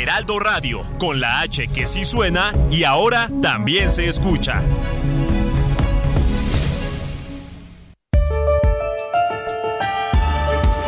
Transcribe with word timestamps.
Heraldo 0.00 0.38
Radio, 0.38 0.82
con 1.00 1.18
la 1.18 1.40
H 1.40 1.66
que 1.68 1.86
sí 1.86 2.04
suena 2.04 2.52
y 2.70 2.84
ahora 2.84 3.28
también 3.40 3.90
se 3.90 4.06
escucha. 4.06 4.62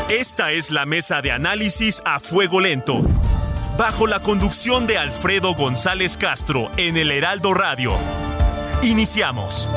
Esta 0.08 0.52
es 0.52 0.70
la 0.70 0.86
mesa 0.86 1.22
de 1.22 1.32
análisis 1.32 2.02
a 2.04 2.20
fuego 2.20 2.60
lento, 2.60 3.02
bajo 3.76 4.06
la 4.06 4.22
conducción 4.22 4.86
de 4.86 4.96
Alfredo 4.96 5.54
González 5.54 6.16
Castro 6.16 6.70
en 6.76 6.96
el 6.96 7.10
Heraldo 7.10 7.52
Radio. 7.52 7.94
Iniciamos. 8.82 9.68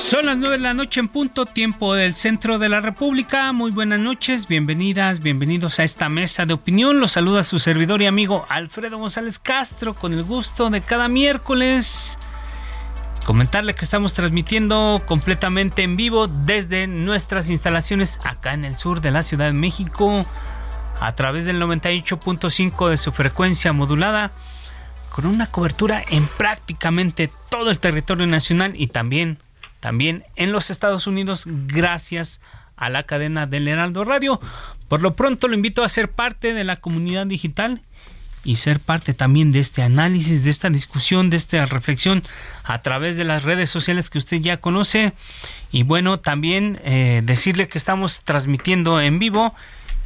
Son 0.00 0.26
las 0.26 0.38
9 0.38 0.56
de 0.56 0.62
la 0.62 0.74
noche 0.74 0.98
en 0.98 1.08
punto, 1.08 1.44
tiempo 1.44 1.94
del 1.94 2.14
centro 2.14 2.58
de 2.58 2.70
la 2.70 2.80
República. 2.80 3.52
Muy 3.52 3.70
buenas 3.70 4.00
noches, 4.00 4.48
bienvenidas, 4.48 5.20
bienvenidos 5.20 5.78
a 5.78 5.84
esta 5.84 6.08
mesa 6.08 6.46
de 6.46 6.54
opinión. 6.54 7.00
Los 7.00 7.12
saluda 7.12 7.44
su 7.44 7.58
servidor 7.58 8.00
y 8.00 8.06
amigo 8.06 8.46
Alfredo 8.48 8.98
González 8.98 9.38
Castro 9.38 9.94
con 9.94 10.14
el 10.14 10.24
gusto 10.24 10.70
de 10.70 10.80
cada 10.80 11.08
miércoles. 11.08 12.18
Comentarle 13.26 13.74
que 13.74 13.84
estamos 13.84 14.14
transmitiendo 14.14 15.02
completamente 15.06 15.82
en 15.82 15.96
vivo 15.96 16.26
desde 16.26 16.86
nuestras 16.86 17.50
instalaciones 17.50 18.18
acá 18.24 18.54
en 18.54 18.64
el 18.64 18.78
sur 18.78 19.02
de 19.02 19.10
la 19.10 19.22
Ciudad 19.22 19.46
de 19.46 19.52
México 19.52 20.20
a 20.98 21.14
través 21.14 21.44
del 21.44 21.60
98.5 21.62 22.88
de 22.88 22.96
su 22.96 23.12
frecuencia 23.12 23.72
modulada 23.74 24.32
con 25.10 25.26
una 25.26 25.46
cobertura 25.46 26.02
en 26.08 26.26
prácticamente 26.26 27.30
todo 27.50 27.70
el 27.70 27.78
territorio 27.78 28.26
nacional 28.26 28.72
y 28.74 28.86
también 28.86 29.38
también 29.80 30.24
en 30.36 30.52
los 30.52 30.70
Estados 30.70 31.06
Unidos 31.06 31.44
gracias 31.46 32.40
a 32.76 32.88
la 32.88 33.02
cadena 33.04 33.46
del 33.46 33.68
Heraldo 33.68 34.04
Radio. 34.04 34.40
Por 34.88 35.02
lo 35.02 35.14
pronto 35.14 35.48
lo 35.48 35.54
invito 35.54 35.82
a 35.82 35.88
ser 35.88 36.10
parte 36.10 36.54
de 36.54 36.64
la 36.64 36.76
comunidad 36.76 37.26
digital 37.26 37.82
y 38.42 38.56
ser 38.56 38.80
parte 38.80 39.12
también 39.12 39.52
de 39.52 39.60
este 39.60 39.82
análisis, 39.82 40.44
de 40.44 40.50
esta 40.50 40.70
discusión, 40.70 41.28
de 41.28 41.36
esta 41.36 41.66
reflexión 41.66 42.22
a 42.64 42.80
través 42.80 43.16
de 43.16 43.24
las 43.24 43.42
redes 43.42 43.70
sociales 43.70 44.08
que 44.08 44.18
usted 44.18 44.38
ya 44.38 44.58
conoce. 44.58 45.12
Y 45.70 45.82
bueno, 45.82 46.20
también 46.20 46.80
eh, 46.84 47.22
decirle 47.24 47.68
que 47.68 47.78
estamos 47.78 48.22
transmitiendo 48.24 49.00
en 49.00 49.18
vivo. 49.18 49.54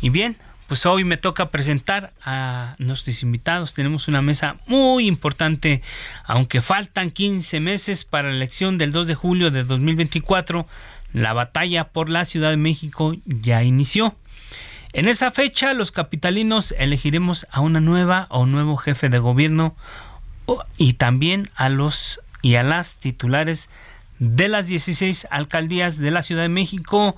Y 0.01 0.09
bien, 0.09 0.37
pues 0.67 0.87
hoy 0.87 1.05
me 1.05 1.17
toca 1.17 1.51
presentar 1.51 2.13
a 2.25 2.75
nuestros 2.79 3.23
invitados. 3.23 3.75
Tenemos 3.75 4.09
una 4.09 4.23
mesa 4.23 4.57
muy 4.67 5.07
importante, 5.07 5.83
aunque 6.25 6.63
faltan 6.63 7.11
15 7.11 7.61
meses 7.61 8.05
para 8.05 8.29
la 8.29 8.37
elección 8.37 8.79
del 8.79 8.93
2 8.93 9.07
de 9.07 9.15
julio 9.15 9.51
de 9.51 9.65
2024. 9.65 10.67
La 11.13 11.33
batalla 11.33 11.85
por 11.85 12.11
la 12.11 12.25
Ciudad 12.25 12.51
de 12.51 12.57
México 12.57 13.15
ya 13.25 13.63
inició. 13.63 14.17
En 14.93 15.09
esa 15.09 15.31
fecha, 15.31 15.75
los 15.75 15.93
capitalinos 15.93 16.75
elegiremos 16.79 17.47
a 17.51 17.61
una 17.61 17.81
nueva 17.81 18.27
o 18.31 18.47
nuevo 18.47 18.77
jefe 18.77 19.09
de 19.09 19.19
gobierno 19.19 19.77
y 20.77 20.95
también 20.95 21.49
a 21.57 21.69
los 21.69 22.21
y 22.43 22.57
a 22.57 22.63
las 22.63 22.97
titulares 22.97 23.71
de 24.19 24.49
las 24.49 24.67
16 24.67 25.27
alcaldías 25.31 25.99
de 25.99 26.11
la 26.11 26.23
Ciudad 26.23 26.43
de 26.43 26.49
México, 26.49 27.17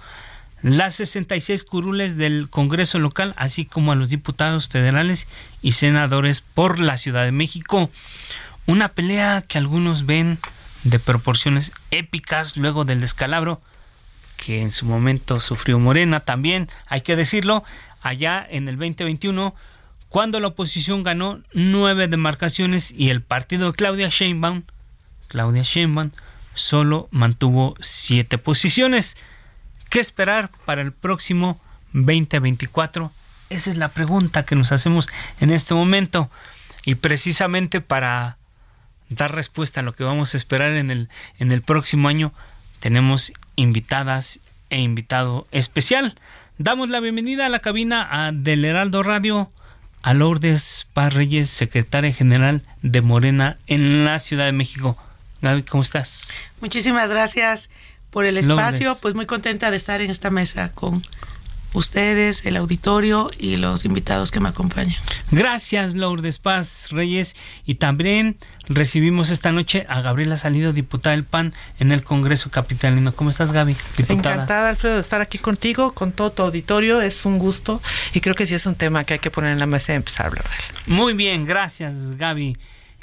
las 0.75 0.97
66 0.97 1.63
curules 1.63 2.17
del 2.17 2.49
Congreso 2.51 2.99
local, 2.99 3.35
así 3.37 3.65
como 3.65 3.93
a 3.93 3.95
los 3.95 4.09
diputados 4.09 4.67
federales 4.67 5.29
y 5.63 5.73
senadores 5.73 6.41
por 6.41 6.81
la 6.81 6.99
Ciudad 6.99 7.25
de 7.25 7.31
México. 7.31 7.89
Una 8.67 8.89
pelea 8.89 9.45
que 9.47 9.59
algunos 9.59 10.07
ven 10.07 10.39
de 10.83 10.99
proporciones 10.99 11.71
épicas 11.93 12.57
luego 12.57 12.85
del 12.85 13.01
descalabro 13.01 13.61
que 14.37 14.61
en 14.61 14.73
su 14.73 14.87
momento 14.87 15.39
sufrió 15.39 15.79
Morena 15.79 16.21
también, 16.21 16.69
hay 16.87 17.03
que 17.03 17.15
decirlo, 17.15 17.63
allá 18.03 18.45
en 18.49 18.69
el 18.69 18.77
2021, 18.77 19.55
cuando 20.09 20.41
la 20.41 20.49
oposición 20.49 21.05
ganó 21.05 21.41
nueve 21.53 22.09
demarcaciones 22.09 22.91
y 22.91 23.11
el 23.11 23.23
partido 23.23 23.71
de 23.71 23.77
Claudia 23.77 24.09
Sheinbaum, 24.09 24.65
Claudia 25.29 25.63
Sheinbaum, 25.63 26.11
solo 26.55 27.07
mantuvo 27.13 27.77
siete 27.79 28.37
posiciones. 28.37 29.17
¿Qué 29.89 30.01
esperar 30.01 30.51
para 30.65 30.83
el 30.83 30.93
próximo 30.93 31.61
2024? 31.93 33.13
Esa 33.49 33.71
es 33.71 33.77
la 33.77 33.89
pregunta 33.89 34.45
que 34.45 34.57
nos 34.57 34.73
hacemos 34.73 35.09
en 35.41 35.51
este 35.51 35.75
momento. 35.75 36.31
Y 36.85 36.97
precisamente 36.97 37.81
para 37.81 38.37
dar 39.09 39.35
respuesta 39.35 39.81
a 39.81 39.83
lo 39.83 39.95
que 39.95 40.05
vamos 40.05 40.35
a 40.35 40.37
esperar 40.37 40.73
en 40.73 40.91
el, 40.91 41.09
en 41.39 41.53
el 41.53 41.63
próximo 41.63 42.09
año, 42.09 42.33
tenemos 42.81 43.33
invitadas 43.55 44.41
e 44.71 44.81
invitado 44.81 45.47
especial. 45.53 46.19
Damos 46.59 46.91
la 46.91 47.01
bienvenida 47.01 47.47
a 47.47 47.49
la 47.49 47.61
cabina 47.61 48.09
a 48.11 48.33
del 48.33 48.65
Heraldo 48.65 49.03
Radio 49.03 49.51
a 50.03 50.15
Lourdes 50.15 50.87
Parreyes, 50.93 51.51
secretaria 51.51 52.13
general 52.13 52.63
de 52.83 53.01
Morena 53.01 53.59
en 53.67 54.05
la 54.05 54.19
Ciudad 54.21 54.47
de 54.47 54.53
México. 54.53 54.97
Gaby, 55.43 55.65
¿cómo 55.65 55.83
estás? 55.83 56.31
Muchísimas 56.61 57.11
gracias 57.11 57.71
por 58.17 58.25
el 58.25 58.39
espacio. 58.39 58.97
Pues 59.03 59.15
muy 59.15 59.27
contenta 59.27 59.71
de 59.71 59.77
estar 59.77 60.01
en 60.01 60.11
esta 60.11 60.31
mesa 60.31 60.73
con 60.73 61.03
ustedes, 61.75 62.47
el 62.47 62.57
auditorio 62.57 63.31
y 63.39 63.57
los 63.57 63.85
invitados 63.85 64.31
que 64.31 64.41
me 64.41 64.49
acompañan. 64.49 64.97
Gracias, 65.31 65.95
Lourdes 65.95 66.39
Paz 66.39 66.89
Reyes. 66.93 67.37
Y 67.67 67.75
también 67.75 68.39
recibimos 68.71 69.29
esta 69.29 69.53
noche 69.53 69.85
a 69.91 70.01
Gabriela 70.01 70.39
Salido, 70.39 70.73
diputada 70.73 71.15
del 71.15 71.25
PAN 71.25 71.53
en 71.79 71.93
el 71.93 72.05
Congreso 72.05 72.51
Capitalino. 72.51 73.15
¿Cómo 73.15 73.29
estás, 73.29 73.53
Gaby? 73.53 73.77
Diputada. 73.99 74.15
Encantada, 74.15 74.69
Alfredo, 74.71 74.95
de 74.95 75.03
estar 75.03 75.21
aquí 75.21 75.37
contigo, 75.37 75.93
con 75.93 76.13
todo 76.13 76.33
tu 76.33 76.43
auditorio. 76.43 77.03
Es 77.03 77.27
un 77.27 77.39
gusto 77.39 77.83
y 78.15 78.23
creo 78.23 78.35
que 78.35 78.47
sí 78.47 78.55
es 78.55 78.65
un 78.65 78.77
tema 78.77 79.05
que 79.05 79.13
hay 79.13 79.21
que 79.21 79.31
poner 79.31 79.53
en 79.53 79.59
la 79.59 79.67
mesa 79.67 79.93
y 79.93 79.97
empezar 79.97 80.25
a 80.25 80.29
hablar. 80.31 80.47
Muy 80.87 81.13
bien, 81.13 81.45
gracias, 81.45 82.17
Gaby. 82.17 82.57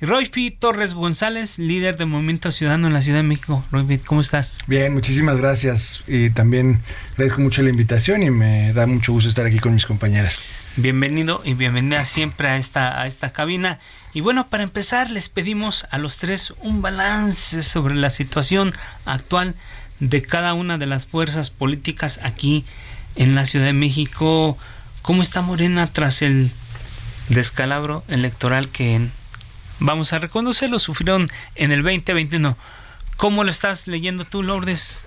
Royfi 0.05 0.51
Torres 0.51 0.95
González, 0.95 1.59
líder 1.59 1.95
del 1.95 2.07
Movimiento 2.07 2.51
Ciudadano 2.51 2.87
en 2.87 2.93
la 2.93 3.01
Ciudad 3.01 3.19
de 3.19 3.23
México. 3.23 3.63
Royfi, 3.71 3.99
¿cómo 3.99 4.19
estás? 4.19 4.59
Bien, 4.67 4.93
muchísimas 4.93 5.37
gracias. 5.37 6.03
Y 6.07 6.29
también 6.29 6.81
agradezco 7.13 7.39
mucho 7.39 7.61
la 7.61 7.69
invitación 7.69 8.21
y 8.21 8.29
me 8.29 8.73
da 8.73 8.85
mucho 8.85 9.13
gusto 9.13 9.29
estar 9.29 9.45
aquí 9.45 9.59
con 9.59 9.73
mis 9.73 9.85
compañeras. 9.85 10.41
Bienvenido 10.75 11.41
y 11.45 11.53
bienvenida 11.53 12.03
siempre 12.03 12.49
a 12.49 12.57
esta, 12.57 12.99
a 12.99 13.07
esta 13.07 13.31
cabina. 13.31 13.79
Y 14.13 14.19
bueno, 14.19 14.49
para 14.49 14.63
empezar, 14.63 15.09
les 15.09 15.29
pedimos 15.29 15.87
a 15.89 15.97
los 15.99 16.17
tres 16.17 16.53
un 16.59 16.81
balance 16.81 17.63
sobre 17.63 17.95
la 17.95 18.09
situación 18.09 18.73
actual 19.05 19.55
de 20.01 20.21
cada 20.21 20.53
una 20.53 20.77
de 20.77 20.85
las 20.85 21.07
fuerzas 21.07 21.49
políticas 21.49 22.19
aquí 22.23 22.65
en 23.15 23.35
la 23.35 23.45
Ciudad 23.45 23.67
de 23.67 23.73
México. 23.73 24.57
¿Cómo 25.01 25.21
está 25.21 25.41
Morena 25.41 25.87
tras 25.93 26.21
el 26.21 26.51
descalabro 27.29 28.03
electoral 28.09 28.67
que 28.67 29.07
vamos 29.83 30.13
a 30.13 30.19
reconocerlo, 30.19 30.79
sufrieron 30.79 31.29
en 31.55 31.71
el 31.71 31.83
2021. 31.83 32.57
¿Cómo 33.17 33.43
lo 33.43 33.51
estás 33.51 33.87
leyendo 33.87 34.25
tú, 34.25 34.41
Lourdes? 34.41 35.01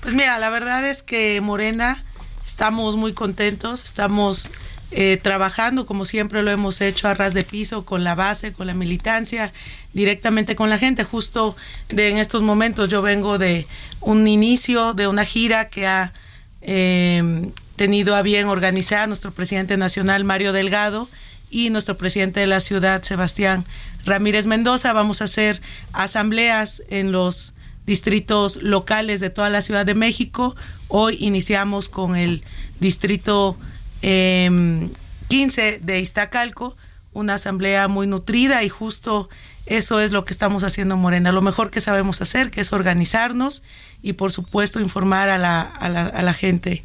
Pues 0.00 0.14
mira, 0.14 0.38
la 0.38 0.50
verdad 0.50 0.86
es 0.86 1.02
que 1.02 1.40
Morena 1.40 2.04
estamos 2.46 2.96
muy 2.96 3.14
contentos, 3.14 3.82
estamos 3.82 4.48
eh, 4.92 5.18
trabajando 5.22 5.86
como 5.86 6.04
siempre 6.04 6.42
lo 6.42 6.50
hemos 6.50 6.80
hecho 6.80 7.08
a 7.08 7.14
ras 7.14 7.32
de 7.32 7.44
piso 7.44 7.86
con 7.86 8.04
la 8.04 8.14
base, 8.14 8.52
con 8.52 8.66
la 8.66 8.74
militancia, 8.74 9.52
directamente 9.94 10.54
con 10.54 10.68
la 10.68 10.78
gente. 10.78 11.02
Justo 11.02 11.56
de, 11.88 12.10
en 12.10 12.18
estos 12.18 12.42
momentos 12.42 12.90
yo 12.90 13.00
vengo 13.00 13.38
de 13.38 13.66
un 14.00 14.28
inicio 14.28 14.92
de 14.92 15.06
una 15.06 15.24
gira 15.24 15.70
que 15.70 15.86
ha 15.86 16.12
eh, 16.60 17.50
tenido 17.76 18.16
a 18.16 18.22
bien 18.22 18.48
organizar 18.48 19.08
nuestro 19.08 19.30
presidente 19.30 19.78
nacional 19.78 20.24
Mario 20.24 20.52
Delgado 20.52 21.08
y 21.50 21.70
nuestro 21.70 21.96
presidente 21.96 22.40
de 22.40 22.46
la 22.46 22.60
ciudad, 22.60 23.02
Sebastián 23.02 23.64
Ramírez 24.04 24.46
Mendoza. 24.46 24.92
Vamos 24.92 25.20
a 25.20 25.24
hacer 25.24 25.60
asambleas 25.92 26.82
en 26.88 27.12
los 27.12 27.54
distritos 27.86 28.62
locales 28.62 29.20
de 29.20 29.30
toda 29.30 29.50
la 29.50 29.62
Ciudad 29.62 29.84
de 29.84 29.94
México. 29.94 30.54
Hoy 30.88 31.16
iniciamos 31.20 31.88
con 31.88 32.16
el 32.16 32.44
distrito 32.78 33.58
15 34.00 34.46
em, 34.46 34.90
de 35.28 36.00
Iztacalco, 36.00 36.76
una 37.12 37.34
asamblea 37.34 37.88
muy 37.88 38.06
nutrida 38.06 38.62
y 38.62 38.68
justo 38.68 39.28
eso 39.66 40.00
es 40.00 40.10
lo 40.10 40.24
que 40.24 40.32
estamos 40.32 40.64
haciendo 40.64 40.96
Morena. 40.96 41.32
Lo 41.32 41.42
mejor 41.42 41.70
que 41.70 41.80
sabemos 41.80 42.22
hacer, 42.22 42.50
que 42.50 42.60
es 42.60 42.72
organizarnos 42.72 43.62
y 44.02 44.14
por 44.14 44.32
supuesto 44.32 44.80
informar 44.80 45.28
a 45.28 45.38
la, 45.38 45.62
a 45.62 45.88
la, 45.88 46.06
a 46.06 46.22
la 46.22 46.32
gente 46.32 46.84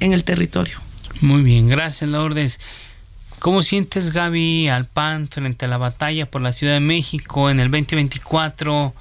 en 0.00 0.12
el 0.12 0.24
territorio. 0.24 0.78
Muy 1.20 1.42
bien, 1.42 1.68
gracias 1.68 2.10
Lourdes. 2.10 2.60
¿Cómo 3.42 3.64
sientes 3.64 4.12
Gaby 4.12 4.68
al 4.68 4.86
PAN 4.86 5.26
frente 5.28 5.64
a 5.64 5.68
la 5.68 5.76
batalla 5.76 6.26
por 6.26 6.42
la 6.42 6.52
Ciudad 6.52 6.74
de 6.74 6.80
México 6.80 7.50
en 7.50 7.58
el 7.58 7.72
2024? 7.72 8.94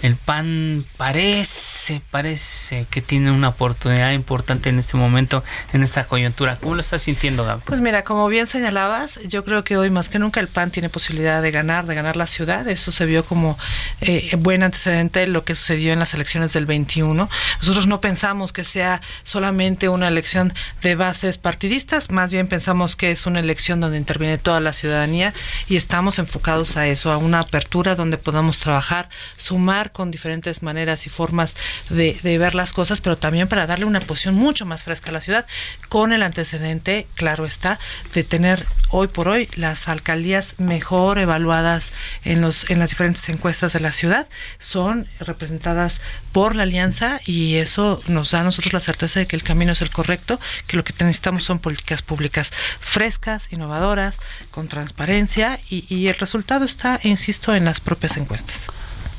el 0.00 0.16
PAN 0.16 0.86
parece, 0.96 1.77
parece 2.10 2.86
que 2.90 3.02
tiene 3.02 3.30
una 3.30 3.48
oportunidad 3.48 4.12
importante 4.12 4.68
en 4.68 4.78
este 4.78 4.96
momento, 4.96 5.44
en 5.72 5.82
esta 5.82 6.06
coyuntura. 6.06 6.58
¿Cómo 6.60 6.74
lo 6.74 6.80
estás 6.80 7.02
sintiendo, 7.02 7.44
Gaby? 7.44 7.62
Pues 7.64 7.80
mira, 7.80 8.04
como 8.04 8.28
bien 8.28 8.46
señalabas, 8.46 9.20
yo 9.26 9.44
creo 9.44 9.64
que 9.64 9.76
hoy 9.76 9.90
más 9.90 10.08
que 10.08 10.18
nunca 10.18 10.40
el 10.40 10.48
PAN 10.48 10.70
tiene 10.70 10.88
posibilidad 10.88 11.42
de 11.42 11.50
ganar, 11.50 11.86
de 11.86 11.94
ganar 11.94 12.16
la 12.16 12.26
ciudad. 12.26 12.68
Eso 12.68 12.92
se 12.92 13.06
vio 13.06 13.24
como 13.24 13.58
eh, 14.00 14.30
buen 14.38 14.62
antecedente 14.62 15.26
lo 15.26 15.44
que 15.44 15.54
sucedió 15.54 15.92
en 15.92 15.98
las 15.98 16.14
elecciones 16.14 16.52
del 16.52 16.66
21. 16.66 17.28
Nosotros 17.60 17.86
no 17.86 18.00
pensamos 18.00 18.52
que 18.52 18.64
sea 18.64 19.00
solamente 19.22 19.88
una 19.88 20.08
elección 20.08 20.54
de 20.82 20.94
bases 20.94 21.38
partidistas, 21.38 22.10
más 22.10 22.32
bien 22.32 22.48
pensamos 22.48 22.96
que 22.96 23.10
es 23.10 23.26
una 23.26 23.40
elección 23.40 23.80
donde 23.80 23.98
interviene 23.98 24.38
toda 24.38 24.60
la 24.60 24.72
ciudadanía 24.72 25.34
y 25.68 25.76
estamos 25.76 26.18
enfocados 26.18 26.76
a 26.76 26.86
eso, 26.86 27.12
a 27.12 27.16
una 27.16 27.40
apertura 27.40 27.94
donde 27.94 28.18
podamos 28.18 28.58
trabajar, 28.58 29.08
sumar 29.36 29.92
con 29.92 30.10
diferentes 30.10 30.62
maneras 30.62 31.06
y 31.06 31.10
formas 31.10 31.56
de, 31.90 32.38
ver 32.38 32.54
las 32.54 32.72
cosas, 32.72 33.00
pero 33.00 33.16
también 33.16 33.48
para 33.48 33.66
darle 33.66 33.84
una 33.84 34.00
posición 34.00 34.34
mucho 34.34 34.66
más 34.66 34.84
fresca 34.84 35.10
a 35.10 35.12
la 35.12 35.20
ciudad, 35.20 35.46
con 35.88 36.12
el 36.12 36.22
antecedente, 36.22 37.06
claro 37.14 37.46
está, 37.46 37.78
de 38.14 38.24
tener 38.24 38.66
hoy 38.90 39.08
por 39.08 39.28
hoy 39.28 39.48
las 39.54 39.88
alcaldías 39.88 40.54
mejor 40.58 41.18
evaluadas 41.18 41.92
en, 42.24 42.40
los, 42.40 42.70
en 42.70 42.78
las 42.78 42.90
diferentes 42.90 43.28
encuestas 43.28 43.72
de 43.72 43.80
la 43.80 43.92
ciudad, 43.92 44.28
son 44.58 45.06
representadas 45.20 46.00
por 46.32 46.54
la 46.54 46.62
alianza 46.64 47.20
y 47.24 47.56
eso 47.56 48.02
nos 48.06 48.30
da 48.30 48.40
a 48.40 48.44
nosotros 48.44 48.72
la 48.72 48.80
certeza 48.80 49.20
de 49.20 49.26
que 49.26 49.36
el 49.36 49.42
camino 49.42 49.72
es 49.72 49.82
el 49.82 49.90
correcto, 49.90 50.40
que 50.66 50.76
lo 50.76 50.84
que 50.84 50.92
necesitamos 50.92 51.44
son 51.44 51.58
políticas 51.58 52.02
públicas 52.02 52.52
frescas, 52.80 53.48
innovadoras, 53.50 54.20
con 54.50 54.68
transparencia 54.68 55.60
y, 55.68 55.84
y 55.88 56.08
el 56.08 56.14
resultado 56.14 56.64
está, 56.64 57.00
insisto, 57.02 57.54
en 57.54 57.64
las 57.64 57.80
propias 57.80 58.16
encuestas. 58.16 58.66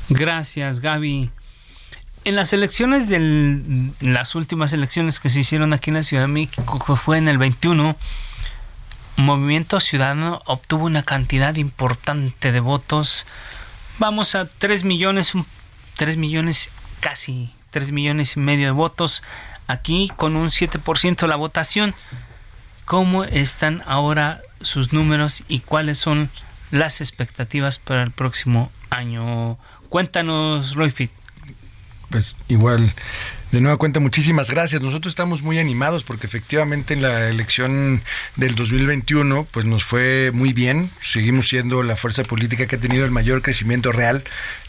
Gracias, 0.08 0.80
Gaby. 0.80 1.30
En 2.22 2.36
las 2.36 2.52
elecciones 2.52 3.08
de 3.08 3.90
las 4.00 4.34
últimas 4.34 4.74
elecciones 4.74 5.20
que 5.20 5.30
se 5.30 5.40
hicieron 5.40 5.72
aquí 5.72 5.88
en 5.88 5.96
la 5.96 6.02
Ciudad 6.02 6.24
de 6.24 6.28
México, 6.28 6.78
que 6.84 6.96
fue 6.96 7.16
en 7.16 7.28
el 7.28 7.38
21, 7.38 7.96
Movimiento 9.16 9.80
Ciudadano 9.80 10.42
obtuvo 10.44 10.84
una 10.84 11.02
cantidad 11.02 11.54
importante 11.56 12.52
de 12.52 12.60
votos. 12.60 13.26
Vamos 13.98 14.34
a 14.34 14.46
3 14.46 14.84
millones, 14.84 15.32
3 15.96 16.16
millones, 16.18 16.70
casi 17.00 17.54
3 17.70 17.92
millones 17.92 18.36
y 18.36 18.40
medio 18.40 18.66
de 18.66 18.72
votos 18.72 19.22
aquí 19.66 20.10
con 20.16 20.36
un 20.36 20.48
7% 20.48 21.20
de 21.20 21.28
la 21.28 21.36
votación. 21.36 21.94
¿Cómo 22.84 23.24
están 23.24 23.82
ahora 23.86 24.42
sus 24.60 24.92
números 24.92 25.42
y 25.48 25.60
cuáles 25.60 25.98
son 25.98 26.30
las 26.70 27.00
expectativas 27.00 27.78
para 27.78 28.02
el 28.02 28.10
próximo 28.10 28.70
año? 28.90 29.58
Cuéntanos, 29.88 30.74
Roy 30.74 30.90
Pues 32.10 32.34
igual, 32.48 32.92
de 33.52 33.60
nueva 33.60 33.76
cuenta, 33.76 34.00
muchísimas 34.00 34.50
gracias. 34.50 34.82
Nosotros 34.82 35.12
estamos 35.12 35.42
muy 35.42 35.60
animados 35.60 36.02
porque 36.02 36.26
efectivamente 36.26 36.92
en 36.92 37.02
la 37.02 37.28
elección 37.28 38.02
del 38.34 38.56
2021 38.56 39.46
pues 39.50 39.64
nos 39.64 39.84
fue 39.84 40.32
muy 40.34 40.52
bien. 40.52 40.90
Seguimos 41.00 41.48
siendo 41.48 41.84
la 41.84 41.94
fuerza 41.94 42.24
política 42.24 42.66
que 42.66 42.76
ha 42.76 42.80
tenido 42.80 43.04
el 43.04 43.12
mayor 43.12 43.42
crecimiento 43.42 43.92
real 43.92 44.24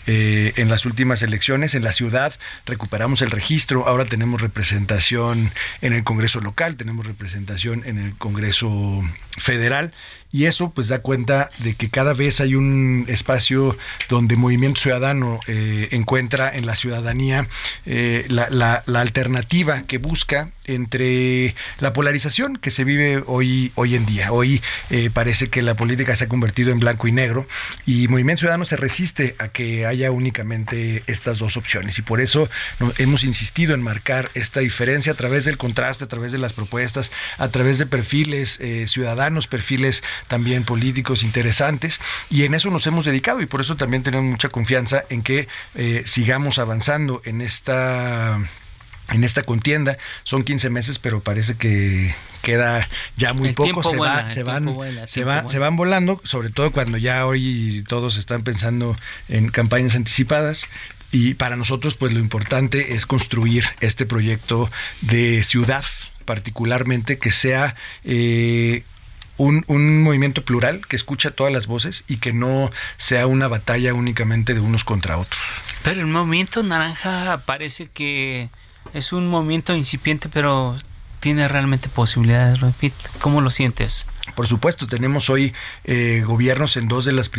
eh, 0.08 0.54
en 0.58 0.70
las 0.70 0.86
últimas 0.86 1.22
elecciones. 1.22 1.76
En 1.76 1.84
la 1.84 1.94
ciudad 1.94 2.34
recuperamos 2.66 3.22
el 3.22 3.32
registro, 3.32 3.88
ahora 3.88 4.06
tenemos 4.06 4.42
representación 4.42 5.52
en 5.82 5.94
el 5.94 6.04
Congreso 6.04 6.42
local, 6.42 6.76
tenemos 6.76 7.06
representación 7.06 7.84
en 7.86 7.98
el 7.98 8.18
Congreso 8.18 9.02
federal 9.38 9.94
y 10.32 10.46
eso 10.46 10.72
pues 10.72 10.88
da 10.88 11.00
cuenta 11.00 11.50
de 11.60 11.76
que 11.76 11.90
cada 11.90 12.14
vez 12.14 12.40
hay 12.40 12.56
un 12.56 13.06
espacio 13.10 13.78
donde 14.10 14.36
Movimiento 14.36 14.82
Ciudadano 14.82 15.40
eh, 15.48 15.90
encuentra 15.92 16.56
en 16.56 16.66
la 16.66 16.76
ciudadanía 16.76 17.48
eh, 17.86 18.26
la, 18.30 18.50
la, 18.50 18.84
la, 18.86 19.02
alternativa 19.02 19.84
que 19.84 19.98
busca 19.98 20.50
entre 20.66 21.56
la 21.80 21.94
polarización 21.94 22.58
que 22.58 22.72
se 22.72 22.84
vive 22.84 23.24
hoy, 23.26 23.72
hoy 23.76 23.96
en 23.96 24.06
día. 24.06 24.32
Hoy 24.32 24.62
eh, 24.90 25.10
parece 25.12 25.50
que 25.50 25.62
la 25.62 25.76
política 25.76 26.16
se 26.16 26.26
ha 26.26 26.30
convertido 26.30 26.72
en 26.72 26.80
blanco 26.80 27.08
y 27.08 27.12
negro 27.12 27.48
y 27.86 28.08
Movimiento 28.08 28.42
Ciudadano 28.42 28.66
se 28.66 28.78
resiste 28.78 29.36
a 29.40 29.48
que 29.50 29.86
haya 29.86 30.12
únicamente 30.12 31.04
estas 31.08 31.40
dos 31.40 31.58
opciones 31.58 31.98
y 32.00 32.02
por 32.02 32.22
eso 32.22 32.50
hemos 32.98 33.24
insistido 33.24 33.74
en 33.74 33.82
marcar 33.82 34.30
esta 34.34 34.60
diferencia 34.60 35.14
a 35.14 35.16
través 35.16 35.46
del 35.46 35.58
contraste, 35.58 36.04
a 36.04 36.08
través 36.08 36.32
de 36.32 36.38
las 36.38 36.54
propuestas, 36.54 37.12
a 37.38 37.50
través 37.50 37.78
de 37.78 37.86
perfiles 37.86 38.60
eh, 38.60 38.88
ciudadanos, 38.88 39.48
perfiles 39.48 40.04
también 40.28 40.64
políticos 40.64 41.24
interesantes 41.24 42.00
y 42.30 42.44
en 42.44 42.54
eso 42.54 42.70
nos 42.70 42.86
hemos 42.88 43.06
dedicado 43.06 43.42
y 43.42 43.46
por 43.46 43.62
eso 43.62 43.76
también 43.76 44.04
tenemos 44.04 44.30
mucha 44.30 44.50
confianza 44.50 45.04
en 45.10 45.24
que 45.24 45.48
eh, 45.76 46.04
sigamos 46.06 46.60
avanzando 46.60 47.22
en 47.26 47.42
esta 47.42 48.40
en 49.12 49.24
esta 49.24 49.44
contienda. 49.44 49.98
Son 50.24 50.44
15 50.44 50.70
meses, 50.70 51.00
pero 51.00 51.22
parece 51.22 51.56
que 51.56 52.16
queda 52.42 52.88
ya 53.18 53.34
muy 53.34 53.54
poco. 53.54 53.84
Se, 53.84 53.98
va, 53.98 54.30
se, 54.30 54.44
van, 54.44 54.76
se, 55.08 55.24
va, 55.24 55.48
se 55.48 55.60
van 55.60 55.76
volando, 55.76 56.22
sobre 56.24 56.50
todo 56.50 56.72
cuando 56.72 56.98
ya 56.98 57.26
hoy 57.26 57.84
todos 57.88 58.18
están 58.18 58.44
pensando 58.44 58.98
en 59.30 59.50
campañas 59.50 59.96
anticipadas. 59.96 60.66
Y 61.12 61.34
para 61.34 61.58
nosotros, 61.58 61.96
pues 61.96 62.14
lo 62.14 62.20
importante 62.20 62.94
es 62.94 63.06
construir 63.06 63.66
este 63.82 64.06
proyecto 64.06 64.72
de 65.02 65.44
ciudad, 65.44 65.84
particularmente 66.24 67.20
que 67.20 67.34
sea 67.34 67.76
eh, 68.06 68.84
un, 69.36 69.66
un, 69.68 70.04
movimiento 70.04 70.46
plural 70.46 70.88
que 70.88 70.96
escucha 70.96 71.32
todas 71.32 71.52
las 71.52 71.68
voces 71.68 72.06
y 72.08 72.18
que 72.18 72.32
no 72.32 72.72
sea 72.98 73.28
una 73.28 73.50
batalla 73.50 73.94
únicamente 73.94 74.54
de 74.54 74.62
unos 74.62 74.86
contra 74.86 75.18
otros. 75.18 75.42
Pero 75.84 76.00
el 76.00 76.08
movimiento 76.08 76.64
naranja 76.64 77.42
parece 77.46 77.90
que 77.94 78.50
es 78.94 79.14
un 79.14 79.28
movimiento 79.28 79.76
incipiente, 79.76 80.30
pero 80.30 80.78
tiene 81.20 81.48
realmente 81.48 81.90
posibilidades, 81.90 82.60
Refit. 82.60 82.94
¿Cómo 83.22 83.42
lo 83.42 83.52
sientes? 83.52 84.06
Por 84.36 84.48
supuesto, 84.48 84.88
tenemos 84.88 85.30
hoy 85.30 85.54
eh, 85.84 86.24
gobiernos 86.26 86.78
en 86.78 86.88
dos 86.88 87.06
de 87.06 87.12
las 87.12 87.32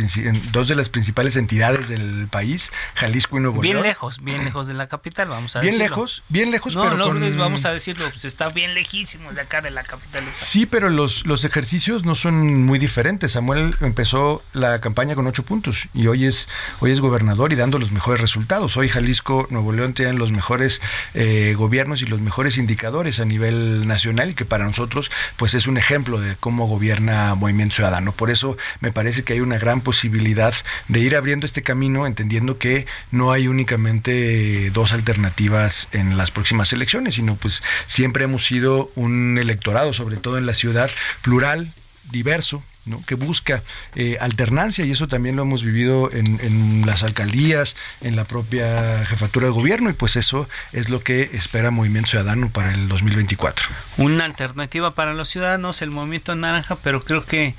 dos 0.51 0.67
de 0.67 0.75
las 0.75 0.89
principales 0.89 1.35
entidades 1.35 1.89
del 1.89 2.27
país, 2.29 2.71
Jalisco 2.95 3.37
y 3.37 3.41
Nuevo 3.41 3.61
bien 3.61 3.73
León. 3.73 3.83
Bien 3.83 3.91
lejos, 3.91 4.23
bien 4.23 4.43
lejos 4.43 4.67
de 4.67 4.73
la 4.73 4.87
capital, 4.87 5.29
vamos 5.29 5.55
a 5.55 5.61
bien 5.61 5.73
decirlo. 5.73 5.83
Bien 5.83 5.89
lejos, 5.91 6.23
bien 6.29 6.51
lejos, 6.51 6.75
no, 6.75 6.83
pero 6.83 6.97
no, 6.97 7.05
con... 7.05 7.37
vamos 7.37 7.65
a 7.65 7.73
decirlo, 7.73 8.09
pues 8.09 8.25
está 8.25 8.49
bien 8.49 8.73
lejísimo 8.73 9.31
de 9.33 9.41
acá 9.41 9.61
de 9.61 9.71
la 9.71 9.83
capital. 9.83 10.23
Sí, 10.33 10.65
pero 10.65 10.89
los, 10.89 11.25
los 11.25 11.43
ejercicios 11.43 12.05
no 12.05 12.15
son 12.15 12.63
muy 12.63 12.79
diferentes. 12.79 13.33
Samuel 13.33 13.75
empezó 13.81 14.43
la 14.53 14.81
campaña 14.81 15.15
con 15.15 15.27
ocho 15.27 15.43
puntos 15.43 15.87
y 15.93 16.07
hoy 16.07 16.25
es 16.25 16.49
hoy 16.79 16.91
es 16.91 16.99
gobernador 16.99 17.53
y 17.53 17.55
dando 17.55 17.79
los 17.79 17.91
mejores 17.91 18.21
resultados. 18.21 18.77
Hoy 18.77 18.89
Jalisco, 18.89 19.47
Nuevo 19.49 19.71
León 19.71 19.93
tienen 19.93 20.17
los 20.17 20.31
mejores 20.31 20.81
eh, 21.13 21.55
gobiernos 21.57 22.01
y 22.01 22.05
los 22.05 22.21
mejores 22.21 22.57
indicadores 22.57 23.19
a 23.19 23.25
nivel 23.25 23.87
nacional 23.87 24.31
y 24.31 24.33
que 24.33 24.45
para 24.45 24.65
nosotros 24.65 25.11
pues 25.37 25.53
es 25.53 25.67
un 25.67 25.77
ejemplo 25.77 26.19
de 26.19 26.35
cómo 26.35 26.67
gobierna 26.83 27.33
Movimiento 27.35 27.75
Ciudadano. 27.75 28.11
Por 28.11 28.29
eso 28.29 28.57
me 28.81 28.91
parece 28.91 29.23
que 29.23 29.31
hay 29.31 29.39
una 29.39 29.57
gran 29.57 29.79
posibilidad 29.79 30.53
de 30.89 30.99
ir 30.99 31.15
abriendo 31.15 31.45
este 31.45 31.63
camino, 31.63 32.05
entendiendo 32.05 32.57
que 32.57 32.85
no 33.09 33.31
hay 33.31 33.47
únicamente 33.47 34.69
dos 34.71 34.91
alternativas 34.91 35.87
en 35.93 36.17
las 36.17 36.31
próximas 36.31 36.73
elecciones, 36.73 37.15
sino 37.15 37.37
pues 37.37 37.63
siempre 37.87 38.25
hemos 38.25 38.45
sido 38.45 38.91
un 38.95 39.37
electorado, 39.37 39.93
sobre 39.93 40.17
todo 40.17 40.37
en 40.37 40.45
la 40.45 40.53
ciudad, 40.53 40.91
plural, 41.21 41.71
diverso, 42.11 42.61
que 43.05 43.15
busca 43.15 43.63
eh, 43.95 44.17
alternancia 44.19 44.85
y 44.85 44.91
eso 44.91 45.07
también 45.07 45.35
lo 45.35 45.43
hemos 45.43 45.63
vivido 45.63 46.11
en, 46.11 46.39
en, 46.41 46.85
las 46.85 47.03
alcaldías, 47.03 47.75
en 48.01 48.15
la 48.15 48.25
propia 48.25 49.05
jefatura 49.05 49.47
de 49.47 49.53
gobierno 49.53 49.89
y 49.89 49.93
pues 49.93 50.15
eso 50.17 50.49
es 50.73 50.89
lo 50.89 51.01
que 51.01 51.29
espera 51.33 51.71
Movimiento 51.71 52.11
Ciudadano 52.11 52.49
para 52.49 52.73
el 52.73 52.89
2024. 52.89 53.67
Una 53.97 54.25
alternativa 54.25 54.95
para 54.95 55.13
los 55.13 55.29
ciudadanos, 55.29 55.81
el 55.81 55.91
Movimiento 55.91 56.35
Naranja, 56.35 56.75
pero 56.75 57.03
creo 57.03 57.23
que 57.25 57.47
eh, 57.47 57.55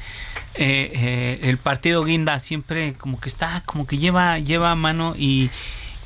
eh, 0.57 1.41
el 1.43 1.57
partido 1.57 2.05
Guinda 2.05 2.39
siempre 2.39 2.95
como 2.95 3.19
que 3.19 3.29
está, 3.29 3.63
como 3.65 3.87
que 3.87 3.99
lleva, 3.99 4.39
lleva 4.39 4.75
mano 4.75 5.15
y, 5.17 5.51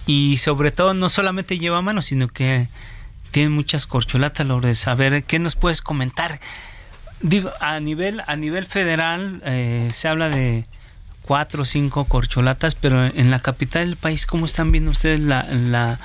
y 0.06 0.36
sobre 0.38 0.70
todo 0.70 0.94
no 0.94 1.08
solamente 1.08 1.58
lleva 1.58 1.82
mano, 1.82 2.02
sino 2.02 2.28
que 2.28 2.68
tiene 3.30 3.50
muchas 3.50 3.86
corcholatas, 3.86 4.46
Lourdes. 4.46 4.86
A 4.88 4.94
ver, 4.94 5.24
¿qué 5.24 5.38
nos 5.38 5.56
puedes 5.56 5.82
comentar? 5.82 6.40
Digo, 7.20 7.52
a 7.60 7.80
nivel, 7.80 8.22
a 8.26 8.36
nivel 8.36 8.64
federal 8.64 9.42
eh, 9.44 9.90
se 9.92 10.08
habla 10.08 10.28
de 10.28 10.66
cuatro 11.22 11.62
o 11.62 11.64
cinco 11.66 12.04
corcholatas, 12.06 12.74
pero 12.74 13.04
en 13.04 13.30
la 13.30 13.40
capital 13.40 13.86
del 13.86 13.96
país, 13.96 14.26
¿cómo 14.26 14.46
están 14.46 14.72
viendo 14.72 14.90
ustedes 14.92 15.20
la, 15.20 15.42
la, 15.50 15.98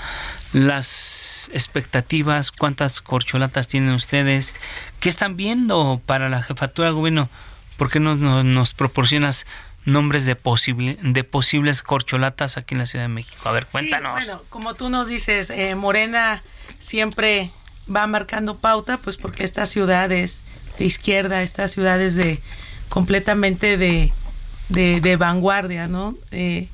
las 0.51 1.49
expectativas? 1.53 2.51
¿Cuántas 2.51 2.99
corcholatas 2.99 3.67
tienen 3.67 3.91
ustedes? 3.91 4.55
¿Qué 4.99 5.07
están 5.07 5.37
viendo 5.37 6.01
para 6.05 6.29
la 6.29 6.43
jefatura 6.43 6.89
de 6.89 6.93
gobierno? 6.93 7.29
¿Por 7.77 7.89
qué 7.89 7.99
no, 7.99 8.15
nos 8.15 8.73
proporcionas 8.73 9.45
nombres 9.85 10.25
de, 10.25 10.35
posible, 10.35 10.97
de 11.01 11.23
posibles 11.23 11.83
corcholatas 11.83 12.57
aquí 12.57 12.75
en 12.75 12.79
la 12.79 12.85
Ciudad 12.85 13.05
de 13.05 13.09
México? 13.09 13.47
A 13.47 13.51
ver, 13.51 13.67
cuéntanos. 13.67 14.13
bueno, 14.13 14.41
como 14.49 14.73
tú 14.73 14.89
nos 14.89 15.07
dices, 15.07 15.49
eh, 15.51 15.75
Morena 15.75 16.43
siempre 16.79 17.51
va 17.93 18.07
marcando 18.07 18.57
pauta, 18.57 18.97
pues 18.97 19.17
porque 19.17 19.43
esta 19.43 19.65
ciudad 19.65 20.11
es 20.11 20.43
de 20.77 20.85
izquierda, 20.85 21.43
esta 21.43 21.67
ciudad 21.67 22.01
es 22.01 22.15
de 22.15 22.39
completamente 22.89 23.77
de, 23.77 24.11
de, 24.69 25.15
vanguardia, 25.15 25.87
¿no? 25.87 26.15
Eh, 26.31 26.67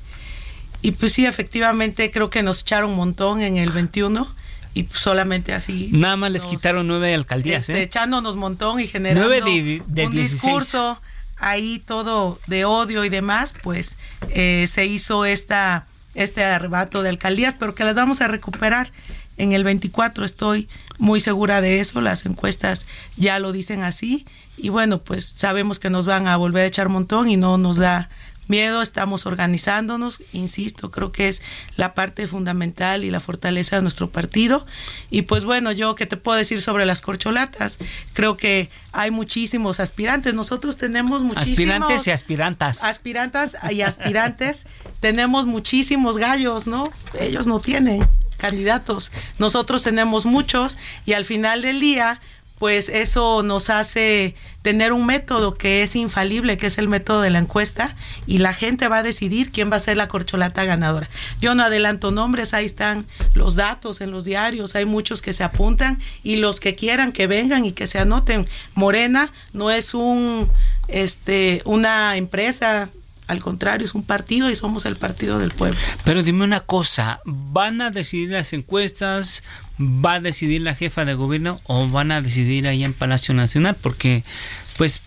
y 0.82 0.92
pues 0.92 1.12
sí, 1.12 1.26
efectivamente 1.26 2.10
creo 2.10 2.30
que 2.30 2.42
nos 2.42 2.62
echaron 2.62 2.90
un 2.90 2.96
montón 2.96 3.42
en 3.42 3.56
el 3.56 3.70
21 3.70 4.26
y 4.74 4.84
pues 4.84 5.00
solamente 5.00 5.52
así. 5.52 5.90
Nada 5.92 6.16
más 6.16 6.30
les 6.30 6.44
quitaron 6.44 6.86
nueve 6.86 7.14
alcaldías, 7.14 7.64
este, 7.64 7.80
¿eh? 7.80 7.82
Echándonos 7.82 8.36
montón 8.36 8.80
y 8.80 8.86
generando 8.86 9.28
un 9.28 10.14
discurso 10.14 11.00
ahí 11.36 11.82
todo 11.84 12.38
de 12.46 12.64
odio 12.64 13.04
y 13.04 13.08
demás, 13.08 13.54
pues 13.62 13.96
eh, 14.30 14.66
se 14.68 14.86
hizo 14.86 15.24
esta 15.24 15.86
este 16.24 16.44
arrebato 16.44 17.02
de 17.02 17.08
alcaldías, 17.08 17.56
pero 17.58 17.74
que 17.74 17.84
las 17.84 17.94
vamos 17.94 18.20
a 18.20 18.28
recuperar 18.28 18.92
en 19.36 19.52
el 19.52 19.64
24, 19.64 20.24
estoy 20.24 20.68
muy 20.98 21.20
segura 21.20 21.60
de 21.60 21.80
eso, 21.80 22.00
las 22.00 22.26
encuestas 22.26 22.86
ya 23.16 23.38
lo 23.38 23.52
dicen 23.52 23.82
así, 23.82 24.26
y 24.56 24.68
bueno, 24.68 24.98
pues 24.98 25.24
sabemos 25.24 25.78
que 25.78 25.88
nos 25.88 26.06
van 26.06 26.26
a 26.26 26.36
volver 26.36 26.64
a 26.64 26.66
echar 26.66 26.90
montón 26.90 27.28
y 27.28 27.36
no 27.36 27.56
nos 27.56 27.78
da 27.78 28.10
miedo, 28.50 28.82
estamos 28.82 29.24
organizándonos, 29.24 30.22
insisto, 30.32 30.90
creo 30.90 31.12
que 31.12 31.28
es 31.28 31.40
la 31.76 31.94
parte 31.94 32.26
fundamental 32.26 33.04
y 33.04 33.10
la 33.10 33.20
fortaleza 33.20 33.76
de 33.76 33.82
nuestro 33.82 34.10
partido. 34.10 34.66
Y 35.08 35.22
pues 35.22 35.44
bueno, 35.44 35.72
yo 35.72 35.94
qué 35.94 36.04
te 36.04 36.18
puedo 36.18 36.36
decir 36.36 36.60
sobre 36.60 36.84
las 36.84 37.00
corcholatas, 37.00 37.78
creo 38.12 38.36
que 38.36 38.68
hay 38.92 39.10
muchísimos 39.10 39.80
aspirantes, 39.80 40.34
nosotros 40.34 40.76
tenemos 40.76 41.22
muchísimos... 41.22 41.58
Aspirantes 41.58 42.06
y 42.08 42.10
aspirantas. 42.10 42.84
Aspirantas 42.84 43.56
y 43.70 43.80
aspirantes, 43.82 44.66
tenemos 45.00 45.46
muchísimos 45.46 46.18
gallos, 46.18 46.66
¿no? 46.66 46.90
Ellos 47.18 47.46
no 47.46 47.60
tienen 47.60 48.06
candidatos, 48.36 49.12
nosotros 49.38 49.82
tenemos 49.82 50.24
muchos 50.24 50.78
y 51.04 51.12
al 51.12 51.24
final 51.24 51.62
del 51.62 51.80
día 51.80 52.20
pues 52.60 52.90
eso 52.90 53.42
nos 53.42 53.70
hace 53.70 54.34
tener 54.60 54.92
un 54.92 55.06
método 55.06 55.54
que 55.54 55.82
es 55.82 55.96
infalible, 55.96 56.58
que 56.58 56.66
es 56.66 56.76
el 56.76 56.88
método 56.88 57.22
de 57.22 57.30
la 57.30 57.38
encuesta, 57.38 57.96
y 58.26 58.36
la 58.36 58.52
gente 58.52 58.86
va 58.86 58.98
a 58.98 59.02
decidir 59.02 59.50
quién 59.50 59.72
va 59.72 59.76
a 59.76 59.80
ser 59.80 59.96
la 59.96 60.08
corcholata 60.08 60.64
ganadora. 60.64 61.08
Yo 61.40 61.54
no 61.54 61.62
adelanto 61.62 62.10
nombres, 62.10 62.52
ahí 62.52 62.66
están 62.66 63.06
los 63.32 63.54
datos 63.54 64.02
en 64.02 64.10
los 64.10 64.26
diarios, 64.26 64.76
hay 64.76 64.84
muchos 64.84 65.22
que 65.22 65.32
se 65.32 65.42
apuntan 65.42 65.98
y 66.22 66.36
los 66.36 66.60
que 66.60 66.74
quieran 66.74 67.12
que 67.12 67.26
vengan 67.26 67.64
y 67.64 67.72
que 67.72 67.86
se 67.86 67.98
anoten. 67.98 68.46
Morena 68.74 69.32
no 69.54 69.70
es 69.70 69.94
un 69.94 70.46
este 70.88 71.62
una 71.64 72.18
empresa 72.18 72.90
al 73.30 73.38
contrario, 73.38 73.84
es 73.84 73.94
un 73.94 74.02
partido 74.02 74.50
y 74.50 74.56
somos 74.56 74.86
el 74.86 74.96
partido 74.96 75.38
del 75.38 75.52
pueblo. 75.52 75.78
Pero 76.04 76.24
dime 76.24 76.42
una 76.42 76.58
cosa, 76.58 77.20
¿van 77.24 77.80
a 77.80 77.90
decidir 77.90 78.30
las 78.30 78.52
encuestas? 78.52 79.44
¿Va 79.78 80.14
a 80.14 80.20
decidir 80.20 80.62
la 80.62 80.74
jefa 80.74 81.04
de 81.04 81.14
gobierno 81.14 81.60
o 81.62 81.88
van 81.88 82.10
a 82.10 82.22
decidir 82.22 82.66
ahí 82.66 82.82
en 82.82 82.92
Palacio 82.92 83.32
Nacional? 83.32 83.76
Porque, 83.80 84.24
pues, 84.76 85.00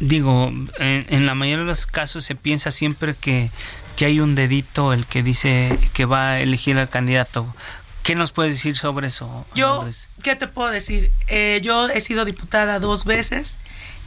digo, 0.00 0.52
en, 0.80 1.24
la 1.24 1.36
mayoría 1.36 1.62
de 1.62 1.70
los 1.70 1.86
casos 1.86 2.24
se 2.24 2.34
piensa 2.34 2.72
siempre 2.72 3.14
que, 3.14 3.50
que 3.94 4.06
hay 4.06 4.18
un 4.18 4.34
dedito 4.34 4.92
el 4.92 5.06
que 5.06 5.22
dice 5.22 5.78
que 5.92 6.04
va 6.04 6.30
a 6.32 6.40
elegir 6.40 6.76
al 6.78 6.88
candidato. 6.88 7.54
¿Qué 8.02 8.16
nos 8.16 8.32
puedes 8.32 8.54
decir 8.54 8.76
sobre 8.76 9.06
eso? 9.06 9.46
Yo, 9.54 9.88
¿qué 10.24 10.34
te 10.34 10.48
puedo 10.48 10.70
decir? 10.70 11.12
Eh, 11.28 11.60
yo 11.62 11.88
he 11.90 12.00
sido 12.00 12.24
diputada 12.24 12.80
dos 12.80 13.04
veces 13.04 13.56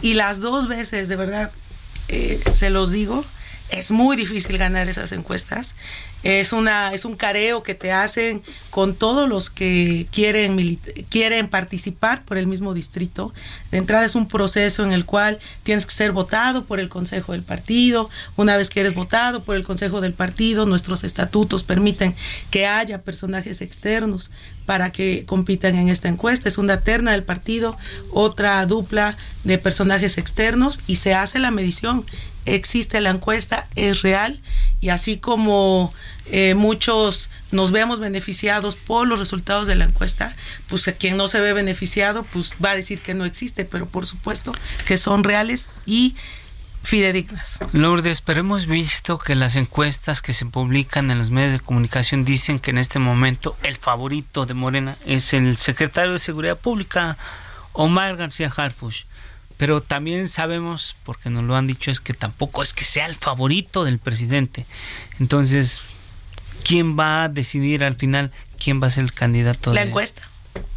y 0.02 0.16
las 0.16 0.42
dos 0.42 0.68
veces, 0.68 1.08
de 1.08 1.16
verdad, 1.16 1.52
eh, 2.10 2.42
se 2.54 2.70
los 2.70 2.92
digo, 2.92 3.24
es 3.70 3.92
muy 3.92 4.18
difícil 4.18 4.58
ganar 4.58 4.90
esas 4.90 5.12
encuestas. 5.12 5.76
Es, 6.24 6.52
una, 6.52 6.94
es 6.94 7.06
un 7.06 7.16
careo 7.16 7.64
que 7.64 7.76
te 7.76 7.94
hacen 7.94 8.42
con 8.72 8.94
todos 8.94 9.30
los 9.30 9.50
que 9.50 10.08
quieren, 10.12 10.80
quieren 11.08 11.48
participar 11.48 12.26
por 12.26 12.38
el 12.38 12.48
mismo 12.48 12.74
distrito. 12.74 13.34
De 13.72 13.78
entrada 13.78 14.06
es 14.06 14.16
un 14.16 14.28
proceso 14.28 14.84
en 14.84 14.92
el 14.92 15.06
cual 15.06 15.40
tienes 15.64 15.86
que 15.86 15.94
ser 15.94 16.12
votado 16.12 16.66
por 16.66 16.80
el 16.80 16.90
Consejo 16.90 17.32
del 17.32 17.44
Partido. 17.44 18.10
Una 18.36 18.58
vez 18.58 18.70
que 18.70 18.82
eres 18.82 18.96
votado 18.96 19.44
por 19.44 19.56
el 19.56 19.64
Consejo 19.64 20.02
del 20.02 20.14
Partido, 20.14 20.66
nuestros 20.66 21.04
estatutos 21.04 21.64
permiten 21.64 22.16
que 22.52 22.66
haya 22.66 23.04
personajes 23.04 23.62
externos 23.62 24.32
para 24.70 24.92
que 24.92 25.26
compitan 25.26 25.76
en 25.76 25.90
esta 25.90 26.10
encuesta. 26.10 26.48
Es 26.48 26.60
una 26.60 26.82
terna 26.82 27.14
del 27.14 27.24
partido, 27.24 27.76
otra 28.12 28.64
dupla 28.68 29.18
de 29.44 29.58
personajes 29.58 30.20
externos 30.20 30.82
y 30.86 30.98
se 30.98 31.16
hace 31.16 31.40
la 31.40 31.50
medición 31.50 32.06
existe 32.46 33.02
la 33.02 33.10
encuesta, 33.10 33.68
es 33.76 34.04
real 34.04 34.40
y 34.80 34.90
así 34.90 35.18
como 35.18 35.92
eh, 36.28 36.54
muchos 36.54 37.32
nos 37.52 37.72
vemos 37.72 38.00
beneficiados 38.00 38.76
por 38.76 39.08
los 39.08 39.18
resultados 39.18 39.66
de 39.66 39.74
la 39.74 39.86
encuesta, 39.86 40.36
pues 40.68 40.94
quien 41.00 41.18
no 41.18 41.30
se 41.30 41.40
ve 41.40 41.54
beneficiado, 41.54 42.24
pues 42.32 42.54
va 42.64 42.70
a 42.70 42.76
decir 42.76 43.02
que 43.02 43.16
no 43.16 43.26
existe, 43.26 43.66
pero 43.66 43.88
por 43.88 44.06
supuesto 44.06 44.52
que 44.86 45.00
son 45.00 45.24
reales 45.24 45.68
y 45.88 46.16
fidedignas. 46.84 47.60
Lourdes, 47.72 48.22
pero 48.22 48.40
hemos 48.40 48.66
visto 48.66 49.20
que 49.20 49.36
las 49.36 49.56
encuestas 49.56 50.22
que 50.22 50.34
se 50.34 50.46
publican 50.46 51.12
en 51.12 51.18
los 51.18 51.32
medios 51.32 51.52
de 51.52 51.60
comunicación 51.60 52.26
dicen 52.26 52.60
que 52.60 52.72
en 52.72 52.78
este 52.78 53.00
momento 53.00 53.58
el 53.64 53.78
favorito 53.78 54.46
de 54.46 54.54
Morena 54.54 54.98
es 55.06 55.34
el 55.34 55.58
secretario 55.58 56.14
de 56.14 56.20
Seguridad 56.20 56.58
Pública, 56.58 57.18
Omar 57.74 58.16
García 58.16 58.52
Harfush 58.56 59.04
pero 59.60 59.82
también 59.82 60.30
sabemos, 60.30 60.96
porque 61.04 61.30
nos 61.30 61.44
lo 61.44 61.58
han 61.58 61.68
dicho, 61.68 61.92
es 61.92 62.00
que 62.00 62.14
tampoco 62.14 62.64
es 62.64 62.72
que 62.72 62.86
sea 62.86 63.08
el 63.08 63.16
favorito 63.16 63.84
del 63.84 64.00
presidente. 64.00 64.66
Entonces, 65.20 65.82
¿quién 66.64 66.98
va 66.98 67.24
a 67.24 67.28
decidir 67.28 67.84
al 67.84 67.98
final 67.98 68.32
quién 68.58 68.82
va 68.82 68.88
a 68.88 68.90
ser 68.90 69.04
el 69.04 69.12
candidato? 69.12 69.74
La 69.74 69.84
encuesta. 69.84 70.22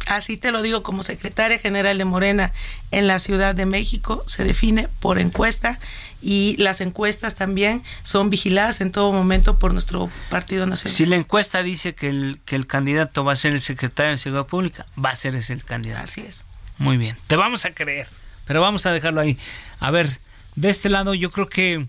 Así 0.07 0.37
te 0.37 0.51
lo 0.51 0.61
digo 0.61 0.83
como 0.83 1.03
secretaria 1.03 1.59
general 1.59 1.97
de 1.97 2.05
Morena 2.05 2.51
en 2.91 3.07
la 3.07 3.19
Ciudad 3.19 3.55
de 3.55 3.65
México, 3.65 4.23
se 4.27 4.43
define 4.43 4.87
por 4.99 5.19
encuesta 5.19 5.79
y 6.21 6.55
las 6.57 6.81
encuestas 6.81 7.35
también 7.35 7.83
son 8.03 8.29
vigiladas 8.29 8.81
en 8.81 8.91
todo 8.91 9.11
momento 9.11 9.59
por 9.59 9.73
nuestro 9.73 10.09
Partido 10.29 10.65
Nacional. 10.65 10.95
Si 10.95 11.05
la 11.05 11.15
encuesta 11.15 11.63
dice 11.63 11.93
que 11.95 12.09
el, 12.09 12.39
que 12.45 12.55
el 12.55 12.67
candidato 12.67 13.23
va 13.23 13.33
a 13.33 13.35
ser 13.35 13.53
el 13.53 13.59
secretario 13.59 14.11
de 14.11 14.17
Seguridad 14.17 14.47
Pública, 14.47 14.85
va 15.03 15.09
a 15.09 15.15
ser 15.15 15.35
ese 15.35 15.53
el 15.53 15.63
candidato. 15.63 16.03
Así 16.03 16.21
es. 16.21 16.45
Muy 16.77 16.97
bien, 16.97 17.17
te 17.27 17.35
vamos 17.35 17.65
a 17.65 17.73
creer. 17.73 18.07
Pero 18.45 18.61
vamos 18.61 18.85
a 18.85 18.91
dejarlo 18.91 19.21
ahí. 19.21 19.37
A 19.79 19.91
ver, 19.91 20.19
de 20.55 20.69
este 20.69 20.89
lado 20.89 21.13
yo 21.13 21.31
creo 21.31 21.47
que 21.47 21.87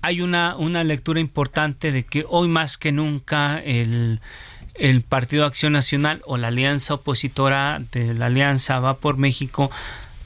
hay 0.00 0.20
una, 0.20 0.56
una 0.56 0.84
lectura 0.84 1.20
importante 1.20 1.92
de 1.92 2.04
que 2.04 2.24
hoy 2.28 2.48
más 2.48 2.78
que 2.78 2.92
nunca 2.92 3.58
el, 3.58 4.20
el 4.78 5.02
Partido 5.02 5.44
Acción 5.44 5.72
Nacional 5.72 6.22
o 6.24 6.36
la 6.36 6.48
alianza 6.48 6.94
opositora 6.94 7.82
de 7.92 8.14
la 8.14 8.26
alianza 8.26 8.78
Va 8.80 8.98
por 8.98 9.16
México 9.16 9.70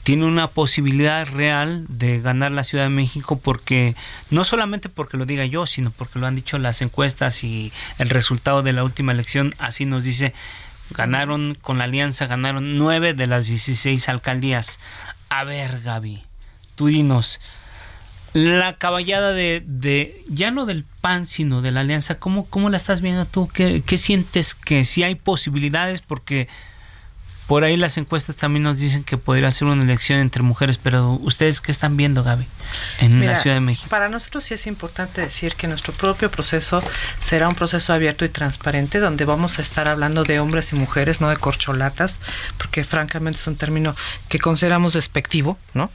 tiene 0.03 0.25
una 0.25 0.49
posibilidad 0.49 1.25
real 1.25 1.85
de 1.87 2.19
ganar 2.19 2.51
la 2.51 2.65
Ciudad 2.65 2.83
de 2.83 2.89
México 2.89 3.39
porque 3.39 3.95
no 4.29 4.43
solamente 4.43 4.89
porque 4.89 5.17
lo 5.17 5.25
diga 5.25 5.45
yo, 5.45 5.65
sino 5.65 5.91
porque 5.91 6.19
lo 6.19 6.27
han 6.27 6.35
dicho 6.35 6.57
las 6.57 6.81
encuestas 6.81 7.43
y 7.43 7.71
el 7.97 8.09
resultado 8.09 8.61
de 8.63 8.73
la 8.73 8.83
última 8.83 9.13
elección 9.13 9.55
así 9.59 9.85
nos 9.85 10.03
dice 10.03 10.33
ganaron 10.91 11.57
con 11.61 11.77
la 11.77 11.85
alianza 11.85 12.27
ganaron 12.27 12.77
nueve 12.77 13.13
de 13.13 13.27
las 13.27 13.47
16 13.47 14.09
alcaldías. 14.09 14.79
A 15.29 15.45
ver, 15.45 15.81
Gaby, 15.81 16.23
tú 16.75 16.87
dinos, 16.87 17.39
la 18.33 18.77
caballada 18.77 19.31
de, 19.31 19.63
de, 19.65 20.23
ya 20.27 20.51
no 20.51 20.65
del 20.65 20.85
PAN, 21.01 21.27
sino 21.27 21.61
de 21.61 21.71
la 21.71 21.81
alianza, 21.81 22.19
¿cómo, 22.19 22.45
cómo 22.45 22.69
la 22.69 22.77
estás 22.77 23.01
viendo 23.01 23.25
tú? 23.25 23.47
¿Qué, 23.47 23.83
¿Qué, 23.85 23.97
sientes 23.97 24.55
que 24.55 24.85
si 24.85 25.03
hay 25.03 25.15
posibilidades? 25.15 26.01
Porque 26.01 26.47
por 27.47 27.63
ahí 27.63 27.77
las 27.77 27.97
encuestas 27.97 28.35
también 28.35 28.63
nos 28.63 28.79
dicen 28.79 29.03
que 29.03 29.17
podría 29.17 29.51
ser 29.51 29.67
una 29.67 29.83
elección 29.83 30.19
entre 30.19 30.41
mujeres, 30.41 30.77
pero 30.77 31.19
¿ustedes 31.21 31.61
qué 31.61 31.71
están 31.71 31.97
viendo, 31.97 32.23
Gaby, 32.23 32.47
en 32.99 33.25
la 33.25 33.35
Ciudad 33.35 33.57
de 33.57 33.59
México? 33.59 33.89
Para 33.89 34.09
nosotros 34.09 34.45
sí 34.45 34.53
es 34.53 34.65
importante 34.65 35.21
decir 35.21 35.55
que 35.55 35.67
nuestro 35.67 35.93
propio 35.93 36.31
proceso 36.31 36.81
será 37.19 37.47
un 37.49 37.55
proceso 37.55 37.93
abierto 37.93 38.25
y 38.25 38.29
transparente, 38.29 38.99
donde 38.99 39.25
vamos 39.25 39.59
a 39.59 39.61
estar 39.61 39.87
hablando 39.87 40.23
de 40.23 40.39
hombres 40.39 40.71
y 40.71 40.75
mujeres, 40.75 41.21
no 41.21 41.29
de 41.29 41.37
corcholatas, 41.37 42.15
porque 42.57 42.83
francamente 42.83 43.39
es 43.39 43.47
un 43.47 43.57
término 43.57 43.95
que 44.29 44.39
consideramos 44.39 44.93
despectivo, 44.93 45.57
¿no? 45.73 45.91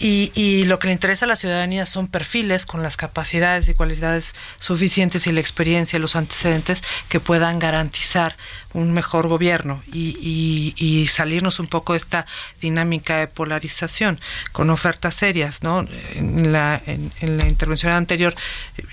Y, 0.00 0.30
y, 0.34 0.64
lo 0.64 0.78
que 0.78 0.86
le 0.86 0.92
interesa 0.92 1.24
a 1.24 1.28
la 1.28 1.36
ciudadanía 1.36 1.84
son 1.84 2.06
perfiles 2.06 2.66
con 2.66 2.82
las 2.82 2.96
capacidades 2.96 3.68
y 3.68 3.74
cualidades 3.74 4.34
suficientes 4.58 5.26
y 5.26 5.32
la 5.32 5.40
experiencia 5.40 5.96
y 5.96 6.00
los 6.00 6.14
antecedentes 6.14 6.82
que 7.08 7.18
puedan 7.18 7.58
garantizar 7.58 8.36
un 8.74 8.92
mejor 8.92 9.28
gobierno 9.28 9.82
y, 9.92 10.74
y, 10.76 11.06
salirnos 11.06 11.58
un 11.58 11.68
poco 11.68 11.94
de 11.94 11.98
esta 11.98 12.26
dinámica 12.60 13.16
de 13.16 13.26
polarización 13.26 14.20
con 14.52 14.68
ofertas 14.68 15.14
serias, 15.14 15.62
¿no? 15.62 15.86
En 16.14 16.52
la, 16.52 16.80
en, 16.86 17.38
la 17.38 17.48
intervención 17.48 17.92
anterior, 17.92 18.34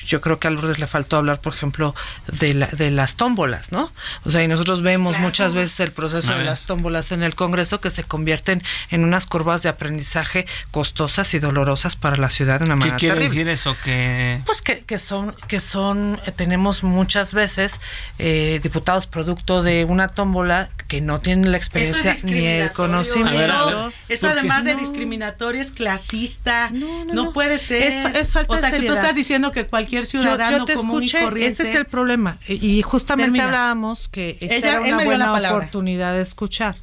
yo 0.07 0.21
creo 0.21 0.39
que 0.39 0.47
a 0.47 0.51
Lourdes 0.51 0.79
le 0.79 0.87
faltó 0.87 1.17
hablar, 1.17 1.41
por 1.41 1.53
ejemplo, 1.53 1.93
de, 2.27 2.53
la, 2.53 2.67
de 2.67 2.89
las 2.89 3.17
tómbolas, 3.17 3.71
¿no? 3.73 3.91
O 4.23 4.31
sea, 4.31 4.43
y 4.43 4.47
nosotros 4.47 4.81
vemos 4.81 5.19
muchas 5.19 5.53
veces 5.53 5.79
el 5.81 5.91
proceso 5.91 6.33
de 6.33 6.45
las 6.45 6.61
tómbolas 6.61 7.11
en 7.11 7.21
el 7.23 7.35
Congreso 7.35 7.81
que 7.81 7.89
se 7.89 8.03
convierten 8.03 8.63
en 8.91 9.03
unas 9.03 9.25
curvas 9.25 9.61
de 9.61 9.69
aprendizaje 9.69 10.45
costosas 10.71 11.33
y 11.33 11.39
dolorosas 11.39 11.95
para 11.97 12.15
la 12.15 12.29
ciudad 12.29 12.59
de 12.59 12.65
una 12.65 12.77
manera 12.77 12.95
¿Qué 12.95 13.07
quiere 13.07 13.15
terrible. 13.15 13.35
decir 13.35 13.49
eso? 13.49 13.75
Que 13.83 14.39
Pues 14.45 14.61
que, 14.61 14.85
que 14.85 14.99
son, 14.99 15.35
que 15.47 15.59
son, 15.59 16.19
eh, 16.25 16.31
tenemos 16.31 16.83
muchas 16.83 17.33
veces 17.33 17.79
eh, 18.19 18.59
diputados 18.63 19.07
producto 19.07 19.64
de 19.65 19.83
una 19.83 20.07
tómbola 20.07 20.69
que 20.87 21.01
no 21.01 21.19
tienen 21.19 21.51
la 21.51 21.57
experiencia 21.57 22.15
ni 22.23 22.45
el 22.45 22.71
conocimiento. 22.71 23.37
A 23.37 23.41
ver, 23.41 23.51
a 23.51 23.65
ver. 23.87 23.93
Eso, 24.07 24.27
además 24.29 24.63
de 24.63 24.75
No. 24.75 24.79
discriminatorio 24.79 25.59
es 25.61 25.71
clasista. 25.71 26.69
No, 26.71 27.03
No, 27.03 27.13
no, 27.13 27.23
no. 27.25 27.33
puede 27.33 27.57
ser. 27.57 27.83
Es 27.83 28.15
es 28.15 28.31
falta 28.31 28.53
o 28.53 28.55
de 28.55 28.61
sea, 28.61 28.71
que 28.71 28.85
tú 28.85 28.93
estás 28.93 29.15
diciendo 29.15 29.51
que 29.51 29.65
cualquier 29.65 30.03
Yo, 30.03 30.09
ciudadano 30.11 30.59
yo 30.59 30.65
te 30.65 30.75
común 30.75 31.03
escuché, 31.03 31.21
y 31.21 31.25
corriente. 31.25 31.63
ese 31.63 31.71
es 31.71 31.75
el 31.77 31.85
problema. 31.85 32.37
Y 32.47 32.81
justamente 32.83 33.25
Termina. 33.25 33.45
hablábamos 33.45 34.07
que 34.07 34.37
esta 34.39 34.55
Ella- 34.55 34.69
era 34.87 34.95
una 34.95 35.03
buena 35.03 35.33
oportunidad 35.33 36.13
de 36.13 36.21
escuchar. 36.21 36.75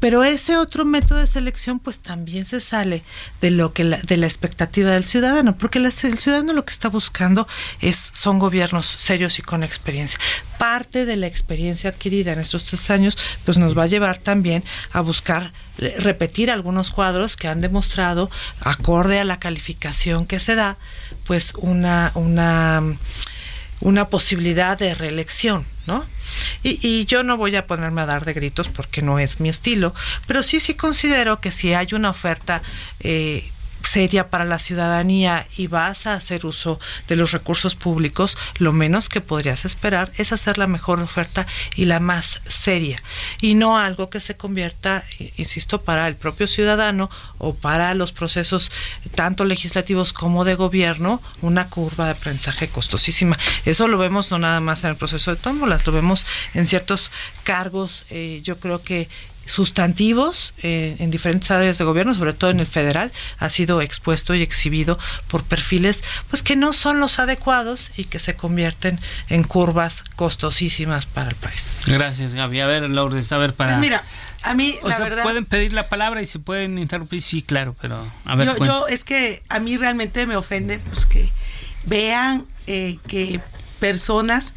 Pero 0.00 0.24
ese 0.24 0.56
otro 0.56 0.84
método 0.84 1.18
de 1.18 1.26
selección 1.26 1.78
pues 1.78 1.98
también 1.98 2.44
se 2.44 2.60
sale 2.60 3.02
de 3.40 3.50
lo 3.50 3.72
que 3.72 3.84
la, 3.84 3.98
de 3.98 4.16
la 4.16 4.26
expectativa 4.26 4.90
del 4.90 5.04
ciudadano, 5.04 5.56
porque 5.56 5.78
el 5.78 5.92
ciudadano 5.92 6.52
lo 6.52 6.64
que 6.64 6.72
está 6.72 6.88
buscando 6.88 7.46
es 7.80 8.10
son 8.14 8.38
gobiernos 8.38 8.86
serios 8.86 9.38
y 9.38 9.42
con 9.42 9.62
experiencia. 9.62 10.18
Parte 10.58 11.04
de 11.04 11.16
la 11.16 11.26
experiencia 11.26 11.90
adquirida 11.90 12.32
en 12.32 12.40
estos 12.40 12.64
tres 12.64 12.90
años 12.90 13.16
pues 13.44 13.58
nos 13.58 13.76
va 13.76 13.84
a 13.84 13.86
llevar 13.86 14.18
también 14.18 14.64
a 14.92 15.00
buscar 15.00 15.52
eh, 15.78 15.94
repetir 15.98 16.50
algunos 16.50 16.90
cuadros 16.90 17.36
que 17.36 17.48
han 17.48 17.60
demostrado 17.60 18.30
acorde 18.60 19.20
a 19.20 19.24
la 19.24 19.38
calificación 19.38 20.26
que 20.26 20.40
se 20.40 20.54
da 20.54 20.76
pues 21.26 21.54
una 21.56 22.10
una 22.14 22.82
una 23.80 24.08
posibilidad 24.08 24.78
de 24.78 24.94
reelección, 24.94 25.64
¿no? 25.86 26.04
Y, 26.62 26.78
y 26.86 27.06
yo 27.06 27.22
no 27.22 27.36
voy 27.36 27.56
a 27.56 27.66
ponerme 27.66 28.02
a 28.02 28.06
dar 28.06 28.24
de 28.24 28.34
gritos 28.34 28.68
porque 28.68 29.02
no 29.02 29.18
es 29.18 29.40
mi 29.40 29.48
estilo, 29.48 29.94
pero 30.26 30.42
sí 30.42 30.60
sí 30.60 30.74
considero 30.74 31.40
que 31.40 31.52
si 31.52 31.74
hay 31.74 31.88
una 31.92 32.10
oferta 32.10 32.62
eh, 33.00 33.50
seria 33.88 34.28
para 34.28 34.44
la 34.44 34.58
ciudadanía 34.58 35.46
y 35.56 35.66
vas 35.66 36.06
a 36.06 36.14
hacer 36.14 36.44
uso 36.44 36.78
de 37.06 37.16
los 37.16 37.32
recursos 37.32 37.74
públicos, 37.74 38.36
lo 38.58 38.72
menos 38.72 39.08
que 39.08 39.20
podrías 39.20 39.64
esperar 39.64 40.12
es 40.18 40.32
hacer 40.32 40.58
la 40.58 40.66
mejor 40.66 41.00
oferta 41.00 41.46
y 41.74 41.86
la 41.86 41.98
más 41.98 42.42
seria 42.46 42.98
y 43.40 43.54
no 43.54 43.78
algo 43.78 44.10
que 44.10 44.20
se 44.20 44.36
convierta, 44.36 45.04
insisto, 45.36 45.82
para 45.82 46.06
el 46.06 46.16
propio 46.16 46.46
ciudadano 46.46 47.10
o 47.38 47.54
para 47.54 47.94
los 47.94 48.12
procesos 48.12 48.70
tanto 49.14 49.44
legislativos 49.44 50.12
como 50.12 50.44
de 50.44 50.54
gobierno, 50.54 51.22
una 51.40 51.68
curva 51.68 52.06
de 52.06 52.12
aprendizaje 52.12 52.68
costosísima. 52.68 53.38
Eso 53.64 53.88
lo 53.88 53.98
vemos 53.98 54.30
no 54.30 54.38
nada 54.38 54.60
más 54.60 54.84
en 54.84 54.90
el 54.90 54.96
proceso 54.96 55.34
de 55.34 55.40
tómbolas, 55.40 55.86
lo 55.86 55.92
vemos 55.92 56.26
en 56.54 56.66
ciertos 56.66 57.10
cargos, 57.42 58.04
eh, 58.10 58.40
yo 58.44 58.58
creo 58.58 58.82
que 58.82 59.08
sustantivos 59.48 60.54
eh, 60.62 60.96
en 60.98 61.10
diferentes 61.10 61.50
áreas 61.50 61.78
de 61.78 61.84
gobierno, 61.84 62.14
sobre 62.14 62.32
todo 62.32 62.50
en 62.50 62.60
el 62.60 62.66
federal, 62.66 63.12
ha 63.38 63.48
sido 63.48 63.80
expuesto 63.80 64.34
y 64.34 64.42
exhibido 64.42 64.98
por 65.26 65.42
perfiles 65.42 66.04
pues 66.30 66.42
que 66.42 66.54
no 66.54 66.72
son 66.72 67.00
los 67.00 67.18
adecuados 67.18 67.90
y 67.96 68.04
que 68.04 68.18
se 68.18 68.36
convierten 68.36 69.00
en 69.28 69.42
curvas 69.42 70.04
costosísimas 70.16 71.06
para 71.06 71.30
el 71.30 71.36
país. 71.36 71.64
Gracias, 71.86 72.34
Gaby. 72.34 72.60
A 72.60 72.66
ver, 72.66 72.88
Lourdes, 72.88 73.32
a 73.32 73.38
ver, 73.38 73.54
para... 73.54 73.70
Pues 73.70 73.80
mira, 73.80 74.04
a 74.42 74.54
mí, 74.54 74.78
o 74.82 74.88
la 74.88 74.96
sea, 74.96 75.04
verdad. 75.04 75.22
pueden 75.22 75.46
pedir 75.46 75.72
la 75.72 75.88
palabra 75.88 76.22
y 76.22 76.26
se 76.26 76.38
pueden 76.38 76.78
interrumpir, 76.78 77.20
sí, 77.20 77.42
claro, 77.42 77.74
pero 77.80 78.06
a 78.24 78.36
ver, 78.36 78.46
yo, 78.46 78.64
yo, 78.64 78.88
es 78.88 79.04
que 79.04 79.42
a 79.48 79.58
mí 79.58 79.76
realmente 79.76 80.26
me 80.26 80.36
ofende 80.36 80.78
pues 80.78 81.06
que 81.06 81.30
vean 81.84 82.46
eh, 82.66 82.98
que 83.08 83.40
personas, 83.80 84.54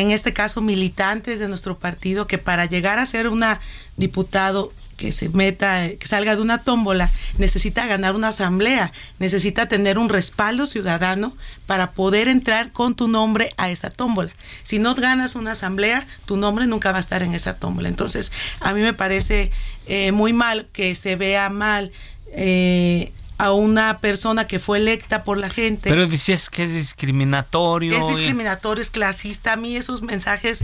en 0.00 0.10
este 0.10 0.32
caso 0.32 0.60
militantes 0.60 1.38
de 1.38 1.48
nuestro 1.48 1.78
partido, 1.78 2.26
que 2.26 2.38
para 2.38 2.66
llegar 2.66 2.98
a 2.98 3.06
ser 3.06 3.28
una 3.28 3.60
diputado 3.96 4.72
que 4.96 5.12
se 5.12 5.28
meta, 5.28 5.88
que 5.98 6.06
salga 6.06 6.36
de 6.36 6.42
una 6.42 6.62
tómbola, 6.62 7.10
necesita 7.38 7.86
ganar 7.86 8.14
una 8.14 8.28
asamblea, 8.28 8.92
necesita 9.18 9.66
tener 9.66 9.98
un 9.98 10.08
respaldo 10.08 10.66
ciudadano 10.66 11.36
para 11.66 11.92
poder 11.92 12.28
entrar 12.28 12.72
con 12.72 12.94
tu 12.94 13.08
nombre 13.08 13.52
a 13.56 13.70
esa 13.70 13.90
tómbola. 13.90 14.30
Si 14.62 14.78
no 14.78 14.94
ganas 14.94 15.34
una 15.34 15.52
asamblea, 15.52 16.06
tu 16.26 16.36
nombre 16.36 16.66
nunca 16.66 16.92
va 16.92 16.98
a 16.98 17.00
estar 17.00 17.22
en 17.22 17.34
esa 17.34 17.58
tómbola. 17.58 17.88
Entonces, 17.88 18.32
a 18.60 18.72
mí 18.72 18.80
me 18.80 18.94
parece 18.94 19.50
eh, 19.86 20.12
muy 20.12 20.32
mal 20.32 20.68
que 20.72 20.94
se 20.94 21.16
vea 21.16 21.50
mal 21.50 21.92
eh, 22.32 23.12
a 23.38 23.52
una 23.52 23.98
persona 23.98 24.46
que 24.46 24.58
fue 24.58 24.78
electa 24.78 25.22
por 25.24 25.38
la 25.38 25.50
gente. 25.50 25.90
Pero 25.90 26.06
dices 26.06 26.50
que 26.50 26.64
es 26.64 26.72
discriminatorio. 26.72 27.96
Es 27.96 28.04
y- 28.04 28.08
discriminatorio, 28.08 28.82
es 28.82 28.90
clasista. 28.90 29.52
A 29.52 29.56
mí 29.56 29.76
esos 29.76 30.02
mensajes, 30.02 30.62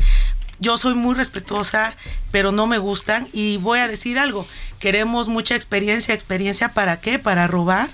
yo 0.61 0.77
soy 0.79 0.95
muy 0.95 1.15
respetuosa, 1.15 1.95
pero 2.31 2.53
no 2.53 2.67
me 2.67 2.79
gustan. 2.79 3.29
Y 3.33 3.57
voy 3.59 3.81
a 3.81 3.89
decir 3.89 4.19
algo, 4.19 4.47
queremos 4.79 5.29
mucha 5.29 5.57
experiencia. 5.57 6.15
¿Experiencia 6.15 6.73
para 6.73 7.01
qué? 7.01 7.19
¿Para 7.19 7.47
robar? 7.47 7.91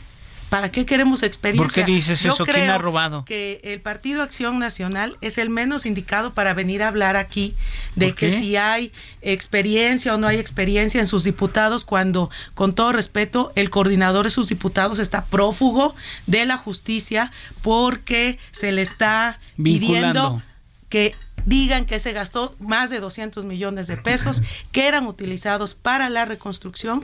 ¿Para 0.49 0.71
qué 0.71 0.87
queremos 0.87 1.23
experiencia? 1.23 1.67
¿Por 1.67 1.75
qué 1.75 1.91
dices 1.91 2.23
Yo 2.23 2.33
eso? 2.33 2.45
¿Quién 2.45 2.57
creo 2.57 2.75
ha 2.75 2.79
robado? 2.79 3.25
Que 3.25 3.61
el 3.65 3.81
Partido 3.81 4.23
Acción 4.23 4.59
Nacional 4.59 5.17
es 5.21 5.39
el 5.39 5.51
menos 5.51 5.87
indicado 5.87 6.35
para 6.35 6.55
venir 6.55 6.83
a 6.83 6.89
hablar 6.89 7.17
aquí 7.17 7.55
de 7.97 8.09
¿Por 8.09 8.17
que 8.17 8.31
si 8.31 8.57
hay 8.57 8.93
experiencia 9.23 10.15
o 10.15 10.19
no 10.19 10.29
hay 10.29 10.39
experiencia 10.39 11.01
en 11.01 11.07
sus 11.09 11.25
diputados 11.25 11.85
cuando, 11.85 12.31
con 12.55 12.75
todo 12.75 12.93
respeto, 12.93 13.53
el 13.57 13.71
coordinador 13.71 14.25
de 14.25 14.31
sus 14.31 14.49
diputados 14.49 14.99
está 15.01 15.25
prófugo 15.25 15.97
de 16.27 16.47
la 16.47 16.57
justicia 16.57 17.33
porque 17.63 18.39
se 18.53 18.71
le 18.71 18.83
está 18.83 19.41
Vinculando. 19.57 20.41
pidiendo 20.41 20.43
que 20.89 21.15
digan 21.47 21.87
que 21.87 21.99
se 21.99 22.13
gastó 22.13 22.55
más 22.59 22.91
de 22.91 23.01
200 23.01 23.45
millones 23.47 23.87
de 23.87 23.97
pesos 23.97 24.43
que 24.73 24.87
eran 24.89 25.07
utilizados 25.07 25.75
para 25.75 26.11
la 26.11 26.25
reconstrucción 26.27 27.03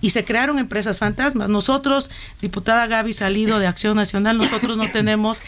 y 0.00 0.10
se 0.10 0.24
crearon 0.24 0.58
empresas 0.58 0.98
fantasmas. 0.98 1.48
Nosotros, 1.48 2.10
diputada 2.40 2.86
Gaby 2.88 3.12
Salido 3.12 3.58
de 3.60 3.66
Acción 3.68 3.96
Nacional, 3.96 4.38
nosotros 4.38 4.76
no 4.76 4.90
tenemos 4.92 5.42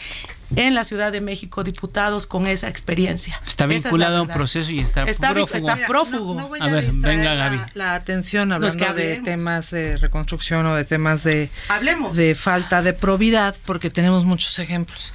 en 0.55 0.73
la 0.73 0.83
Ciudad 0.83 1.11
de 1.11 1.21
México 1.21 1.63
diputados 1.63 2.25
con 2.25 2.47
esa 2.47 2.69
experiencia. 2.69 3.39
Está 3.45 3.65
es 3.65 3.83
vinculado 3.83 4.17
a 4.17 4.21
un 4.23 4.27
proceso 4.29 4.71
y 4.71 4.79
está, 4.79 5.03
Está, 5.03 5.31
prófugo. 5.31 5.57
está 5.57 5.75
Mira, 5.75 5.87
prófugo. 5.87 6.33
no- 6.33 6.41
no 6.41 6.47
voy 6.47 6.59
A 6.59 6.67
ver, 6.67 6.91
venga, 6.91 7.35
la- 7.35 7.45
Gaby. 7.49 7.59
La, 7.75 7.93
atención 7.95 8.51
hablando 8.51 8.77
que 8.85 8.93
de 8.93 9.17
temas 9.21 9.69
de 9.69 9.97
reconstrucción 9.97 10.65
o 10.65 10.75
de 10.75 10.85
temas 10.85 11.23
de, 11.23 11.49
Hablemos. 11.67 12.15
de 12.17 12.33
falta 12.33 12.81
de 12.81 12.93
probidad, 12.93 13.55
porque 13.65 13.89
tenemos 13.91 14.25
muchos 14.25 14.57
ejemplos. 14.57 15.13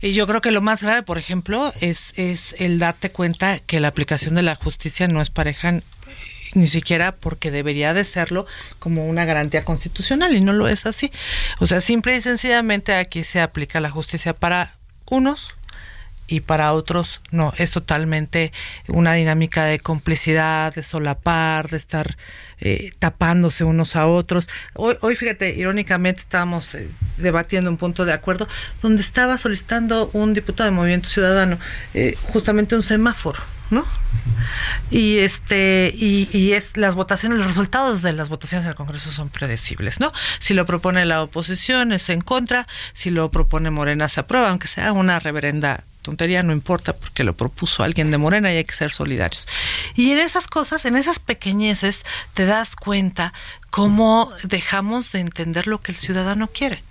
Y 0.00 0.12
yo 0.12 0.26
creo 0.26 0.40
que 0.40 0.50
lo 0.50 0.60
más 0.60 0.82
grave, 0.82 1.02
por 1.02 1.18
ejemplo, 1.18 1.72
es, 1.80 2.12
es 2.16 2.54
el 2.58 2.78
darte 2.78 3.10
cuenta 3.10 3.58
que 3.58 3.80
la 3.80 3.88
aplicación 3.88 4.34
de 4.34 4.42
la 4.42 4.54
justicia 4.54 5.08
no 5.08 5.20
es 5.20 5.30
pareja 5.30 5.70
eh, 5.70 5.82
ni 6.54 6.66
siquiera 6.66 7.16
porque 7.16 7.50
debería 7.50 7.94
de 7.94 8.04
serlo 8.04 8.46
como 8.78 9.06
una 9.06 9.24
garantía 9.24 9.64
constitucional 9.64 10.34
y 10.36 10.40
no 10.40 10.52
lo 10.52 10.68
es 10.68 10.86
así. 10.86 11.10
O 11.58 11.66
sea, 11.66 11.80
simple 11.80 12.16
y 12.16 12.20
sencillamente 12.20 12.94
aquí 12.94 13.24
se 13.24 13.40
aplica 13.40 13.80
la 13.80 13.90
justicia 13.90 14.32
para 14.32 14.76
unos 15.06 15.54
y 16.26 16.40
para 16.40 16.72
otros 16.72 17.20
no, 17.30 17.52
es 17.56 17.70
totalmente 17.70 18.52
una 18.88 19.14
dinámica 19.14 19.64
de 19.64 19.78
complicidad, 19.78 20.74
de 20.74 20.82
solapar, 20.82 21.68
de 21.68 21.76
estar 21.76 22.16
eh, 22.60 22.92
tapándose 22.98 23.64
unos 23.64 23.96
a 23.96 24.06
otros. 24.06 24.48
Hoy, 24.74 25.16
fíjate, 25.16 25.54
irónicamente 25.54 26.20
estábamos 26.20 26.74
eh, 26.74 26.88
debatiendo 27.16 27.70
un 27.70 27.76
punto 27.76 28.04
de 28.04 28.12
acuerdo 28.12 28.48
donde 28.82 29.02
estaba 29.02 29.38
solicitando 29.38 30.10
un 30.12 30.34
diputado 30.34 30.70
de 30.70 30.76
Movimiento 30.76 31.08
Ciudadano 31.08 31.58
eh, 31.94 32.16
justamente 32.32 32.74
un 32.74 32.82
semáforo. 32.82 33.40
¿no? 33.70 33.84
Y 34.90 35.18
este 35.18 35.92
y, 35.92 36.28
y 36.32 36.52
es 36.52 36.76
las 36.76 36.94
votaciones, 36.94 37.38
los 37.38 37.48
resultados 37.48 38.00
de 38.02 38.12
las 38.12 38.28
votaciones 38.28 38.64
en 38.64 38.70
el 38.70 38.76
Congreso 38.76 39.10
son 39.10 39.28
predecibles, 39.28 39.98
¿no? 39.98 40.12
Si 40.38 40.54
lo 40.54 40.66
propone 40.66 41.04
la 41.04 41.20
oposición 41.22 41.90
es 41.90 42.08
en 42.08 42.20
contra, 42.20 42.68
si 42.92 43.10
lo 43.10 43.30
propone 43.32 43.70
Morena 43.70 44.08
se 44.08 44.20
aprueba, 44.20 44.50
aunque 44.50 44.68
sea 44.68 44.92
una 44.92 45.18
reverenda 45.18 45.82
tontería, 46.06 46.42
no 46.42 46.52
importa 46.52 46.94
porque 46.94 47.24
lo 47.24 47.36
propuso 47.36 47.82
alguien 47.82 48.10
de 48.10 48.18
Morena 48.18 48.52
y 48.52 48.56
hay 48.56 48.64
que 48.64 48.74
ser 48.74 48.90
solidarios. 48.90 49.48
Y 49.94 50.12
en 50.12 50.18
esas 50.18 50.46
cosas, 50.48 50.84
en 50.84 50.96
esas 50.96 51.18
pequeñeces, 51.18 52.04
te 52.34 52.46
das 52.46 52.76
cuenta 52.76 53.32
cómo 53.70 54.32
dejamos 54.42 55.12
de 55.12 55.20
entender 55.20 55.66
lo 55.66 55.82
que 55.82 55.92
el 55.92 55.98
ciudadano 55.98 56.48
quiere. 56.48 56.82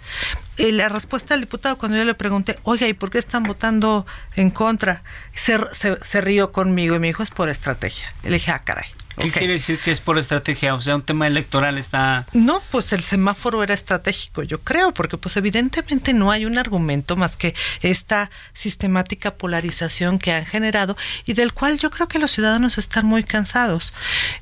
Y 0.58 0.72
la 0.72 0.90
respuesta 0.90 1.34
del 1.34 1.42
diputado 1.42 1.78
cuando 1.78 1.98
yo 1.98 2.06
le 2.06 2.14
pregunté, 2.14 2.60
oiga, 2.64 2.88
¿y 2.88 2.94
por 2.94 3.10
qué 3.10 3.18
están 3.18 3.44
votando 3.44 4.06
en 4.36 4.52
contra? 4.52 5.02
Se, 5.34 5.58
se, 5.72 5.98
se 6.04 6.22
rió 6.22 6.52
conmigo 6.52 6.96
y 6.96 7.00
me 7.00 7.08
dijo, 7.08 7.24
es 7.24 7.32
por 7.32 7.50
estrategia. 7.50 8.14
Y 8.24 8.28
le 8.28 8.34
dije, 8.34 8.52
ah, 8.52 8.62
caray. 8.64 8.86
¿Qué 9.18 9.28
ok". 9.28 9.34
quiere 9.34 9.54
decir 9.54 9.80
que 9.80 9.92
es 9.92 10.00
por 10.00 10.18
estrategia? 10.18 10.74
O 10.74 10.82
sea, 10.82 10.96
un 10.96 11.04
tema 11.04 11.28
electoral 11.28 11.78
está... 11.78 12.26
No, 12.34 12.62
pues 12.72 12.94
el 12.94 13.04
semáforo 13.04 13.64
era 13.64 13.74
estratégico, 13.74 14.44
yo 14.44 14.62
creo, 14.62 14.94
porque 14.94 15.18
pues 15.18 15.38
evidentemente 15.38 16.14
no 16.14 16.32
hay 16.32 16.46
un 16.46 16.58
argumento 16.58 17.16
más 17.16 17.38
que 17.38 17.56
esta 17.82 18.30
sistemática 18.54 19.36
polarización 19.36 20.20
que 20.20 20.32
han 20.32 20.46
generado 20.46 20.98
y 21.26 21.34
del 21.34 21.54
cual 21.54 21.78
yo 21.78 21.90
creo 21.90 22.08
que 22.08 22.20
los 22.20 22.32
ciudadanos 22.32 22.78
están 22.78 23.06
muy 23.06 23.24
cansados. 23.24 23.94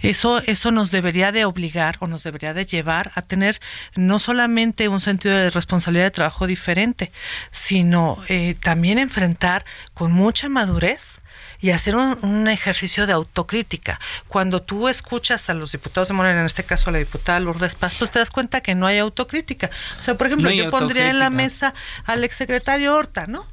Eso 0.01 0.41
eso 0.45 0.71
nos 0.71 0.91
debería 0.91 1.31
de 1.31 1.45
obligar 1.45 1.97
o 1.99 2.07
nos 2.07 2.23
debería 2.23 2.53
de 2.53 2.65
llevar 2.65 3.11
a 3.15 3.21
tener 3.21 3.59
no 3.95 4.19
solamente 4.19 4.87
un 4.87 5.01
sentido 5.01 5.35
de 5.35 5.49
responsabilidad 5.49 6.05
de 6.05 6.11
trabajo 6.11 6.47
diferente, 6.47 7.11
sino 7.51 8.19
eh, 8.27 8.55
también 8.59 8.97
enfrentar 8.97 9.65
con 9.93 10.11
mucha 10.11 10.49
madurez 10.49 11.19
y 11.63 11.71
hacer 11.71 11.95
un, 11.95 12.49
ejercicio 12.49 13.07
de 13.07 13.13
autocrítica. 13.13 13.97
Cuando 14.27 14.61
tú 14.61 14.89
escuchas 14.89 15.49
a 15.49 15.53
los 15.53 15.71
diputados 15.71 16.09
de 16.09 16.13
Morena, 16.13 16.41
en 16.41 16.45
este 16.45 16.65
caso 16.65 16.89
a 16.89 16.91
la 16.91 16.99
diputada 16.99 17.39
Lourdes 17.39 17.75
Paz, 17.75 17.95
pues 17.97 18.11
te 18.11 18.19
das 18.19 18.31
cuenta 18.31 18.59
que 18.59 18.75
no 18.75 18.85
hay 18.85 18.97
autocrítica. 18.97 19.71
O 19.97 20.01
sea, 20.01 20.17
por 20.17 20.27
ejemplo, 20.27 20.51
yo 20.51 20.69
pondría 20.69 21.09
en 21.09 21.19
la 21.19 21.29
mesa 21.29 21.73
al 22.03 22.25
exsecretario 22.25 22.93
Horta, 22.93 23.27
¿no? 23.27 23.47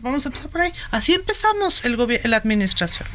Vamos 0.00 0.26
a 0.26 0.28
empezar 0.30 0.50
por 0.50 0.62
ahí. 0.62 0.72
Así 0.90 1.14
empezamos 1.14 1.84
el 1.84 1.96
la 2.24 2.36
administración. 2.36 3.06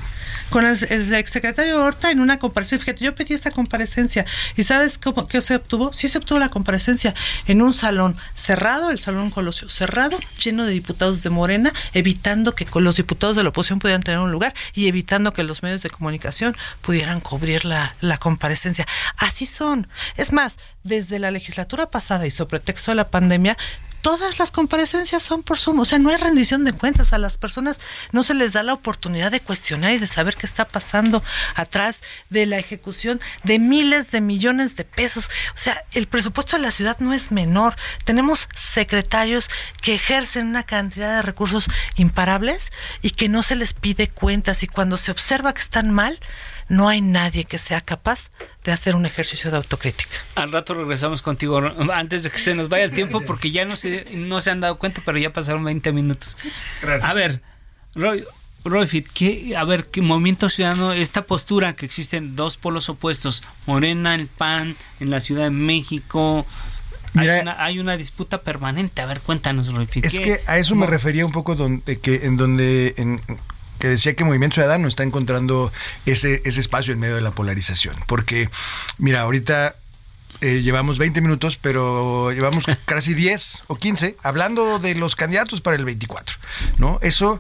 Con 0.50 0.66
el, 0.66 1.14
exsecretario 1.14 1.84
Horta 1.84 2.12
en 2.12 2.22
una 2.22 2.40
comparecencia. 2.40 2.86
Fíjate, 2.86 3.04
yo 3.04 3.14
pedí 3.14 3.34
esa 3.34 3.52
comparecencia. 3.52 4.26
¿Y 4.56 4.64
sabes 4.64 4.98
cómo, 4.98 5.28
qué 5.28 5.42
se 5.42 5.56
obtuvo? 5.56 5.92
Sí 5.92 6.08
se 6.08 6.18
obtuvo 6.18 6.40
la 6.40 6.48
comparecencia 6.48 7.14
en 7.48 7.62
un 7.62 7.74
salón 7.74 8.16
cerrado, 8.36 8.92
el 8.92 9.02
Salón 9.02 9.32
Colosio, 9.32 9.70
cerrado, 9.70 10.18
lleno 10.42 10.66
de 10.66 10.72
diputados 10.72 11.24
de 11.24 11.30
Morena, 11.30 11.74
evitando 11.94 12.56
que 12.56 12.66
los 12.80 12.96
diputados 12.96 13.36
de 13.36 13.44
la 13.44 13.50
oposición 13.50 13.80
pudieran 13.80 14.04
tener 14.04 14.20
un 14.20 14.32
lugar 14.32 14.54
y 14.74 14.88
evitando 14.88 15.34
que 15.34 15.44
los 15.44 15.62
medios 15.62 15.82
de 15.82 15.90
comunicación 15.90 16.56
pudieran 16.82 17.20
cubrir 17.20 17.66
la, 17.66 17.96
la 18.00 18.18
comparecencia. 18.18 18.88
Así 19.18 19.46
son. 19.46 19.90
Es 20.16 20.32
más, 20.32 20.58
desde 20.84 21.20
la 21.20 21.32
legislatura 21.32 21.90
pasada 21.90 22.26
y 22.28 22.32
sobre 22.32 22.60
pretexto 22.60 22.92
de 22.92 22.96
la 22.96 23.10
pandemia, 23.10 23.58
todas 24.06 24.38
las 24.38 24.52
comparecencias 24.52 25.24
son 25.24 25.42
por 25.42 25.58
sumo, 25.58 25.82
o 25.82 25.86
sea, 25.86 25.98
no 25.98 26.12
hay 26.12 26.18
rendición 26.18 26.64
de 26.64 26.74
cuentas, 26.74 27.12
a 27.12 27.18
las 27.18 27.40
personas 27.40 27.80
no 28.12 28.22
se 28.22 28.36
les 28.36 28.54
da 28.54 28.62
la 28.62 28.76
oportunidad 28.76 29.32
de 29.32 29.40
cuestionar 29.40 29.94
y 29.94 29.98
de 29.98 30.06
saber 30.06 30.36
qué 30.36 30.46
está 30.46 30.66
pasando 30.66 31.24
atrás 31.56 32.04
de 32.30 32.46
la 32.46 32.60
ejecución 32.60 33.20
de 33.42 33.58
miles 33.58 34.12
de 34.12 34.22
millones 34.22 34.76
de 34.76 34.84
pesos. 34.84 35.26
O 35.56 35.58
sea, 35.58 35.84
el 35.94 36.06
presupuesto 36.06 36.56
de 36.56 36.62
la 36.62 36.72
ciudad 36.72 37.00
no 37.00 37.14
es 37.14 37.32
menor. 37.32 37.78
Tenemos 38.04 38.48
secretarios 38.54 39.50
que 39.82 39.96
ejercen 39.96 40.46
una 40.46 40.68
cantidad 40.68 41.16
de 41.16 41.22
recursos 41.24 41.68
imparables 41.96 42.72
y 43.02 43.10
que 43.10 43.28
no 43.28 43.42
se 43.42 43.56
les 43.56 43.74
pide 43.74 44.10
cuentas 44.10 44.62
y 44.62 44.68
cuando 44.68 44.98
se 44.98 45.10
observa 45.10 45.56
que 45.56 45.62
están 45.62 45.90
mal, 45.90 46.20
no 46.68 46.90
hay 46.90 47.02
nadie 47.02 47.46
que 47.46 47.58
sea 47.58 47.82
capaz 47.82 48.30
de 48.64 48.72
hacer 48.72 48.96
un 48.96 49.06
ejercicio 49.06 49.52
de 49.52 49.58
autocrítica. 49.58 50.16
Al 50.36 50.52
rato 50.52 50.74
regresamos 50.74 51.22
contigo, 51.22 51.62
antes 51.94 52.24
de 52.24 52.32
que 52.32 52.40
se 52.40 52.56
nos 52.56 52.70
vaya 52.70 52.86
el 52.86 52.92
tiempo, 52.92 53.22
porque 53.22 53.52
ya 53.52 53.66
no 53.66 53.76
se, 53.76 54.06
no 54.16 54.42
se 54.42 54.52
han 54.52 54.62
dado 54.62 54.78
cuenta, 54.78 55.02
pero 55.06 55.18
ya 55.18 55.32
pasaron 55.32 55.64
20 55.64 55.92
minutos. 55.92 56.38
Gracias. 56.82 57.10
A 57.10 57.14
ver, 57.14 57.42
Roy, 57.94 58.26
Royfit, 58.64 59.08
¿qué, 59.14 59.56
a 59.56 59.64
ver, 59.64 59.86
¿qué 59.86 60.02
movimiento 60.02 60.50
ciudadano, 60.50 60.94
esta 60.94 61.24
postura 61.24 61.76
que 61.76 61.86
existen 61.86 62.36
dos 62.36 62.58
polos 62.58 62.90
opuestos, 62.90 63.44
Morena, 63.68 64.16
el 64.16 64.28
PAN, 64.28 64.76
en 65.00 65.10
la 65.12 65.22
Ciudad 65.22 65.44
de 65.44 65.52
México, 65.52 66.46
hay, 67.16 67.80
una, 67.80 67.98
disputa 67.98 68.42
permanente. 68.42 69.02
A 69.02 69.06
ver, 69.06 69.22
cuéntanos, 69.22 69.74
Royfit. 69.74 70.06
Es 70.06 70.20
que 70.20 70.42
a 70.48 70.58
eso 70.58 70.76
me 70.76 70.88
refería 70.88 71.26
un 71.26 71.32
poco 71.32 71.56
donde, 71.56 72.00
que, 72.00 72.26
en 72.26 72.38
donde 72.38 72.94
en, 72.98 73.22
que 73.80 73.88
decía 73.88 74.16
que 74.16 74.24
Movimiento 74.24 74.56
Ciudadano 74.56 74.88
está 74.88 75.04
encontrando 75.04 75.72
ese, 76.06 76.42
ese 76.46 76.62
espacio 76.62 76.94
en 76.94 77.00
medio 77.00 77.16
de 77.16 77.22
la 77.22 77.32
polarización. 77.32 77.96
Porque, 78.08 78.50
mira, 78.98 79.22
ahorita 79.22 79.76
eh, 80.42 80.62
llevamos 80.62 80.98
20 80.98 81.22
minutos, 81.22 81.58
pero 81.58 82.32
llevamos 82.32 82.66
casi 82.86 83.14
10 83.14 83.64
o 83.68 83.76
15 83.76 84.18
hablando 84.22 84.80
de 84.80 84.96
los 84.96 85.16
candidatos 85.16 85.62
para 85.62 85.78
el 85.78 85.86
24, 85.86 86.38
¿no? 86.78 87.00
Eso 87.02 87.40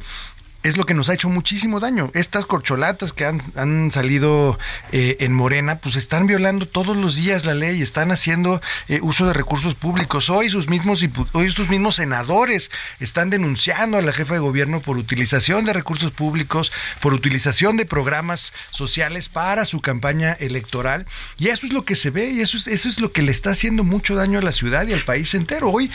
es 0.65 0.77
lo 0.77 0.85
que 0.87 0.95
nos 0.95 1.09
ha 1.09 1.13
hecho 1.13 1.29
muchísimo 1.29 1.79
daño. 1.79 2.09
Estas 2.15 2.47
corcholatas 2.47 3.13
que 3.13 3.25
han, 3.25 3.91
salido 3.91 4.57
eh, 4.91 5.17
en 5.19 5.31
Morena, 5.31 5.77
pues 5.77 5.95
están 5.95 6.25
violando 6.25 6.67
todos 6.67 6.97
los 6.97 7.15
días 7.15 7.45
la 7.45 7.53
ley, 7.53 7.83
están 7.83 8.11
haciendo 8.11 8.61
eh, 8.87 8.99
uso 9.03 9.27
de 9.27 9.33
recursos 9.33 9.75
públicos. 9.75 10.31
Hoy 10.31 10.49
sus 10.49 10.67
mismos 10.67 11.05
hoy 11.33 11.51
sus 11.51 11.69
mismos 11.69 11.97
senadores 11.97 12.71
están 12.99 13.29
denunciando 13.29 13.97
a 13.97 14.01
la 14.01 14.11
jefa 14.11 14.33
de 14.33 14.39
gobierno 14.39 14.81
por 14.81 14.97
utilización 14.97 15.65
de 15.65 15.73
recursos 15.73 16.11
públicos, 16.11 16.71
por 16.99 17.13
utilización 17.13 17.77
de 17.77 17.85
programas 17.85 18.51
sociales 18.71 19.29
para 19.29 19.65
su 19.65 19.81
campaña 19.81 20.33
electoral. 20.33 21.05
Y 21.37 21.49
eso 21.49 21.67
es 21.67 21.73
lo 21.73 21.85
que 21.85 21.95
se 21.95 22.09
ve 22.09 22.31
y 22.31 22.41
eso 22.41 22.57
eso 22.65 22.89
es 22.89 22.99
lo 22.99 23.11
que 23.11 23.21
le 23.21 23.31
está 23.31 23.51
haciendo 23.51 23.83
mucho 23.83 24.15
daño 24.15 24.39
a 24.39 24.41
la 24.41 24.51
ciudad 24.51 24.87
y 24.87 24.93
al 24.93 25.05
país 25.05 25.35
entero. 25.35 25.69
Hoy 25.69 25.91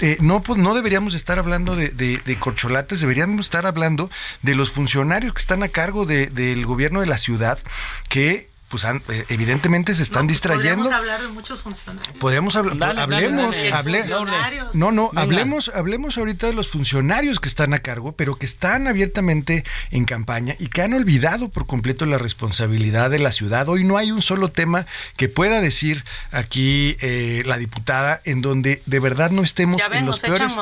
eh, 0.00 0.16
no, 0.20 0.42
pues 0.42 0.58
no 0.58 0.74
deberíamos 0.74 1.14
estar 1.14 1.38
hablando 1.38 1.76
de, 1.76 1.88
de, 1.90 2.36
corcholates, 2.38 3.00
deberíamos 3.00 3.46
estar 3.46 3.66
hablando 3.66 4.10
de 4.42 4.54
los 4.54 4.70
funcionarios 4.70 5.34
que 5.34 5.40
están 5.40 5.62
a 5.62 5.68
cargo 5.68 6.06
del 6.06 6.66
gobierno 6.66 7.00
de 7.00 7.06
la 7.06 7.18
ciudad 7.18 7.58
que 8.08 8.48
pues 8.74 8.84
eh, 8.84 9.24
evidentemente 9.28 9.94
se 9.94 10.02
están 10.02 10.26
pues, 10.26 10.40
distrayendo. 10.40 10.82
Podemos 10.82 10.92
hablar 10.92 11.22
de 11.22 11.28
muchos 11.28 11.60
funcionarios. 11.60 12.16
Podemos 12.18 12.56
hablar, 12.56 12.98
hablemos, 12.98 13.54
no, 14.72 14.90
no, 14.90 15.12
hablemos, 15.14 15.70
hablemos 15.72 16.18
ahorita 16.18 16.48
de 16.48 16.54
los 16.54 16.68
funcionarios 16.68 17.38
que 17.38 17.48
están 17.48 17.72
a 17.72 17.78
cargo, 17.78 18.16
pero 18.16 18.34
que 18.34 18.46
están 18.46 18.88
abiertamente 18.88 19.64
en 19.92 20.06
campaña 20.06 20.56
y 20.58 20.66
que 20.66 20.82
han 20.82 20.92
olvidado 20.92 21.50
por 21.50 21.68
completo 21.68 22.04
la 22.04 22.18
responsabilidad 22.18 23.10
de 23.10 23.20
la 23.20 23.30
ciudad. 23.30 23.68
Hoy 23.68 23.84
no 23.84 23.96
hay 23.96 24.10
un 24.10 24.22
solo 24.22 24.50
tema 24.50 24.86
que 25.16 25.28
pueda 25.28 25.60
decir 25.60 26.04
aquí 26.32 26.96
eh, 27.00 27.44
la 27.46 27.58
diputada 27.58 28.22
en 28.24 28.42
donde 28.42 28.82
de 28.86 28.98
verdad 28.98 29.30
no 29.30 29.44
estemos 29.44 29.80
en 29.92 30.04
los 30.04 30.20
peores, 30.20 30.52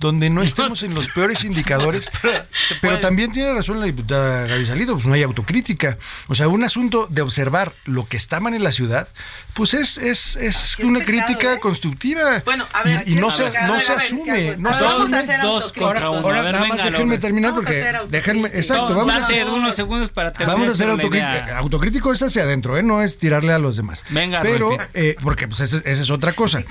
donde 0.00 0.30
no 0.30 0.42
estemos 0.48 0.82
en 0.82 0.94
los 0.94 1.08
peores 1.08 1.44
indicadores. 1.44 2.08
pero 2.80 2.98
también 3.00 3.30
tiene 3.30 3.52
razón 3.52 3.78
la 3.78 3.84
diputada 3.84 4.46
Gaby 4.46 4.64
Salido, 4.64 4.94
pues 4.94 5.06
no 5.06 5.12
hay 5.12 5.22
autocrítica. 5.22 5.98
O 6.28 6.34
sea, 6.34 6.48
un 6.48 6.64
asunto 6.64 7.06
de 7.10 7.20
observar 7.20 7.57
lo 7.84 8.06
que 8.06 8.16
está 8.16 8.40
mal 8.40 8.54
en 8.54 8.62
la 8.62 8.72
ciudad, 8.72 9.08
pues 9.54 9.74
es, 9.74 9.98
es, 9.98 10.36
es 10.36 10.78
una 10.78 11.04
crítica 11.04 11.54
¿eh? 11.54 11.60
constructiva. 11.60 12.42
Bueno, 12.44 12.66
a 12.72 12.82
ver, 12.82 13.08
y, 13.08 13.14
no, 13.14 13.30
se, 13.30 13.50
no 13.66 13.80
se 13.80 13.92
asume. 13.92 14.56
No 14.56 14.74
se 14.74 14.84
asume. 14.84 15.38
Dos 15.42 15.72
contra 15.72 16.10
uno. 16.10 16.20
Ahora, 16.20 16.42
nada 16.52 16.66
más 16.66 16.84
déjenme 16.84 17.18
terminar 17.18 17.54
porque. 17.54 17.92
Déjenme, 18.08 18.48
exacto, 18.48 18.94
vamos 18.94 19.14
a 19.14 19.18
hacer 19.18 19.46
unos 19.46 19.74
segundos 19.74 20.10
para 20.10 20.32
terminar. 20.32 20.56
Vamos 20.56 20.70
a 20.70 20.74
hacer 20.74 20.90
autocrítico. 20.90 21.54
Autocrítico 21.56 22.12
es 22.12 22.22
hacia 22.22 22.42
adentro, 22.42 22.78
¿eh? 22.78 22.82
no 22.82 23.02
es 23.02 23.18
tirarle 23.18 23.52
a 23.52 23.58
los 23.58 23.76
demás. 23.76 24.04
Venga, 24.10 24.40
Pero, 24.42 24.76
eh, 24.94 25.16
porque 25.22 25.48
pues 25.48 25.60
esa, 25.60 25.78
es 25.78 26.10
otra 26.10 26.32
cosa. 26.32 26.62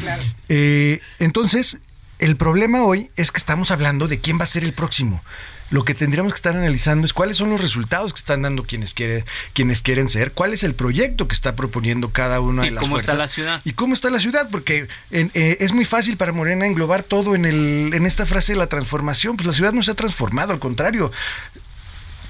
eh, 0.50 1.02
entonces, 1.19 1.80
el 2.19 2.38
problema 2.38 2.84
hoy 2.84 3.12
es 3.15 3.32
que 3.32 3.38
estamos 3.38 3.71
hablando 3.71 4.08
de 4.08 4.19
quién 4.19 4.39
va 4.39 4.43
a 4.43 4.47
ser 4.47 4.63
el 4.63 4.73
próximo 4.73 5.23
lo 5.69 5.84
que 5.84 5.93
tendríamos 5.93 6.34
que 6.34 6.38
estar 6.38 6.56
analizando 6.56 7.06
es 7.06 7.13
cuáles 7.13 7.38
son 7.38 7.49
los 7.49 7.62
resultados 7.62 8.13
que 8.13 8.19
están 8.19 8.41
dando 8.41 8.63
quienes, 8.63 8.93
quiere, 8.93 9.25
quienes 9.53 9.82
quieren 9.82 10.08
ser, 10.08 10.32
cuál 10.32 10.53
es 10.53 10.63
el 10.63 10.73
proyecto 10.73 11.27
que 11.27 11.34
está 11.34 11.56
proponiendo 11.56 12.10
cada 12.12 12.39
uno 12.39 12.62
de 12.63 12.71
las 12.71 12.82
cómo 12.82 12.97
está 12.97 13.13
la 13.13 13.27
ciudad? 13.27 13.62
Y 13.63 13.73
cómo 13.73 13.93
está 13.93 14.10
la 14.10 14.19
ciudad, 14.19 14.49
porque 14.49 14.88
eh, 15.12 15.58
es 15.60 15.73
muy 15.73 15.86
fácil 15.86 16.17
para 16.17 16.32
Morena 16.32 16.65
englobar 16.65 17.03
todo 17.03 17.36
en, 17.36 17.45
el, 17.45 17.91
en 17.93 18.06
esta 18.06 18.25
frase 18.25 18.53
de 18.53 18.60
la 18.60 18.67
transformación, 18.67 19.38
pues 19.38 19.47
la 19.47 19.53
ciudad 19.53 19.73
no 19.73 19.84
se 19.84 19.91
ha 19.91 19.95
transformado, 19.95 20.53
al 20.53 20.60
contrario, 20.60 21.12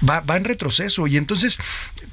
va, 0.06 0.20
va 0.20 0.36
en 0.36 0.44
retroceso. 0.44 1.06
Y 1.06 1.16
entonces 1.16 1.58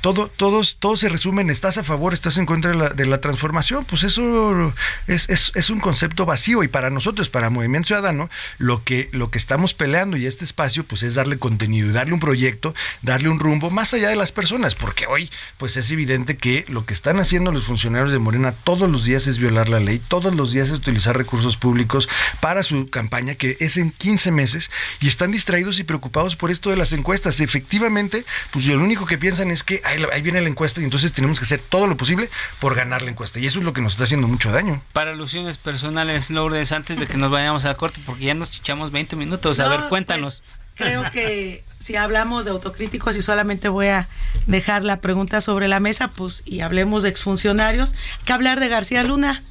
todo, 0.02 0.28
todos, 0.28 0.78
todo 0.80 0.98
se 0.98 1.10
resume 1.10 1.42
en 1.42 1.50
estás 1.50 1.78
a 1.78 1.84
favor, 1.84 2.14
estás 2.14 2.38
en 2.38 2.46
contra 2.46 2.72
de 2.72 2.78
la, 2.78 2.90
de 2.90 3.06
la 3.06 3.22
transformación, 3.22 3.86
pues 3.86 4.04
eso 4.04 4.74
es, 5.08 5.30
es, 5.30 5.52
es, 5.56 5.70
un 5.70 5.80
concepto 5.80 6.26
vacío. 6.26 6.64
Y 6.64 6.68
para 6.68 6.90
nosotros, 6.90 7.30
para 7.30 7.50
Movimiento 7.50 7.88
Ciudadano, 7.88 8.30
lo 8.58 8.84
que, 8.84 9.10
lo 9.12 9.32
que 9.32 9.38
estamos 9.38 9.74
peleando 9.74 10.18
y 10.18 10.26
este 10.26 10.46
espacio 10.46 10.84
pues 10.84 11.04
es 11.04 11.16
darle 11.16 11.38
contenido 11.38 11.86
darle 11.92 12.14
un 12.14 12.20
proyecto, 12.20 12.74
darle 13.02 13.30
un 13.30 13.40
rumbo 13.40 13.70
más 13.70 13.94
allá 13.94 14.10
de 14.10 14.16
las 14.16 14.32
personas, 14.32 14.76
porque 14.76 15.08
hoy 15.08 15.30
pues 15.58 15.78
es 15.78 15.90
evidente 15.92 16.38
que 16.38 16.66
lo 16.68 16.86
que 16.86 16.94
están 16.94 17.20
haciendo 17.20 17.52
los 17.52 17.66
funcionarios 17.66 18.12
de 18.12 18.20
Morena 18.20 18.52
todos 18.52 18.90
los 18.90 19.04
días 19.06 19.28
es 19.28 19.40
violar 19.40 19.70
la 19.70 19.80
ley, 19.80 20.00
todos 20.00 20.34
los 20.36 20.52
días 20.52 20.68
es 20.68 20.74
utilizar 20.74 21.18
recursos 21.18 21.58
públicos 21.58 22.08
para 22.40 22.64
su 22.64 22.88
campaña 22.88 23.36
que 23.36 23.58
es 23.60 23.78
en 23.78 23.92
15 23.92 24.32
meses 24.32 24.70
y 25.00 25.08
están 25.08 25.32
distraídos 25.32 25.80
y 25.80 25.84
preocupados 25.84 26.36
por 26.36 26.52
esto 26.52 26.70
de 26.70 26.78
las 26.78 26.92
encuestas. 26.92 27.40
Efectivamente, 27.40 27.75
efectivamente, 27.76 28.26
pues 28.52 28.66
lo 28.66 28.82
único 28.82 29.06
que 29.06 29.18
piensan 29.18 29.52
es 29.52 29.64
que 29.64 29.82
ahí, 29.84 30.22
viene 30.22 30.42
la 30.42 30.48
encuesta 30.48 30.82
y 30.82 30.84
entonces 30.86 31.12
tenemos 31.14 31.40
que 31.40 31.44
hacer 31.44 31.60
todo 31.60 31.88
lo 31.88 31.98
posible 31.98 32.30
por 32.60 32.76
ganar 32.76 33.02
la 33.02 33.12
encuesta. 33.12 33.40
Y 33.40 33.46
eso 33.46 33.60
es 33.60 33.66
lo 33.66 33.74
que 33.74 33.82
nos 33.82 33.94
está 33.94 34.06
haciendo 34.06 34.28
mucho 34.28 34.52
daño. 34.52 34.82
Para 34.94 35.12
alusiones 35.12 35.58
personales, 35.58 36.30
Lourdes, 36.30 36.72
antes 36.72 37.00
de 37.00 37.08
que 37.08 37.18
nos 37.18 37.32
vayamos 37.32 37.66
al 37.66 37.76
corte, 37.76 38.00
porque 38.06 38.26
ya 38.26 38.34
nos 38.34 38.52
chichamos 38.52 38.92
20 38.92 39.16
minutos. 39.16 39.60
A 39.60 39.68
ver, 39.68 39.80
pues, 39.80 39.90
cuéntanos. 39.90 40.44
creo 40.76 41.10
que 41.12 41.64
si 41.80 41.96
hablamos 41.96 42.46
de 42.46 42.52
autocríticos 42.52 43.18
y 43.18 43.22
solamente 43.22 43.70
voy 43.70 43.88
a 43.88 44.08
dejar 44.48 44.84
la 44.84 45.02
pregunta 45.02 45.42
sobre 45.42 45.68
la 45.68 45.80
mesa, 45.80 46.10
pues 46.10 46.44
y 46.46 46.62
hablemos 46.62 47.04
de 47.04 47.10
exfuncionarios, 47.10 47.94
que 48.24 48.34
hablar 48.34 48.60
de 48.60 48.70
García 48.70 49.04
Luna. 49.04 49.44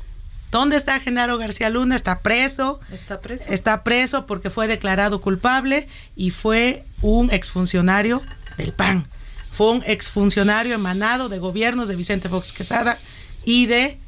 ¿Dónde 0.50 0.76
está 0.76 1.00
Genaro 1.00 1.37
García 1.38 1.68
Luna? 1.70 1.96
Está 1.96 2.20
preso. 2.20 2.80
Está 2.90 3.20
preso. 3.20 3.44
Está 3.48 3.85
preso 3.85 4.26
porque 4.26 4.50
fue 4.50 4.68
declarado 4.68 5.20
culpable 5.20 5.88
y 6.14 6.30
fue 6.30 6.85
un 7.02 7.33
exfuncionario 7.33 8.22
del 8.57 8.72
PAN. 8.72 9.07
Fue 9.52 9.70
un 9.70 9.83
exfuncionario 9.87 10.74
emanado 10.74 11.28
de 11.28 11.38
gobiernos 11.38 11.88
de 11.88 11.96
Vicente 11.96 12.28
Fox 12.28 12.52
Quesada 12.52 12.98
y 13.44 13.66
de 13.66 13.98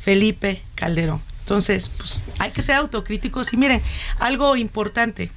Felipe 0.00 0.62
Calderón. 0.74 1.22
Entonces, 1.40 1.90
pues 1.96 2.24
hay 2.38 2.50
que 2.52 2.62
ser 2.62 2.76
autocríticos 2.76 3.52
y 3.52 3.56
miren, 3.56 3.82
algo 4.18 4.56
importante. 4.56 5.30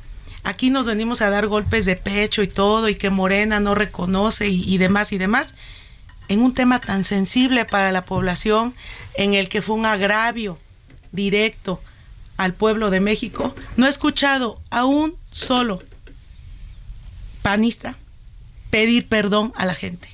Aquí 0.44 0.70
nos 0.70 0.86
venimos 0.86 1.22
a 1.22 1.32
dar 1.32 1.48
golpes 1.48 1.86
de 1.86 1.96
pecho 1.96 2.44
y 2.44 2.48
todo, 2.48 2.88
y 2.88 2.96
que 2.96 3.10
Morena 3.10 3.60
no 3.60 3.74
reconoce 3.74 4.48
y, 4.48 4.64
y 4.64 4.78
demás 4.78 5.12
y 5.12 5.18
demás 5.18 5.56
en 6.28 6.42
un 6.42 6.54
tema 6.54 6.80
tan 6.80 7.04
sensible 7.04 7.66
para 7.66 7.92
la 7.92 8.06
población, 8.06 8.76
en 9.16 9.34
el 9.34 9.50
que 9.50 9.62
fue 9.62 9.76
un 9.76 9.86
agravio 9.86 10.58
directo 11.12 11.82
al 12.38 12.54
pueblo 12.54 12.90
de 12.90 13.00
México, 13.00 13.56
no 13.78 13.86
he 13.86 13.90
escuchado 13.90 14.60
a 14.70 14.86
un 14.86 15.16
solo 15.32 15.82
panista 17.42 17.96
pedir 18.70 19.08
perdón 19.08 19.54
a 19.56 19.66
la 19.66 19.76
gente. 19.76 20.10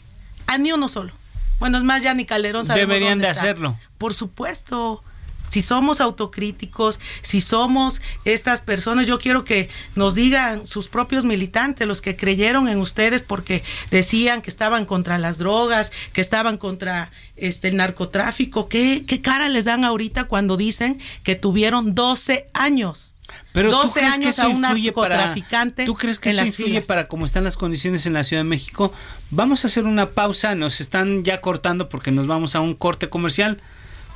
A 0.47 0.57
ni 0.57 0.71
uno 0.71 0.89
solo. 0.89 1.13
Bueno, 1.59 1.77
es 1.77 1.83
más, 1.83 2.03
ya 2.03 2.13
ni 2.13 2.25
Calderón 2.25 2.65
sabe. 2.65 2.81
Deberían 2.81 3.19
de 3.19 3.27
hacerlo. 3.27 3.77
Por 3.97 4.13
supuesto 4.13 5.03
si 5.51 5.61
somos 5.61 5.99
autocríticos, 5.99 7.01
si 7.21 7.41
somos 7.41 8.01
estas 8.23 8.61
personas, 8.61 9.05
yo 9.05 9.19
quiero 9.19 9.43
que 9.43 9.67
nos 9.95 10.15
digan 10.15 10.65
sus 10.65 10.87
propios 10.87 11.25
militantes, 11.25 11.85
los 11.85 11.99
que 11.99 12.15
creyeron 12.15 12.69
en 12.69 12.79
ustedes 12.79 13.21
porque 13.21 13.61
decían 13.89 14.41
que 14.41 14.49
estaban 14.49 14.85
contra 14.85 15.17
las 15.17 15.37
drogas, 15.37 15.91
que 16.13 16.21
estaban 16.21 16.57
contra 16.57 17.11
este 17.35 17.67
el 17.67 17.75
narcotráfico, 17.75 18.69
¿qué, 18.69 19.03
qué 19.05 19.21
cara 19.21 19.49
les 19.49 19.65
dan 19.65 19.83
ahorita 19.83 20.23
cuando 20.23 20.55
dicen 20.55 21.01
que 21.23 21.35
tuvieron 21.35 21.95
12 21.95 22.47
años? 22.53 23.15
Pero 23.51 23.71
12 23.71 23.99
años 24.01 24.37
que 24.37 24.41
a 24.41 24.47
un 24.47 24.61
narcotraficante. 24.61 25.83
¿Tú 25.85 25.95
crees 25.95 26.17
que 26.17 26.29
eso 26.29 26.45
influye 26.45 26.79
para 26.81 27.09
cómo 27.09 27.25
están 27.25 27.43
las 27.43 27.57
condiciones 27.57 28.05
en 28.05 28.13
la 28.13 28.23
Ciudad 28.23 28.43
de 28.43 28.49
México? 28.49 28.93
Vamos 29.31 29.65
a 29.65 29.67
hacer 29.67 29.85
una 29.85 30.11
pausa, 30.11 30.55
nos 30.55 30.79
están 30.79 31.25
ya 31.25 31.41
cortando 31.41 31.89
porque 31.89 32.11
nos 32.11 32.27
vamos 32.27 32.55
a 32.55 32.61
un 32.61 32.73
corte 32.73 33.09
comercial. 33.09 33.61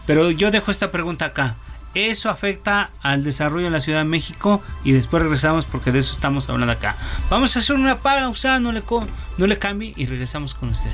Pero 0.06 0.32
yo 0.32 0.52
dejo 0.52 0.72
esta 0.72 0.92
pregunta 0.92 1.26
acá. 1.26 1.56
¿Eso 1.94 2.30
afecta 2.30 2.90
al 3.02 3.24
desarrollo 3.24 3.66
de 3.66 3.72
la 3.72 3.80
Ciudad 3.80 4.00
de 4.00 4.06
México? 4.06 4.62
Y 4.84 4.92
después 4.92 5.24
regresamos 5.24 5.64
porque 5.66 5.94
de 5.94 6.00
eso 6.00 6.12
estamos 6.12 6.50
hablando 6.50 6.74
acá. 6.74 6.96
Vamos 7.30 7.56
a 7.56 7.60
hacer 7.60 7.76
una 7.76 8.00
pausa, 8.00 8.60
no 8.60 8.74
le, 8.74 8.84
no 9.38 9.48
le 9.48 9.58
cambie 9.58 9.94
y 9.96 10.06
regresamos 10.06 10.54
con 10.54 10.70
usted. 10.70 10.92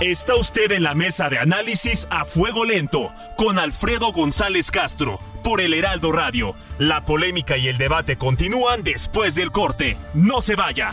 Está 0.00 0.34
usted 0.34 0.72
en 0.72 0.82
la 0.82 0.94
mesa 0.94 1.28
de 1.28 1.38
análisis 1.38 2.08
a 2.10 2.24
fuego 2.24 2.64
lento 2.64 3.12
con 3.36 3.58
Alfredo 3.58 4.12
González 4.12 4.70
Castro 4.70 5.20
por 5.44 5.60
el 5.60 5.74
Heraldo 5.74 6.10
Radio. 6.10 6.54
La 6.78 7.04
polémica 7.04 7.58
y 7.58 7.68
el 7.68 7.76
debate 7.76 8.16
continúan 8.16 8.82
después 8.82 9.34
del 9.34 9.52
corte. 9.52 9.98
No 10.14 10.40
se 10.40 10.56
vaya. 10.56 10.92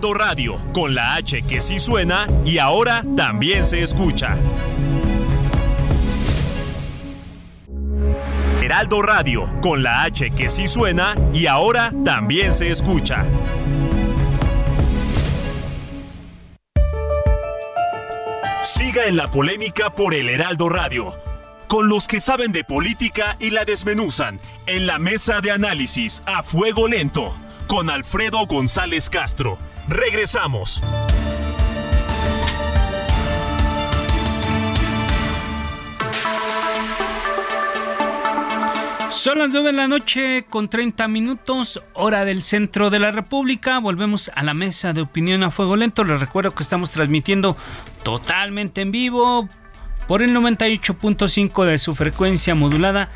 Radio, 0.00 0.56
con 0.72 0.94
la 0.94 1.14
H 1.14 1.42
que 1.42 1.60
sí 1.60 1.80
suena 1.80 2.26
y 2.44 2.58
ahora 2.58 3.02
también 3.16 3.64
se 3.64 3.82
escucha. 3.82 4.36
Heraldo 8.62 9.02
Radio, 9.02 9.60
con 9.60 9.82
la 9.82 10.04
H 10.04 10.30
que 10.30 10.48
sí 10.48 10.68
suena 10.68 11.14
y 11.32 11.46
ahora 11.46 11.90
también 12.04 12.52
se 12.52 12.70
escucha. 12.70 13.24
Siga 18.62 19.06
en 19.06 19.16
la 19.16 19.30
polémica 19.30 19.90
por 19.90 20.14
el 20.14 20.28
Heraldo 20.28 20.68
Radio, 20.68 21.18
con 21.66 21.88
los 21.88 22.06
que 22.06 22.20
saben 22.20 22.52
de 22.52 22.62
política 22.62 23.36
y 23.40 23.50
la 23.50 23.64
desmenuzan, 23.64 24.40
en 24.66 24.86
la 24.86 24.98
mesa 24.98 25.40
de 25.40 25.50
análisis 25.50 26.22
a 26.26 26.42
fuego 26.42 26.86
lento, 26.86 27.34
con 27.66 27.90
Alfredo 27.90 28.46
González 28.46 29.10
Castro. 29.10 29.58
Regresamos. 29.88 30.82
Son 39.08 39.38
las 39.38 39.48
9 39.50 39.66
de 39.66 39.72
la 39.72 39.88
noche 39.88 40.46
con 40.48 40.68
30 40.68 41.08
minutos, 41.08 41.82
hora 41.94 42.24
del 42.24 42.42
centro 42.42 42.88
de 42.90 42.98
la 42.98 43.10
República. 43.10 43.78
Volvemos 43.78 44.30
a 44.34 44.42
la 44.42 44.54
mesa 44.54 44.92
de 44.92 45.00
opinión 45.00 45.42
a 45.42 45.50
fuego 45.50 45.76
lento. 45.76 46.04
Les 46.04 46.20
recuerdo 46.20 46.54
que 46.54 46.62
estamos 46.62 46.92
transmitiendo 46.92 47.56
totalmente 48.02 48.80
en 48.80 48.92
vivo 48.92 49.48
por 50.06 50.22
el 50.22 50.34
98.5 50.34 51.64
de 51.64 51.78
su 51.78 51.94
frecuencia 51.94 52.54
modulada 52.54 53.10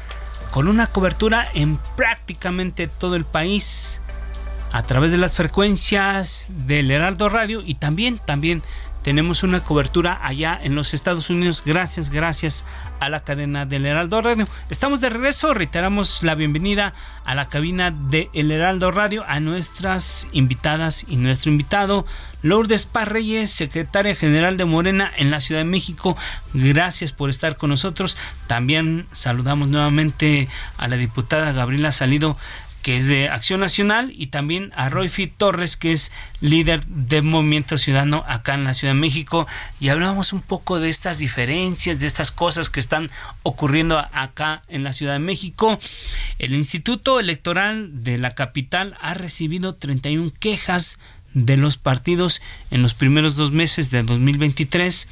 con 0.51 0.69
una 0.69 0.87
cobertura 0.87 1.49
en 1.55 1.79
prácticamente 1.97 2.89
todo 2.89 3.17
el 3.17 3.25
país 3.25 4.02
a 4.73 4.83
través 4.85 5.13
de 5.13 5.19
las 5.19 5.37
frecuencias 5.37 6.51
del 6.67 6.91
Heraldo 6.91 7.29
Radio 7.29 7.63
y 7.65 7.75
también 7.75 8.19
también 8.25 8.63
tenemos 9.03 9.43
una 9.43 9.65
cobertura 9.65 10.21
allá 10.23 10.57
en 10.63 10.77
los 10.77 10.95
Estados 10.95 11.29
Unidos. 11.29 11.63
Gracias, 11.67 12.09
gracias 12.09 12.65
a 13.01 13.09
la 13.09 13.25
cadena 13.25 13.67
del 13.67 13.85
Heraldo 13.85 14.23
Radio. 14.23 14.47
Estamos 14.71 15.01
de 15.01 15.11
regreso. 15.11 15.55
Reiteramos 15.55 16.23
la 16.23 16.37
bienvenida 16.37 16.95
a 17.25 17.35
la 17.35 17.49
cabina 17.49 17.91
de 17.91 18.31
El 18.33 18.53
Heraldo 18.53 18.93
Radio 18.93 19.25
a 19.27 19.41
nuestras 19.41 20.29
invitadas 20.31 21.05
y 21.09 21.17
nuestro 21.17 21.51
invitado, 21.51 22.07
Lourdes 22.43 22.87
Parreyes, 22.87 23.51
secretaria 23.51 24.15
general 24.15 24.57
de 24.57 24.67
Morena 24.67 25.11
en 25.17 25.33
la 25.33 25.41
Ciudad 25.41 25.63
de 25.63 25.65
México. 25.69 26.17
Gracias 26.55 27.11
por 27.11 27.29
estar 27.29 27.57
con 27.57 27.71
nosotros. 27.71 28.17
También 28.47 29.07
saludamos 29.11 29.67
nuevamente 29.67 30.49
a 30.77 30.87
la 30.87 30.97
diputada 30.97 31.51
Gabriela 31.51 31.91
Salido 31.91 32.37
que 32.83 32.97
es 32.97 33.07
de 33.07 33.29
Acción 33.29 33.61
Nacional, 33.61 34.13
y 34.15 34.27
también 34.27 34.73
a 34.75 34.89
Roy 34.89 35.09
Fit 35.09 35.33
Torres, 35.37 35.77
que 35.77 35.93
es 35.93 36.13
líder 36.41 36.85
del 36.87 37.23
Movimiento 37.23 37.79
Ciudadano 37.79 38.25
acá 38.27 38.55
en 38.55 38.65
la 38.65 38.75
Ciudad 38.75 38.95
de 38.95 39.01
México. 39.01 39.47
Y 39.81 39.89
hablamos 39.89 40.33
un 40.33 40.43
poco 40.43 40.81
de 40.81 40.91
estas 40.91 41.19
diferencias, 41.19 41.99
de 42.01 42.07
estas 42.07 42.31
cosas 42.31 42.69
que 42.69 42.81
están 42.81 43.11
ocurriendo 43.43 43.99
acá 43.99 44.63
en 44.69 44.85
la 44.85 44.93
Ciudad 44.93 45.15
de 45.15 45.21
México. 45.21 45.79
El 46.39 46.55
Instituto 46.55 47.21
Electoral 47.21 48.03
de 48.03 48.19
la 48.19 48.35
capital 48.35 48.97
ha 49.01 49.15
recibido 49.15 49.75
31 49.75 50.33
quejas 50.39 50.99
de 51.35 51.57
los 51.57 51.77
partidos 51.77 52.43
en 52.71 52.83
los 52.83 52.95
primeros 52.95 53.37
dos 53.37 53.53
meses 53.53 53.91
de 53.91 54.03
2023. 54.03 55.09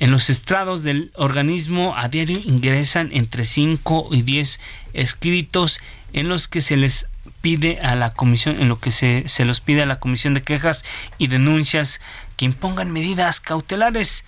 En 0.00 0.10
los 0.10 0.30
estrados 0.30 0.82
del 0.82 1.12
organismo 1.14 1.94
a 1.96 2.08
diario 2.08 2.40
ingresan 2.44 3.10
entre 3.12 3.44
5 3.44 4.08
y 4.12 4.22
10 4.22 4.60
escritos 4.94 5.80
en 6.12 6.28
los 6.28 6.48
que 6.48 6.60
se 6.60 6.76
les 6.76 7.08
pide 7.40 7.80
a 7.80 7.94
la 7.96 8.10
comisión, 8.10 8.60
en 8.60 8.68
lo 8.68 8.78
que 8.78 8.90
se, 8.90 9.24
se 9.26 9.44
los 9.44 9.60
pide 9.60 9.82
a 9.82 9.86
la 9.86 9.98
comisión 10.00 10.34
de 10.34 10.42
quejas 10.42 10.84
y 11.18 11.26
denuncias 11.26 12.00
que 12.36 12.44
impongan 12.44 12.92
medidas 12.92 13.40
cautelares. 13.40 14.24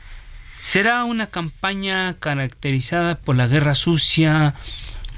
Será 0.60 1.04
una 1.04 1.26
campaña 1.26 2.16
caracterizada 2.18 3.16
por 3.16 3.36
la 3.36 3.46
guerra 3.46 3.74
sucia, 3.74 4.54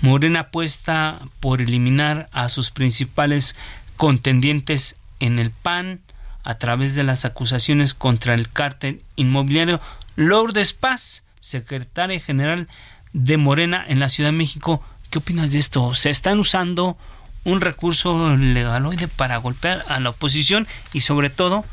Morena 0.03 0.41
apuesta 0.41 1.21
por 1.41 1.63
eliminar 1.63 2.29
a 2.33 2.49
sus 2.49 2.71
principales 2.71 3.57
contendientes 3.97 4.97
en 5.21 5.39
el 5.39 5.51
PAN 5.51 6.01
a 6.45 6.59
través 6.59 6.95
de 6.95 7.03
las 7.03 7.25
acusaciones 7.25 7.95
contra 7.95 8.35
el 8.35 8.51
cártel 8.51 9.03
inmobiliario. 9.17 9.81
Lourdes 10.15 10.73
Paz, 10.73 11.25
secretaria 11.41 12.21
general 12.21 12.69
de 13.13 13.39
Morena 13.39 13.85
en 13.87 13.99
la 13.99 14.09
Ciudad 14.09 14.31
de 14.31 14.37
México, 14.37 14.85
¿Qué 15.17 15.21
opinas 15.21 15.51
de 15.51 15.61
esto? 15.61 15.95
Se 15.95 16.11
están 16.11 16.39
usando 16.39 16.99
un 17.43 17.63
recurso 17.63 18.37
legaloide 18.37 19.09
para 19.09 19.39
golpear 19.39 19.83
a 19.89 19.99
la 19.99 20.11
oposición 20.11 20.69
y 20.93 21.01
sobre 21.01 21.31
todo 21.31 21.65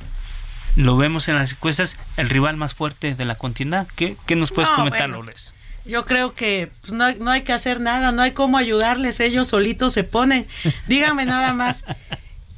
lo 0.78 0.96
vemos 0.96 1.28
en 1.28 1.36
las 1.36 1.52
encuestas 1.52 2.00
el 2.16 2.30
rival 2.30 2.56
más 2.56 2.74
fuerte 2.74 3.16
de 3.16 3.26
la 3.26 3.36
contienda. 3.36 3.86
¿Qué, 3.98 4.16
nos 4.38 4.52
puedes 4.52 4.70
comentar, 4.70 5.10
Lourdes? 5.10 5.56
Yo 5.84 6.06
creo 6.06 6.34
que 6.34 6.72
pues, 6.80 6.94
no, 6.94 7.12
no 7.16 7.32
hay 7.32 7.42
que 7.42 7.52
hacer 7.52 7.82
nada, 7.82 8.14
no 8.14 8.22
hay 8.22 8.32
cómo 8.32 8.58
ayudarles, 8.58 9.20
ellos 9.20 9.50
solitos 9.50 9.92
se 9.92 10.06
ponen. 10.06 10.48
Dígame 10.88 11.26
nada 11.26 11.54
más, 11.54 11.84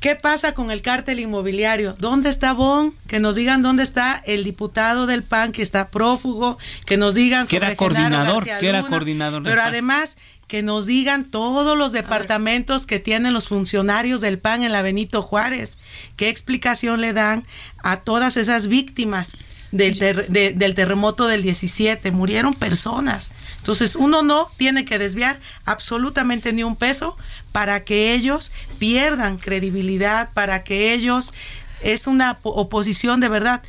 ¿Qué 0.05 0.15
pasa 0.15 0.53
con 0.53 0.69
el 0.69 0.83
cártel 0.83 1.19
inmobiliario? 1.19 1.95
¿Dónde 1.97 2.29
está 2.29 2.53
Bon? 2.53 2.93
Que 3.07 3.17
nos 3.19 3.35
digan 3.35 3.63
dónde 3.63 3.81
está 3.81 4.21
el 4.27 4.43
diputado 4.43 5.07
del 5.07 5.23
PAN 5.23 5.51
que 5.51 5.63
está 5.63 5.89
prófugo, 5.89 6.59
que 6.85 6.95
nos 6.95 7.15
digan 7.15 7.47
que 7.47 7.55
era 7.55 7.75
coordinador, 7.75 8.43
que 8.43 8.69
era 8.69 8.83
coordinador. 8.83 9.41
Pero 9.41 9.63
además 9.63 10.19
que 10.47 10.61
nos 10.61 10.85
digan 10.85 11.25
todos 11.25 11.75
los 11.75 11.91
departamentos 11.91 12.85
que 12.85 12.99
tienen 12.99 13.33
los 13.33 13.47
funcionarios 13.47 14.21
del 14.21 14.37
PAN 14.37 14.61
en 14.61 14.73
la 14.73 14.83
Benito 14.83 15.23
Juárez, 15.23 15.79
qué 16.17 16.29
explicación 16.29 17.01
le 17.01 17.11
dan 17.11 17.43
a 17.79 18.01
todas 18.01 18.37
esas 18.37 18.67
víctimas. 18.67 19.35
Del, 19.77 20.55
del 20.57 20.75
terremoto 20.75 21.27
del 21.27 21.43
17, 21.43 22.11
murieron 22.11 22.53
personas. 22.53 23.31
Entonces 23.57 23.95
uno 23.95 24.23
no 24.23 24.49
tiene 24.57 24.85
que 24.85 24.99
desviar 24.99 25.39
absolutamente 25.65 26.53
ni 26.53 26.63
un 26.63 26.75
peso 26.75 27.17
para 27.51 27.83
que 27.83 28.13
ellos 28.13 28.51
pierdan 28.79 29.37
credibilidad, 29.37 30.31
para 30.33 30.63
que 30.63 30.93
ellos 30.93 31.33
es 31.81 32.07
una 32.07 32.39
oposición 32.43 33.19
de 33.19 33.29
verdad 33.29 33.63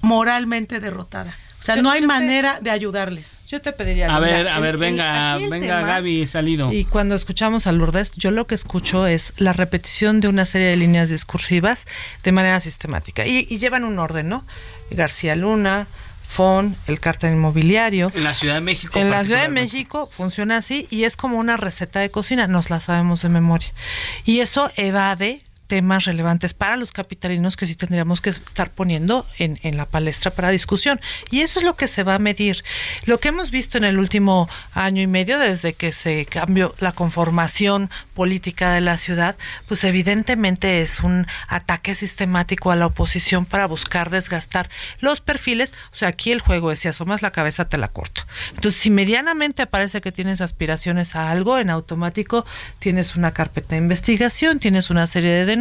moralmente 0.00 0.80
derrotada. 0.80 1.36
O 1.60 1.62
sea, 1.62 1.76
no 1.76 1.90
hay 1.90 2.02
manera 2.02 2.60
de 2.60 2.70
ayudarles. 2.70 3.38
Yo 3.48 3.60
te 3.60 3.72
pediría. 3.72 4.14
A 4.14 4.20
ver, 4.20 4.48
a 4.48 4.60
ver, 4.60 4.78
venga, 4.78 5.38
venga, 5.50 5.80
Gaby, 5.80 6.24
salido. 6.24 6.72
Y 6.72 6.84
cuando 6.84 7.14
escuchamos 7.14 7.66
a 7.66 7.72
Lourdes, 7.72 8.12
yo 8.16 8.30
lo 8.30 8.46
que 8.46 8.54
escucho 8.54 9.06
es 9.06 9.32
la 9.38 9.52
repetición 9.52 10.20
de 10.20 10.28
una 10.28 10.44
serie 10.44 10.68
de 10.68 10.76
líneas 10.76 11.10
discursivas 11.10 11.86
de 12.22 12.32
manera 12.32 12.60
sistemática. 12.60 13.26
Y, 13.26 13.44
llevan 13.58 13.84
un 13.84 13.98
orden, 13.98 14.28
¿no? 14.28 14.44
García 14.90 15.34
Luna, 15.34 15.88
FON, 16.22 16.76
el 16.86 17.00
cártel 17.00 17.32
inmobiliario. 17.32 18.12
En 18.14 18.22
la 18.22 18.34
Ciudad 18.34 18.54
de 18.54 18.60
México. 18.60 18.98
En 18.98 19.10
la 19.10 19.24
Ciudad 19.24 19.42
de 19.42 19.48
México 19.48 20.08
funciona 20.12 20.58
así 20.58 20.86
y 20.90 21.04
es 21.04 21.16
como 21.16 21.38
una 21.38 21.56
receta 21.56 21.98
de 21.98 22.10
cocina, 22.10 22.46
nos 22.46 22.70
la 22.70 22.78
sabemos 22.78 23.22
de 23.22 23.30
memoria. 23.30 23.72
Y 24.24 24.40
eso 24.40 24.70
evade 24.76 25.42
temas 25.68 26.06
relevantes 26.06 26.54
para 26.54 26.76
los 26.76 26.92
capitalinos 26.92 27.56
que 27.56 27.66
sí 27.66 27.76
tendríamos 27.76 28.20
que 28.20 28.30
estar 28.30 28.70
poniendo 28.70 29.24
en, 29.38 29.60
en, 29.62 29.76
la 29.76 29.86
palestra 29.86 30.32
para 30.32 30.48
discusión. 30.50 30.98
Y 31.30 31.42
eso 31.42 31.60
es 31.60 31.64
lo 31.64 31.76
que 31.76 31.86
se 31.86 32.02
va 32.02 32.14
a 32.14 32.18
medir. 32.18 32.64
Lo 33.04 33.20
que 33.20 33.28
hemos 33.28 33.50
visto 33.50 33.78
en 33.78 33.84
el 33.84 33.98
último 33.98 34.48
año 34.74 35.02
y 35.02 35.06
medio, 35.06 35.38
desde 35.38 35.74
que 35.74 35.92
se 35.92 36.26
cambió 36.26 36.74
la 36.80 36.92
conformación 36.92 37.90
política 38.14 38.72
de 38.72 38.80
la 38.80 38.96
ciudad, 38.96 39.36
pues 39.68 39.84
evidentemente 39.84 40.80
es 40.80 41.00
un 41.00 41.26
ataque 41.46 41.94
sistemático 41.94 42.70
a 42.72 42.76
la 42.76 42.86
oposición 42.86 43.44
para 43.44 43.66
buscar 43.66 44.10
desgastar 44.10 44.70
los 45.00 45.20
perfiles. 45.20 45.74
O 45.92 45.96
sea, 45.96 46.08
aquí 46.08 46.32
el 46.32 46.40
juego 46.40 46.72
es 46.72 46.80
si 46.80 46.88
asomas 46.88 47.20
la 47.20 47.30
cabeza 47.30 47.68
te 47.68 47.76
la 47.76 47.88
corto. 47.88 48.22
Entonces, 48.54 48.80
si 48.80 48.90
medianamente 48.90 49.66
parece 49.66 50.00
que 50.00 50.12
tienes 50.12 50.40
aspiraciones 50.40 51.14
a 51.14 51.30
algo, 51.30 51.58
en 51.58 51.68
automático 51.68 52.46
tienes 52.78 53.16
una 53.16 53.32
carpeta 53.32 53.74
de 53.74 53.82
investigación, 53.82 54.60
tienes 54.60 54.88
una 54.88 55.06
serie 55.06 55.30
de 55.30 55.44
denuncias 55.44 55.57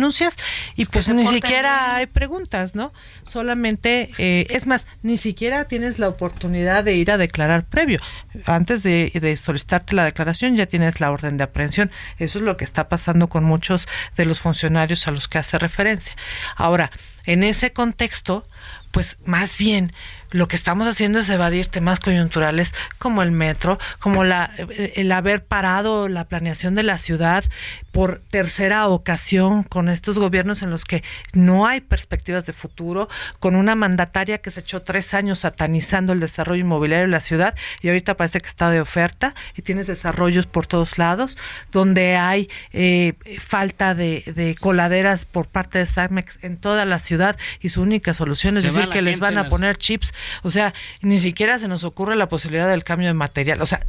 y 0.76 0.86
pues 0.86 1.10
ni 1.10 1.26
siquiera 1.26 1.96
hay 1.96 2.06
preguntas, 2.06 2.76
¿no? 2.76 2.94
Solamente, 3.24 4.12
eh, 4.18 4.48
es 4.50 4.68
más, 4.68 4.88
ni 5.04 5.18
siquiera 5.18 5.66
tienes 5.66 6.00
la 6.00 6.08
oportunidad 6.08 6.84
de 6.84 6.94
ir 6.96 7.12
a 7.12 7.18
declarar 7.18 7.66
previo. 7.66 8.00
Antes 8.46 8.84
de, 8.84 9.12
de 9.14 9.36
solicitarte 9.36 9.96
la 9.96 10.06
declaración 10.06 10.56
ya 10.56 10.66
tienes 10.66 11.00
la 11.00 11.12
orden 11.12 11.38
de 11.38 11.44
aprehensión. 11.44 11.92
Eso 12.20 12.40
es 12.40 12.44
lo 12.44 12.58
que 12.58 12.64
está 12.64 12.90
pasando 12.90 13.28
con 13.28 13.44
muchos 13.44 13.88
de 14.16 14.26
los 14.26 14.40
funcionarios 14.40 15.08
a 15.08 15.12
los 15.12 15.28
que 15.28 15.38
hace 15.38 15.58
referencia. 15.58 16.16
Ahora, 16.56 16.92
en 17.26 17.44
ese 17.44 17.74
contexto, 17.74 18.48
pues 18.92 19.18
más 19.26 19.58
bien 19.58 19.92
lo 20.32 20.48
que 20.48 20.56
estamos 20.56 20.88
haciendo 20.88 21.20
es 21.20 21.30
evadir 21.30 21.68
temas 21.68 22.00
coyunturales 22.00 22.74
como 22.98 23.24
el 23.24 23.32
metro, 23.32 23.80
como 24.00 24.24
la, 24.24 24.52
el 24.96 25.12
haber 25.12 25.44
parado 25.44 26.08
la 26.08 26.26
planeación 26.26 26.76
de 26.76 26.84
la 26.84 26.98
ciudad 26.98 27.44
por 27.92 28.20
tercera 28.20 28.88
ocasión 28.88 29.64
con 29.64 29.90
estos 29.90 30.20
gobiernos 30.20 30.62
en 30.62 30.70
los 30.70 30.86
que 30.86 31.04
no 31.34 31.66
hay 31.66 31.82
perspectivas 31.82 32.46
de 32.46 32.54
futuro, 32.54 33.10
con 33.40 33.56
una 33.56 33.76
mandataria 33.76 34.38
que 34.38 34.52
se 34.52 34.60
echó 34.60 34.84
tres 34.84 35.14
años 35.14 35.40
satanizando 35.40 36.14
el 36.14 36.20
desarrollo 36.20 36.62
inmobiliario 36.62 37.06
de 37.06 37.12
la 37.12 37.22
ciudad 37.22 37.56
y 37.82 37.88
ahorita 37.88 38.16
parece 38.16 38.40
que 38.40 38.48
está 38.48 38.70
de 38.70 38.82
oferta 38.82 39.34
y 39.56 39.62
tienes 39.64 39.88
desarrollos 39.88 40.46
por 40.46 40.68
todos 40.68 40.98
lados, 40.98 41.38
donde 41.72 42.18
hay 42.18 42.50
eh, 42.72 43.14
falta 43.40 43.96
de, 43.96 44.56
coladeras 44.60 45.26
por 45.26 45.48
parte 45.48 45.80
de 45.80 45.86
Samex 45.86 46.44
en 46.44 46.58
toda 46.58 46.86
la 46.86 47.00
ciudad 47.00 47.38
y 47.62 47.70
su 47.70 47.82
única 47.82 48.14
solución 48.14 48.58
es 48.58 48.64
decir 48.64 48.90
que 48.90 49.02
les 49.02 49.20
van 49.20 49.38
a 49.38 49.50
poner 49.50 49.78
chips 49.78 50.14
o 50.44 50.52
sea, 50.52 50.74
ni 51.02 51.18
siquiera 51.18 51.60
se 51.60 51.68
nos 51.68 51.84
ocurre 51.84 52.16
la 52.16 52.30
posibilidad 52.30 52.70
del 52.70 52.84
cambio 52.84 53.08
de 53.08 53.14
material. 53.14 53.62
O 53.62 53.66
sea, 53.66 53.86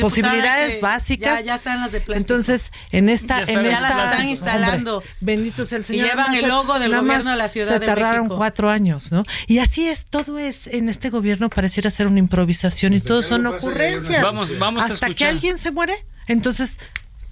posibilidades 0.00 0.80
básicas. 0.80 1.44
Ya, 1.44 1.54
están 1.54 1.80
las 1.80 1.92
de 1.92 2.00
plástico. 2.00 2.20
Entonces, 2.20 2.72
en 2.90 3.08
esta. 3.08 3.44
Ya, 3.44 3.52
en 3.54 3.64
las 3.64 4.04
están 4.04 4.28
instalando. 4.28 5.02
bendito 5.20 5.64
sea 5.64 5.78
el 5.78 5.84
Señor. 5.84 6.06
Y 6.06 6.08
llevan 6.08 6.34
el 6.34 6.48
logo 6.48 6.78
del 6.78 6.94
gobierno 6.94 7.30
de 7.30 7.36
la 7.36 7.48
Ciudad 7.48 7.68
se 7.68 7.80
tardaron 7.80 8.28
cuatro 8.28 8.70
años, 8.70 9.12
¿no? 9.12 9.22
Y 9.46 9.58
así 9.58 9.88
es, 9.88 10.06
todo 10.06 10.38
es, 10.38 10.66
en 10.66 10.88
este 10.88 11.10
gobierno 11.10 11.48
pareciera 11.48 11.90
ser 11.90 12.06
una 12.06 12.18
improvisación 12.18 12.92
y 12.92 13.00
todo 13.00 13.22
son 13.22 13.46
ocurrencias. 13.46 14.22
Vamos, 14.22 14.58
vamos 14.58 14.84
Hasta 14.84 15.10
que 15.10 15.24
alguien 15.24 15.58
se 15.58 15.70
muere, 15.70 15.94
entonces 16.26 16.78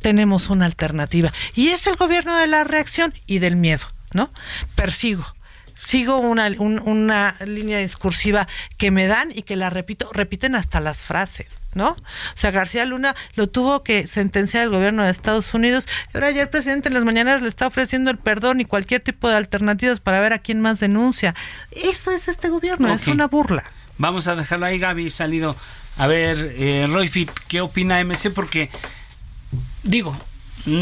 tenemos 0.00 0.48
una 0.48 0.66
alternativa. 0.66 1.32
Y 1.54 1.68
es 1.68 1.86
el 1.86 1.96
gobierno 1.96 2.36
de 2.36 2.46
la 2.46 2.64
reacción 2.64 3.14
y 3.26 3.38
del 3.38 3.56
miedo, 3.56 3.86
¿no? 4.12 4.32
Persigo 4.74 5.34
sigo 5.80 6.18
una, 6.18 6.46
una 6.58 7.36
línea 7.46 7.78
discursiva 7.78 8.46
que 8.76 8.90
me 8.90 9.06
dan 9.06 9.32
y 9.34 9.42
que 9.42 9.56
la 9.56 9.70
repito, 9.70 10.10
repiten 10.12 10.54
hasta 10.54 10.78
las 10.78 11.02
frases, 11.02 11.62
¿no? 11.74 11.92
O 11.92 11.96
sea, 12.34 12.50
García 12.50 12.84
Luna 12.84 13.16
lo 13.34 13.48
tuvo 13.48 13.82
que 13.82 14.06
sentenciar 14.06 14.64
el 14.64 14.68
gobierno 14.68 15.04
de 15.04 15.10
Estados 15.10 15.54
Unidos. 15.54 15.88
Ahora 16.12 16.30
ya 16.32 16.42
el 16.42 16.50
presidente 16.50 16.88
en 16.88 16.94
las 16.94 17.06
mañanas 17.06 17.40
le 17.40 17.48
está 17.48 17.66
ofreciendo 17.66 18.10
el 18.10 18.18
perdón 18.18 18.60
y 18.60 18.66
cualquier 18.66 19.00
tipo 19.00 19.30
de 19.30 19.36
alternativas 19.36 20.00
para 20.00 20.20
ver 20.20 20.34
a 20.34 20.38
quién 20.38 20.60
más 20.60 20.80
denuncia. 20.80 21.34
Eso 21.70 22.10
es 22.10 22.28
este 22.28 22.50
gobierno, 22.50 22.92
es 22.92 23.06
una 23.06 23.26
burla. 23.26 23.64
Vamos 23.96 24.28
a 24.28 24.36
dejarlo 24.36 24.66
ahí, 24.66 24.78
Gaby, 24.78 25.10
salido. 25.10 25.56
A 25.96 26.06
ver, 26.06 26.54
eh, 26.58 26.86
Royfit, 26.90 27.30
¿qué 27.48 27.62
opina 27.62 28.04
MC? 28.04 28.30
Porque, 28.30 28.68
digo, 29.82 30.14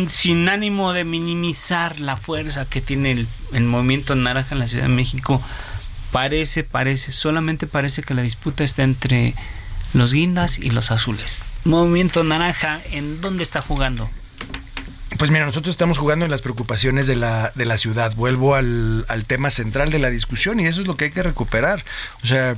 sin 0.08 0.48
ánimo 0.48 0.92
de 0.92 1.04
minimizar 1.04 2.00
la 2.00 2.16
fuerza 2.16 2.66
que 2.66 2.80
tiene 2.80 3.26
el, 3.52 3.64
movimiento 3.64 4.14
naranja 4.14 4.54
en 4.54 4.58
la 4.58 4.68
Ciudad 4.68 4.84
de 4.84 4.90
México, 4.90 5.42
parece, 6.12 6.64
parece, 6.64 7.12
solamente 7.12 7.66
parece 7.66 8.02
que 8.02 8.14
la 8.14 8.22
disputa 8.22 8.64
está 8.64 8.82
entre 8.82 9.34
los 9.94 10.12
guindas 10.12 10.58
y 10.58 10.70
los 10.70 10.90
azules. 10.90 11.42
Movimiento 11.64 12.24
naranja, 12.24 12.80
¿en 12.90 13.20
dónde 13.20 13.42
está 13.42 13.60
jugando? 13.60 14.10
Pues 15.16 15.30
mira, 15.30 15.46
nosotros 15.46 15.72
estamos 15.72 15.96
jugando 15.96 16.26
en 16.26 16.30
las 16.30 16.42
preocupaciones 16.42 17.06
de 17.06 17.16
la, 17.16 17.50
de 17.54 17.64
la 17.64 17.78
ciudad. 17.78 18.14
Vuelvo 18.14 18.54
al, 18.54 19.04
tema 19.26 19.50
central 19.50 19.90
de 19.90 19.98
la 19.98 20.10
discusión 20.10 20.60
y 20.60 20.66
eso 20.66 20.82
es 20.82 20.86
lo 20.86 20.96
que 20.96 21.06
hay 21.06 21.10
que 21.10 21.22
recuperar. 21.22 21.84
O 22.22 22.26
sea, 22.26 22.54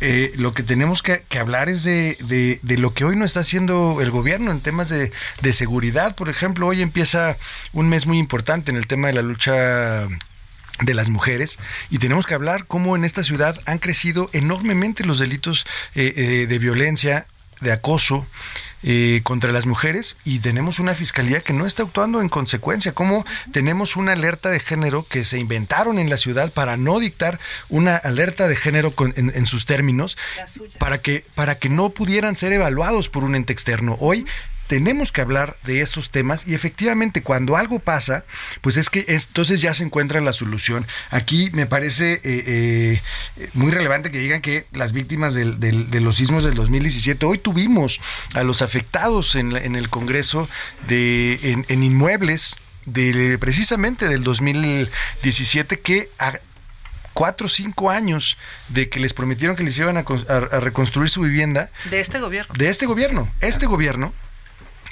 eh, 0.00 0.32
lo 0.36 0.52
que 0.52 0.64
tenemos 0.64 1.02
que, 1.02 1.22
hablar 1.38 1.68
es 1.68 1.84
de, 1.84 2.58
de, 2.62 2.76
lo 2.76 2.92
que 2.92 3.04
hoy 3.04 3.14
no 3.14 3.24
está 3.24 3.40
haciendo 3.40 4.00
el 4.00 4.10
gobierno 4.10 4.50
en 4.50 4.60
temas 4.60 4.88
de, 4.88 5.12
de 5.42 5.52
seguridad. 5.52 6.16
Por 6.16 6.28
ejemplo, 6.28 6.66
hoy 6.66 6.82
empieza 6.82 7.38
un 7.72 7.88
mes 7.88 8.04
muy 8.04 8.18
importante 8.18 8.70
en 8.70 8.76
el 8.76 8.88
tema 8.88 9.06
de 9.06 9.14
la 9.14 9.22
lucha 9.22 10.08
de 10.82 10.94
las 10.94 11.08
mujeres 11.08 11.58
y 11.90 11.98
tenemos 11.98 12.26
que 12.26 12.34
hablar 12.34 12.66
cómo 12.66 12.96
en 12.96 13.04
esta 13.04 13.22
ciudad 13.22 13.60
han 13.66 13.78
crecido 13.78 14.30
enormemente 14.32 15.04
los 15.04 15.18
delitos 15.18 15.66
eh, 15.94 16.12
eh, 16.16 16.46
de 16.48 16.58
violencia, 16.58 17.26
de 17.60 17.72
acoso, 17.72 18.26
eh, 18.82 19.20
contra 19.24 19.52
las 19.52 19.66
mujeres 19.66 20.16
y 20.24 20.38
tenemos 20.38 20.78
una 20.78 20.94
fiscalía 20.94 21.40
que 21.40 21.52
no 21.52 21.66
está 21.66 21.82
actuando 21.82 22.20
en 22.20 22.28
consecuencia. 22.28 22.92
Como 22.92 23.26
tenemos 23.52 23.96
una 23.96 24.12
alerta 24.12 24.50
de 24.50 24.60
género 24.60 25.06
que 25.06 25.24
se 25.24 25.38
inventaron 25.38 25.98
en 25.98 26.08
la 26.08 26.16
ciudad 26.16 26.52
para 26.52 26.76
no 26.76 26.98
dictar 26.98 27.38
una 27.68 27.96
alerta 27.96 28.48
de 28.48 28.56
género 28.56 28.94
en, 29.16 29.32
en, 29.34 29.46
sus 29.46 29.66
términos 29.66 30.16
para 30.78 30.98
que, 30.98 31.24
para 31.34 31.56
que 31.56 31.68
no 31.68 31.90
pudieran 31.90 32.36
ser 32.36 32.52
evaluados 32.52 33.08
por 33.08 33.24
un 33.24 33.34
ente 33.34 33.52
externo. 33.52 33.96
Hoy 34.00 34.26
tenemos 34.70 35.10
que 35.10 35.20
hablar 35.20 35.56
de 35.64 35.80
estos 35.80 36.10
temas 36.10 36.46
y 36.46 36.54
efectivamente 36.54 37.24
cuando 37.24 37.56
algo 37.56 37.80
pasa, 37.80 38.24
pues 38.60 38.76
es 38.76 38.88
que 38.88 39.04
entonces 39.08 39.60
ya 39.60 39.74
se 39.74 39.82
encuentra 39.82 40.20
la 40.20 40.32
solución. 40.32 40.86
Aquí 41.10 41.50
me 41.54 41.66
parece 41.66 42.20
eh, 42.22 43.00
eh, 43.36 43.50
muy 43.54 43.72
relevante 43.72 44.12
que 44.12 44.20
digan 44.20 44.40
que 44.40 44.66
las 44.70 44.92
víctimas 44.92 45.34
de 45.34 46.00
los 46.00 46.16
sismos 46.16 46.44
del 46.44 46.54
2017, 46.54 47.26
hoy 47.26 47.38
tuvimos 47.38 48.00
a 48.32 48.44
los 48.44 48.62
afectados 48.62 49.34
en, 49.34 49.56
el 49.56 49.90
Congreso 49.90 50.48
de, 50.86 51.64
en, 51.66 51.82
inmuebles 51.82 52.54
de 52.86 53.38
precisamente 53.40 54.06
del 54.06 54.22
2017 54.22 55.80
que 55.80 56.10
a 56.20 56.38
cuatro 57.12 57.48
o 57.48 57.50
cinco 57.50 57.90
años 57.90 58.38
de 58.68 58.88
que 58.88 59.00
les 59.00 59.14
prometieron 59.14 59.56
que 59.56 59.64
les 59.64 59.76
iban 59.78 59.96
a, 59.96 60.04
a, 60.28 60.60
reconstruir 60.60 61.10
su 61.10 61.22
vivienda. 61.22 61.72
De 61.90 61.98
este 61.98 62.20
gobierno. 62.20 62.54
De 62.56 62.68
este 62.68 62.86
gobierno. 62.86 63.28
Este 63.40 63.66
gobierno 63.66 64.14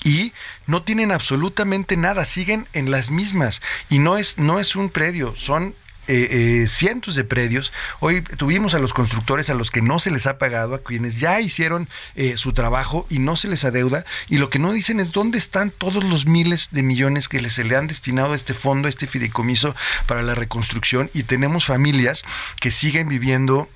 y 0.05 0.33
no 0.67 0.83
tienen 0.83 1.13
absolutamente 1.13 1.97
nada, 1.97 2.27
siguen 2.27 2.69
en 2.73 2.91
las 2.91 3.11
mismas 3.11 3.63
y 3.89 3.99
no 3.99 4.17
es 4.17 4.39
no 4.39 4.59
es 4.61 4.77
un 4.77 4.91
predio, 4.91 5.35
son 5.37 5.75
eh, 6.11 6.63
eh, 6.63 6.67
cientos 6.69 7.16
de 7.16 7.25
predios. 7.25 7.70
Hoy 8.01 8.22
tuvimos 8.22 8.72
a 8.72 8.79
los 8.79 8.95
constructores 8.95 9.51
a 9.51 9.55
los 9.55 9.70
que 9.70 9.83
no 9.83 9.99
se 9.99 10.11
les 10.11 10.27
ha 10.27 10.39
pagado, 10.39 10.75
a 10.75 10.83
quienes 10.83 11.20
ya 11.20 11.39
hicieron 11.39 11.87
eh, 12.14 12.39
su 12.39 12.55
trabajo 12.55 13.07
y 13.11 13.18
no 13.18 13.37
se 13.37 13.47
les 13.47 13.66
adeuda. 13.66 14.07
Y 14.27 14.39
lo 14.39 14.49
que 14.49 14.59
no 14.59 14.72
dicen 14.72 15.01
es 15.01 15.12
dónde 15.12 15.37
están 15.37 15.70
todos 15.70 16.03
los 16.03 16.25
miles 16.25 16.70
de 16.70 16.83
millones 16.83 17.29
que 17.29 17.51
se 17.51 17.62
le 17.62 17.77
han 17.77 17.89
destinado 17.89 18.33
a 18.33 18.37
este 18.37 18.55
fondo, 18.55 18.87
a 18.87 18.91
este 18.91 19.07
fideicomiso 19.07 19.77
para 20.07 20.22
la 20.22 20.35
reconstrucción. 20.35 21.11
Y 21.12 21.25
tenemos 21.25 21.66
familias 21.66 22.25
que 22.59 22.70
siguen 22.70 23.11
viviendo 23.11 23.68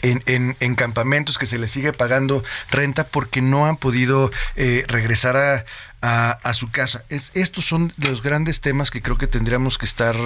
en, 0.00 0.56
en, 0.58 0.74
campamentos 0.74 1.38
que 1.38 1.46
se 1.46 1.58
les 1.58 1.70
sigue 1.70 1.92
pagando 1.92 2.42
renta 2.70 3.04
porque 3.04 3.42
no 3.42 3.66
han 3.66 3.76
podido 3.76 4.30
eh, 4.56 4.84
regresar 4.88 5.36
a, 5.36 5.64
a, 6.02 6.54
su 6.54 6.70
casa. 6.70 7.04
estos 7.08 7.64
son 7.64 7.92
los 7.96 8.22
grandes 8.22 8.60
temas 8.60 8.90
que 8.90 9.02
creo 9.02 9.18
que 9.18 9.28
tendríamos 9.28 9.78
que 9.78 9.86
estar 9.86 10.16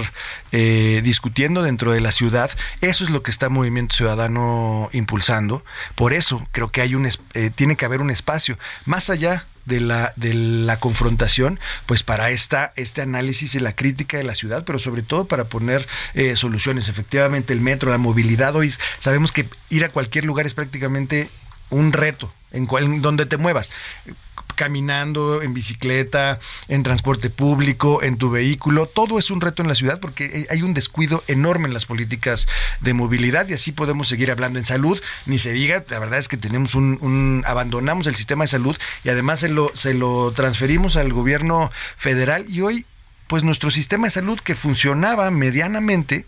eh, 0.51 1.01
discutiendo 1.03 1.61
dentro 1.61 1.91
de 1.91 2.01
la 2.01 2.11
ciudad. 2.11 2.49
Eso 2.81 3.03
es 3.03 3.11
lo 3.11 3.21
que 3.21 3.31
está 3.31 3.49
Movimiento 3.49 3.95
Ciudadano 3.95 4.89
impulsando. 4.91 5.63
Por 5.95 6.13
eso 6.13 6.47
creo 6.51 6.69
que 6.69 6.81
hay 6.81 6.95
un 6.95 7.05
eh, 7.05 7.51
tiene 7.53 7.75
que 7.75 7.85
haber 7.85 8.01
un 8.01 8.09
espacio 8.09 8.57
más 8.85 9.09
allá 9.09 9.45
de 9.67 9.81
la, 9.81 10.13
de 10.15 10.33
la 10.33 10.79
confrontación, 10.79 11.59
pues 11.85 12.01
para 12.01 12.31
esta, 12.31 12.73
este 12.75 13.01
análisis 13.01 13.53
y 13.53 13.59
la 13.59 13.75
crítica 13.75 14.17
de 14.17 14.23
la 14.23 14.33
ciudad, 14.33 14.63
pero 14.65 14.79
sobre 14.79 15.03
todo 15.03 15.25
para 15.25 15.45
poner 15.45 15.87
eh, 16.13 16.35
soluciones. 16.35 16.87
Efectivamente, 16.89 17.53
el 17.53 17.61
metro, 17.61 17.91
la 17.91 17.97
movilidad, 17.97 18.55
hoy 18.55 18.73
sabemos 18.99 19.31
que 19.31 19.47
ir 19.69 19.83
a 19.83 19.89
cualquier 19.89 20.25
lugar 20.25 20.45
es 20.45 20.53
prácticamente 20.53 21.29
un 21.69 21.91
reto 21.91 22.33
en, 22.51 22.65
cual, 22.65 23.01
donde 23.01 23.25
te 23.25 23.37
muevas 23.37 23.69
caminando, 24.57 25.41
en 25.41 25.53
bicicleta, 25.53 26.41
en 26.67 26.83
transporte 26.83 27.29
público, 27.29 28.03
en 28.03 28.17
tu 28.17 28.29
vehículo. 28.29 28.87
Todo 28.87 29.19
es 29.19 29.31
un 29.31 29.39
reto 29.39 29.61
en 29.61 29.69
la 29.69 29.75
ciudad 29.75 30.01
porque 30.01 30.47
hay 30.49 30.61
un 30.63 30.73
descuido 30.73 31.23
enorme 31.27 31.69
en 31.69 31.73
las 31.73 31.85
políticas 31.85 32.49
de 32.81 32.93
movilidad 32.93 33.47
y 33.47 33.53
así 33.53 33.71
podemos 33.71 34.09
seguir 34.09 34.31
hablando 34.31 34.59
en 34.59 34.65
salud. 34.65 35.01
Ni 35.25 35.39
se 35.39 35.53
diga, 35.53 35.85
la 35.87 35.99
verdad 35.99 36.19
es 36.19 36.27
que 36.27 36.35
tenemos 36.35 36.75
un, 36.75 37.43
abandonamos 37.45 38.07
el 38.07 38.15
sistema 38.15 38.43
de 38.43 38.49
salud 38.49 38.75
y 39.05 39.09
además 39.09 39.39
se 39.39 39.47
lo, 39.47 39.71
se 39.75 39.93
lo 39.93 40.33
transferimos 40.33 40.97
al 40.97 41.13
gobierno 41.13 41.71
federal 41.95 42.45
y 42.49 42.61
hoy 42.61 42.85
pues 43.27 43.43
nuestro 43.43 43.71
sistema 43.71 44.07
de 44.07 44.11
salud 44.11 44.39
que 44.39 44.55
funcionaba 44.55 45.29
medianamente, 45.31 46.25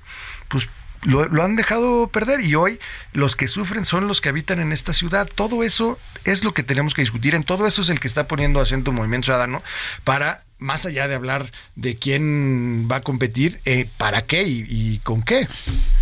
pues 0.49 0.69
lo, 1.03 1.43
han 1.43 1.55
dejado 1.55 2.07
perder 2.07 2.41
y 2.41 2.55
hoy 2.55 2.79
los 3.13 3.35
que 3.35 3.47
sufren 3.47 3.85
son 3.85 4.07
los 4.07 4.21
que 4.21 4.29
habitan 4.29 4.59
en 4.59 4.71
esta 4.71 4.93
ciudad. 4.93 5.29
Todo 5.33 5.63
eso 5.63 5.97
es 6.25 6.43
lo 6.43 6.53
que 6.53 6.63
tenemos 6.63 6.93
que 6.93 7.01
discutir, 7.01 7.35
en 7.35 7.43
todo 7.43 7.67
eso 7.67 7.81
es 7.81 7.89
el 7.89 7.99
que 7.99 8.07
está 8.07 8.27
poniendo 8.27 8.59
acento 8.59 8.91
Movimiento 8.91 9.25
Ciudadano 9.25 9.63
para 10.03 10.43
más 10.59 10.85
allá 10.85 11.07
de 11.07 11.15
hablar 11.15 11.51
de 11.75 11.95
quién 11.97 12.87
va 12.91 12.97
a 12.97 13.01
competir, 13.01 13.61
eh, 13.65 13.89
¿para 13.97 14.23
qué 14.23 14.43
y, 14.43 14.99
con 15.03 15.23
qué? 15.23 15.47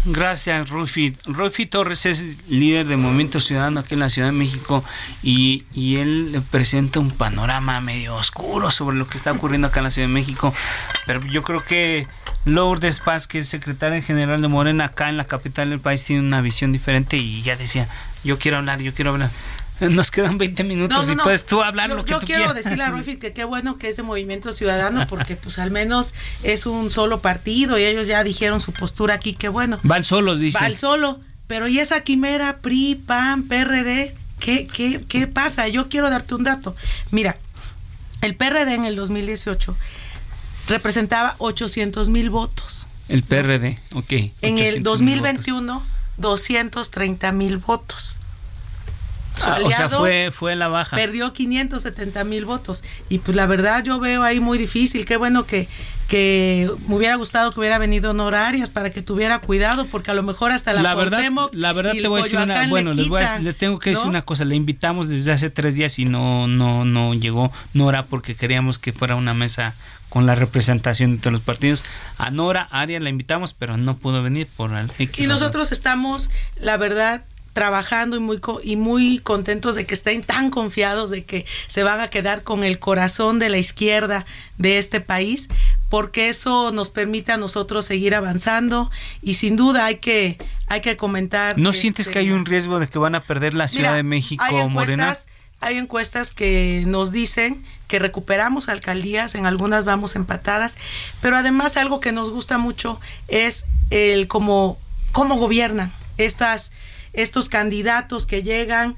Gracias, 0.06 0.70
Rufi. 0.70 1.16
Rufi 1.26 1.66
Torres 1.66 2.06
es 2.06 2.38
líder 2.50 2.88
de 2.88 2.98
Movimiento 2.98 3.40
Ciudadano 3.40 3.82
aquí 3.82 3.94
en 3.94 4.00
la 4.02 4.10
Ciudad 4.10 4.30
de 4.30 4.34
México 4.34 4.84
y, 5.22 5.66
y 5.74 5.98
él 5.98 6.42
presenta 6.50 7.00
un 7.00 7.12
panorama 7.12 7.80
medio 7.82 8.16
oscuro 8.16 8.72
sobre 8.72 8.98
lo 8.98 9.08
que 9.08 9.18
está 9.18 9.32
ocurriendo 9.32 9.68
acá 9.68 9.80
en 9.80 9.86
la 9.86 9.92
Ciudad 9.92 10.08
de 10.08 10.14
México. 10.14 10.54
Pero 11.06 11.26
yo 11.28 11.44
creo 11.44 11.64
que 11.64 12.08
Lourdes 12.46 13.00
Paz, 13.00 13.28
que 13.28 13.40
es 13.40 13.48
secretaria 13.50 14.02
general 14.02 14.42
de 14.42 14.48
Morena 14.48 14.86
acá 14.86 15.10
en 15.10 15.18
la 15.18 15.26
capital 15.26 15.70
del 15.70 15.80
país, 15.80 16.04
tiene 16.04 16.22
una 16.22 16.42
visión 16.42 16.72
diferente 16.72 17.18
y 17.18 17.42
ya 17.42 17.56
decía, 17.58 17.90
yo 18.24 18.40
quiero 18.40 18.58
hablar, 18.58 18.82
yo 18.82 18.94
quiero 18.94 19.12
hablar. 19.12 19.32
Nos 19.90 20.12
quedan 20.12 20.38
20 20.38 20.64
minutos 20.64 21.10
y 21.10 21.16
puedes 21.16 21.46
tú 21.46 21.62
hablar 21.62 21.90
lo 21.90 22.04
que 22.04 22.12
yo 22.12 22.20
quiero 22.20 22.54
decirle 22.54 22.84
a 22.84 22.90
Rufi 22.90 23.18
que 23.18 23.34
qué 23.34 23.44
bueno 23.44 23.78
que 23.78 23.90
ese 23.90 24.04
movimiento 24.04 24.52
ciudadano, 24.52 25.06
porque 25.08 25.36
pues 25.36 25.60
al 25.60 25.72
menos 25.72 26.14
es 26.44 26.66
un 26.66 26.90
solo 26.90 27.20
partido 27.20 27.78
y 27.78 27.84
ellos 27.84 28.08
ya 28.08 28.24
dijeron 28.24 28.62
su 28.62 28.74
postura 28.74 29.16
aquí, 29.16 29.34
qué 29.34 29.50
bueno. 29.50 29.80
Van 29.84 30.04
solos, 30.04 30.40
dice. 30.40 30.58
Van 30.60 30.76
solo. 30.76 31.20
Pero 31.48 31.68
¿y 31.68 31.80
esa 31.80 32.02
quimera 32.02 32.58
PRI, 32.58 32.96
PAN, 32.96 33.44
PRD? 33.44 34.14
¿Qué, 34.40 34.68
qué, 34.68 35.04
¿Qué 35.08 35.28
pasa? 35.28 35.68
Yo 35.68 35.90
quiero 35.90 36.10
darte 36.10 36.36
un 36.36 36.44
dato. 36.44 36.76
Mira, 37.12 37.38
el 38.22 38.36
PRD 38.36 38.74
en 38.74 38.86
el 38.86 38.96
2018 38.96 39.78
representaba 40.68 41.36
800 41.38 42.10
mil 42.10 42.30
votos. 42.30 42.88
El 43.08 43.24
PRD, 43.24 43.80
ok. 43.94 44.14
En 44.42 44.58
el 44.58 44.84
2021, 44.84 45.86
230 46.18 47.32
mil 47.32 47.58
votos. 47.58 48.18
Ah, 49.48 49.60
o 49.64 49.70
sea, 49.70 49.90
fue, 49.90 50.32
fue 50.32 50.56
la 50.56 50.68
baja. 50.68 50.96
Perdió 50.96 51.34
570 51.34 52.24
mil 52.24 52.46
votos. 52.46 52.84
Y 53.10 53.20
pues 53.20 53.36
la 53.36 53.46
verdad 53.46 53.84
yo 53.84 54.00
veo 54.00 54.24
ahí 54.24 54.40
muy 54.40 54.58
difícil. 54.58 55.06
Qué 55.06 55.18
bueno 55.18 55.46
que, 55.46 55.68
que 56.08 56.70
me 56.88 56.96
hubiera 56.96 57.16
gustado 57.16 57.50
que 57.52 57.60
hubiera 57.60 57.78
venido 57.78 58.12
honorarias 58.12 58.70
para 58.70 58.90
que 58.92 59.02
tuviera 59.02 59.40
cuidado, 59.40 59.88
porque 59.88 60.12
a 60.12 60.14
lo 60.14 60.24
mejor 60.24 60.52
hasta 60.52 60.74
la, 60.74 60.82
la 60.82 60.96
verdad, 60.96 61.22
la 61.52 61.74
verdad 61.74 61.94
te 61.94 62.08
voy 62.08 62.22
a 62.22 62.24
decir 62.24 62.40
una, 62.40 62.68
bueno, 62.68 62.94
le, 62.94 63.10
le, 63.42 63.54
tengo 63.54 63.80
que 63.80 63.92
decir 63.92 64.08
una 64.08 64.24
cosa, 64.24 64.46
le 64.46 64.56
invitamos 64.56 65.10
desde 65.10 65.32
hace 65.32 65.50
tres 65.50 65.76
días 65.76 66.00
y 66.00 66.06
no, 66.06 66.48
no, 66.48 66.86
no 66.86 67.14
llegó 67.14 67.52
Nora 67.74 68.06
porque 68.06 68.36
queríamos 68.36 68.80
que 68.80 68.94
fuera 68.94 69.16
una 69.16 69.34
mesa 69.34 69.76
con 70.10 70.26
la 70.26 70.36
representación 70.36 71.20
de 71.20 71.32
los 71.32 71.42
partidos. 71.42 71.84
A 72.18 72.32
Nora, 72.32 72.68
Aria 72.72 73.00
la 73.00 73.10
invitamos, 73.10 73.54
pero 73.54 73.78
no 73.78 73.98
pudo 73.98 74.24
venir 74.24 74.48
por 74.56 74.74
el 74.74 74.90
Y 75.18 75.28
nosotros 75.28 75.72
estamos, 75.72 76.30
la 76.60 76.78
verdad, 76.78 77.26
trabajando 77.58 78.18
y 78.18 78.20
muy, 78.20 78.40
y 78.62 78.76
muy 78.76 79.18
contentos 79.18 79.74
de 79.74 79.88
que 79.88 79.96
estén 79.96 80.22
tan 80.22 80.52
confiados 80.52 81.10
de 81.10 81.24
que 81.24 81.44
se 81.66 81.82
van 81.82 82.00
a 82.02 82.12
quedar 82.12 82.44
con 82.44 82.64
el 82.64 82.78
corazón 82.78 83.40
de 83.40 83.50
la 83.50 83.58
izquierda 83.58 84.28
de 84.60 84.78
este 84.78 85.02
país, 85.02 85.50
porque 85.90 86.30
eso 86.30 86.72
nos 86.72 86.92
permite 86.92 87.32
a 87.32 87.38
nosotros 87.38 87.88
seguir 87.88 88.14
avanzando 88.14 88.92
y 89.24 89.34
sin 89.34 89.56
duda 89.56 89.86
hay 89.86 89.96
que, 89.96 90.38
hay 90.68 90.82
que 90.82 90.98
comentar. 90.98 91.58
¿No 91.58 91.74
sientes 91.74 92.10
que 92.10 92.20
hay 92.20 92.30
un 92.30 92.46
riesgo 92.46 92.78
de 92.78 92.88
que 92.90 93.00
van 93.00 93.16
a 93.16 93.24
perder 93.24 93.56
la 93.56 93.68
Ciudad 93.68 93.96
de 93.96 94.04
México, 94.04 94.44
hay 94.46 94.68
Morena? 94.70 95.18
Hay 95.60 95.80
encuestas 95.80 96.30
que 96.30 96.84
nos 96.86 97.12
dicen 97.12 97.66
que 97.88 97.98
recuperamos 97.98 98.70
alcaldías, 98.70 99.34
en 99.34 99.48
algunas 99.48 99.84
vamos 99.84 100.16
empatadas, 100.16 100.78
pero 101.22 101.36
además 101.36 101.76
algo 101.76 102.02
que 102.02 102.12
nos 102.12 102.30
gusta 102.30 102.60
mucho 102.60 103.02
es 103.28 103.66
el 103.90 104.28
cómo, 104.28 104.78
cómo 105.12 105.38
gobiernan 105.38 105.92
estas 106.20 106.72
estos 107.14 107.50
candidatos 107.50 108.26
que 108.26 108.44
llegan 108.44 108.98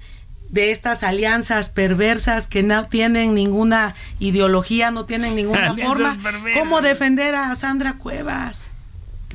de 0.49 0.72
estas 0.72 1.03
alianzas 1.03 1.70
perversas 1.70 2.47
que 2.47 2.64
no 2.64 2.88
tienen 2.88 3.34
ninguna 3.34 3.95
ideología, 4.20 4.91
no 4.91 5.05
tienen 5.05 5.36
ninguna 5.36 5.76
forma. 5.76 6.18
¿Cómo 6.55 6.82
defender 6.82 7.36
a 7.36 7.55
Sandra 7.55 7.93
Cuevas? 7.93 8.72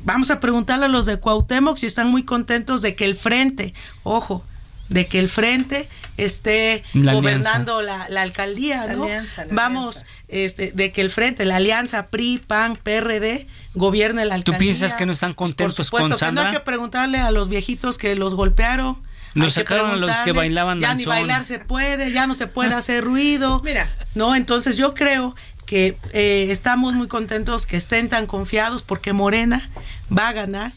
Vamos 0.03 0.29
a 0.29 0.39
preguntarle 0.39 0.85
a 0.85 0.89
los 0.89 1.05
de 1.05 1.17
Cuauhtémoc 1.17 1.77
si 1.77 1.87
están 1.87 2.11
muy 2.11 2.23
contentos 2.23 2.81
de 2.81 2.95
que 2.95 3.05
el 3.05 3.15
frente, 3.15 3.73
ojo, 4.03 4.43
de 4.89 5.07
que 5.07 5.19
el 5.19 5.29
frente 5.29 5.87
esté 6.17 6.83
gobernando 6.93 7.81
la, 7.81 8.05
alcaldía, 8.21 8.87
¿no? 8.87 9.07
Vamos, 9.51 10.05
este, 10.27 10.71
de 10.71 10.91
que 10.91 11.01
el 11.01 11.09
frente, 11.09 11.45
la 11.45 11.57
alianza 11.57 12.07
PRI, 12.07 12.39
PAN, 12.45 12.77
PRD, 12.81 13.47
gobierne 13.73 14.25
la 14.25 14.35
alcaldía. 14.35 14.57
¿Tú 14.57 14.59
piensas 14.59 14.93
que 14.93 15.05
no 15.05 15.11
están 15.11 15.33
contentos 15.33 15.89
con 15.91 16.15
Sandra? 16.15 16.27
Que 16.27 16.31
no 16.33 16.41
hay 16.41 16.51
que 16.53 16.59
preguntarle 16.61 17.19
a 17.19 17.31
los 17.31 17.49
viejitos 17.49 17.97
que 17.97 18.15
los 18.15 18.35
golpearon. 18.35 19.03
Los 19.33 19.53
sacaron 19.53 19.91
a 19.91 19.95
los 19.97 20.15
que 20.19 20.31
bailaban 20.31 20.79
Ya 20.79 20.93
ni 20.93 21.03
bailar 21.03 21.43
se 21.43 21.59
puede, 21.59 22.11
ya 22.13 22.25
no 22.25 22.35
se 22.35 22.47
puede 22.47 22.73
hacer 22.73 23.03
ruido. 23.03 23.61
Mira. 23.65 23.89
No, 24.13 24.33
entonces 24.33 24.77
yo 24.77 24.93
creo 24.93 25.35
que 25.65 25.97
eh, 26.13 26.47
estamos 26.51 26.93
muy 26.93 27.07
contentos 27.07 27.65
que 27.65 27.75
estén 27.75 28.07
tan 28.07 28.27
confiados 28.27 28.83
porque 28.83 29.13
Morena 29.13 29.67
va 30.15 30.29
a 30.29 30.33
ganar. 30.33 30.73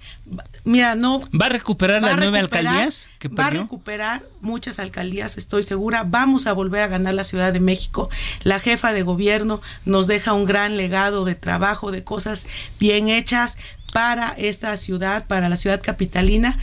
Mira, 0.64 0.94
no. 0.94 1.20
¿Va 1.40 1.46
a 1.46 1.48
recuperar 1.50 2.02
las 2.02 2.16
nueve 2.16 2.38
alcaldías? 2.38 3.10
Que 3.18 3.28
va 3.28 3.46
a 3.46 3.50
recuperar 3.50 4.24
muchas 4.40 4.78
alcaldías, 4.78 5.38
estoy 5.38 5.62
segura. 5.62 6.04
Vamos 6.06 6.46
a 6.46 6.52
volver 6.52 6.82
a 6.82 6.88
ganar 6.88 7.14
la 7.14 7.24
Ciudad 7.24 7.52
de 7.52 7.60
México. 7.60 8.10
La 8.42 8.60
jefa 8.60 8.92
de 8.92 9.02
gobierno 9.02 9.60
nos 9.84 10.06
deja 10.06 10.32
un 10.32 10.44
gran 10.44 10.76
legado 10.76 11.24
de 11.24 11.34
trabajo, 11.34 11.90
de 11.90 12.04
cosas 12.04 12.46
bien 12.78 13.08
hechas 13.08 13.56
para 13.92 14.30
esta 14.36 14.76
ciudad, 14.76 15.26
para 15.26 15.48
la 15.48 15.56
ciudad 15.56 15.80
capitalina. 15.82 16.58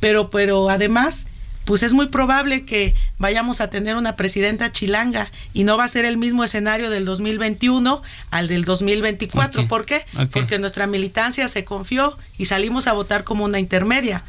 Pero, 0.00 0.30
pero 0.30 0.70
además 0.70 1.26
pues 1.68 1.82
es 1.82 1.92
muy 1.92 2.06
probable 2.06 2.64
que 2.64 2.94
vayamos 3.18 3.60
a 3.60 3.68
tener 3.68 3.96
una 3.96 4.16
presidenta 4.16 4.72
chilanga 4.72 5.30
y 5.52 5.64
no 5.64 5.76
va 5.76 5.84
a 5.84 5.88
ser 5.88 6.06
el 6.06 6.16
mismo 6.16 6.42
escenario 6.42 6.88
del 6.88 7.04
2021 7.04 8.02
al 8.30 8.48
del 8.48 8.64
2024. 8.64 9.68
¿Por 9.68 9.84
qué? 9.84 10.06
Porque 10.32 10.58
nuestra 10.58 10.86
militancia 10.86 11.46
se 11.46 11.66
confió 11.66 12.16
y 12.38 12.46
salimos 12.46 12.86
a 12.86 12.94
votar 12.94 13.22
como 13.22 13.44
una 13.44 13.60
intermedia. 13.60 14.22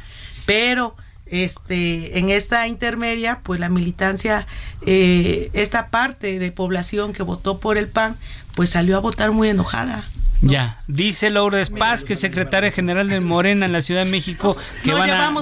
Pero 0.44 0.94
este 1.28 2.18
en 2.18 2.28
esta 2.28 2.66
intermedia 2.66 3.40
pues 3.42 3.58
la 3.58 3.70
militancia 3.70 4.46
eh, 4.84 5.48
esta 5.54 5.88
parte 5.88 6.38
de 6.38 6.52
población 6.52 7.14
que 7.14 7.22
votó 7.22 7.58
por 7.58 7.78
el 7.78 7.88
PAN 7.88 8.16
pues 8.54 8.68
salió 8.68 8.98
a 8.98 9.00
votar 9.00 9.30
muy 9.30 9.48
enojada 9.48 10.04
ya, 10.40 10.78
dice 10.86 11.30
Lourdes 11.30 11.70
Paz, 11.70 12.04
que 12.04 12.14
es 12.14 12.20
secretaria 12.20 12.70
general 12.70 13.08
de 13.08 13.20
Morena 13.20 13.66
en 13.66 13.72
la 13.72 13.80
Ciudad 13.80 14.04
de 14.04 14.10
México, 14.10 14.56
que, 14.82 14.92
van, 14.92 15.10
a, 15.10 15.34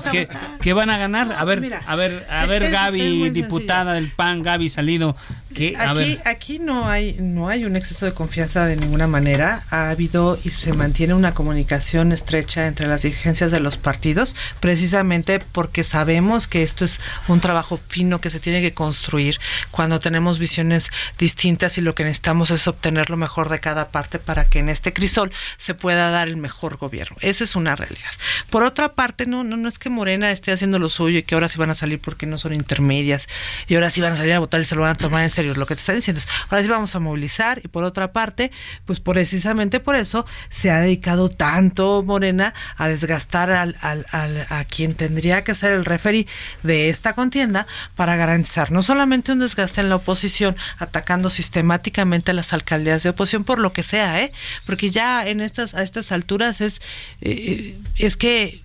que, 0.60 0.72
van 0.72 0.90
a 0.90 0.98
ganar. 0.98 1.32
A 1.32 1.44
ver, 1.44 1.74
a 1.86 1.96
ver, 1.96 2.26
a 2.30 2.46
ver, 2.46 2.70
Gaby, 2.70 3.30
diputada 3.30 3.94
del 3.94 4.10
PAN, 4.10 4.42
Gaby 4.42 4.68
Salido. 4.68 5.16
Que, 5.58 5.76
aquí, 5.76 6.18
aquí 6.24 6.58
no 6.58 6.88
hay, 6.88 7.16
no 7.18 7.48
hay 7.48 7.64
un 7.64 7.76
exceso 7.76 8.06
de 8.06 8.12
confianza 8.12 8.66
de 8.66 8.76
ninguna 8.76 9.06
manera. 9.06 9.64
Ha 9.70 9.90
habido 9.90 10.38
y 10.44 10.50
se 10.50 10.72
mantiene 10.72 11.14
una 11.14 11.34
comunicación 11.34 12.12
estrecha 12.12 12.66
entre 12.66 12.86
las 12.86 13.02
dirigencias 13.02 13.50
de 13.50 13.60
los 13.60 13.76
partidos, 13.76 14.36
precisamente 14.60 15.40
porque 15.40 15.84
sabemos 15.84 16.46
que 16.46 16.62
esto 16.62 16.84
es 16.84 17.00
un 17.26 17.40
trabajo 17.40 17.80
fino 17.88 18.20
que 18.20 18.30
se 18.30 18.40
tiene 18.40 18.60
que 18.60 18.72
construir 18.72 19.40
cuando 19.70 20.00
tenemos 20.00 20.38
visiones 20.38 20.90
distintas 21.18 21.78
y 21.78 21.80
lo 21.80 21.94
que 21.94 22.04
necesitamos 22.04 22.50
es 22.50 22.66
obtener 22.68 23.10
lo 23.10 23.16
mejor 23.16 23.48
de 23.48 23.60
cada 23.60 23.88
parte 23.88 24.18
para 24.18 24.48
que 24.48 24.60
en 24.60 24.68
este 24.68 24.92
crisol 24.92 25.32
se 25.58 25.74
pueda 25.74 26.10
dar 26.10 26.28
el 26.28 26.36
mejor 26.36 26.76
gobierno. 26.76 27.16
Esa 27.20 27.44
es 27.44 27.56
una 27.56 27.76
realidad. 27.76 28.10
Por 28.50 28.62
otra 28.62 28.94
parte, 28.94 29.26
no, 29.26 29.44
no, 29.44 29.56
no 29.56 29.68
es 29.68 29.78
que 29.78 29.90
Morena 29.90 30.30
esté 30.30 30.52
haciendo 30.52 30.78
lo 30.78 30.88
suyo 30.88 31.18
y 31.18 31.22
que 31.22 31.34
ahora 31.34 31.48
sí 31.48 31.58
van 31.58 31.70
a 31.70 31.74
salir 31.74 32.00
porque 32.00 32.26
no 32.26 32.38
son 32.38 32.52
intermedias 32.52 33.28
y 33.66 33.74
ahora 33.74 33.90
sí 33.90 34.00
van 34.00 34.12
a 34.12 34.16
salir 34.16 34.34
a 34.34 34.38
votar 34.38 34.60
y 34.60 34.64
se 34.64 34.74
lo 34.74 34.82
van 34.82 34.92
a 34.92 34.94
tomar 34.94 35.22
en 35.24 35.30
serio 35.30 35.47
lo 35.56 35.66
que 35.66 35.74
te 35.74 35.80
están 35.80 35.96
diciendo 35.96 36.18
es, 36.18 36.28
ahora 36.48 36.62
sí 36.62 36.68
vamos 36.68 36.94
a 36.94 36.98
movilizar 36.98 37.60
y 37.64 37.68
por 37.68 37.84
otra 37.84 38.12
parte, 38.12 38.50
pues 38.84 39.00
precisamente 39.00 39.80
por 39.80 39.96
eso 39.96 40.26
se 40.48 40.70
ha 40.70 40.80
dedicado 40.80 41.28
tanto 41.28 42.02
Morena 42.02 42.54
a 42.76 42.88
desgastar 42.88 43.50
al, 43.50 43.76
al, 43.80 44.46
a 44.48 44.64
quien 44.64 44.94
tendría 44.94 45.44
que 45.44 45.54
ser 45.54 45.72
el 45.72 45.84
referee 45.84 46.26
de 46.62 46.88
esta 46.88 47.14
contienda 47.14 47.66
para 47.96 48.16
garantizar 48.16 48.70
no 48.70 48.82
solamente 48.82 49.32
un 49.32 49.40
desgaste 49.40 49.80
en 49.80 49.88
la 49.88 49.96
oposición, 49.96 50.56
atacando 50.78 51.30
sistemáticamente 51.30 52.30
a 52.30 52.34
las 52.34 52.52
alcaldías 52.52 53.02
de 53.02 53.10
oposición 53.10 53.44
por 53.44 53.58
lo 53.58 53.72
que 53.72 53.82
sea, 53.82 54.22
¿eh? 54.22 54.32
porque 54.66 54.90
ya 54.90 55.26
en 55.26 55.40
estas 55.40 55.74
a 55.74 55.82
estas 55.82 56.12
alturas 56.12 56.60
es 56.60 56.80
eh, 57.20 57.76
es 57.96 58.16
que 58.16 58.62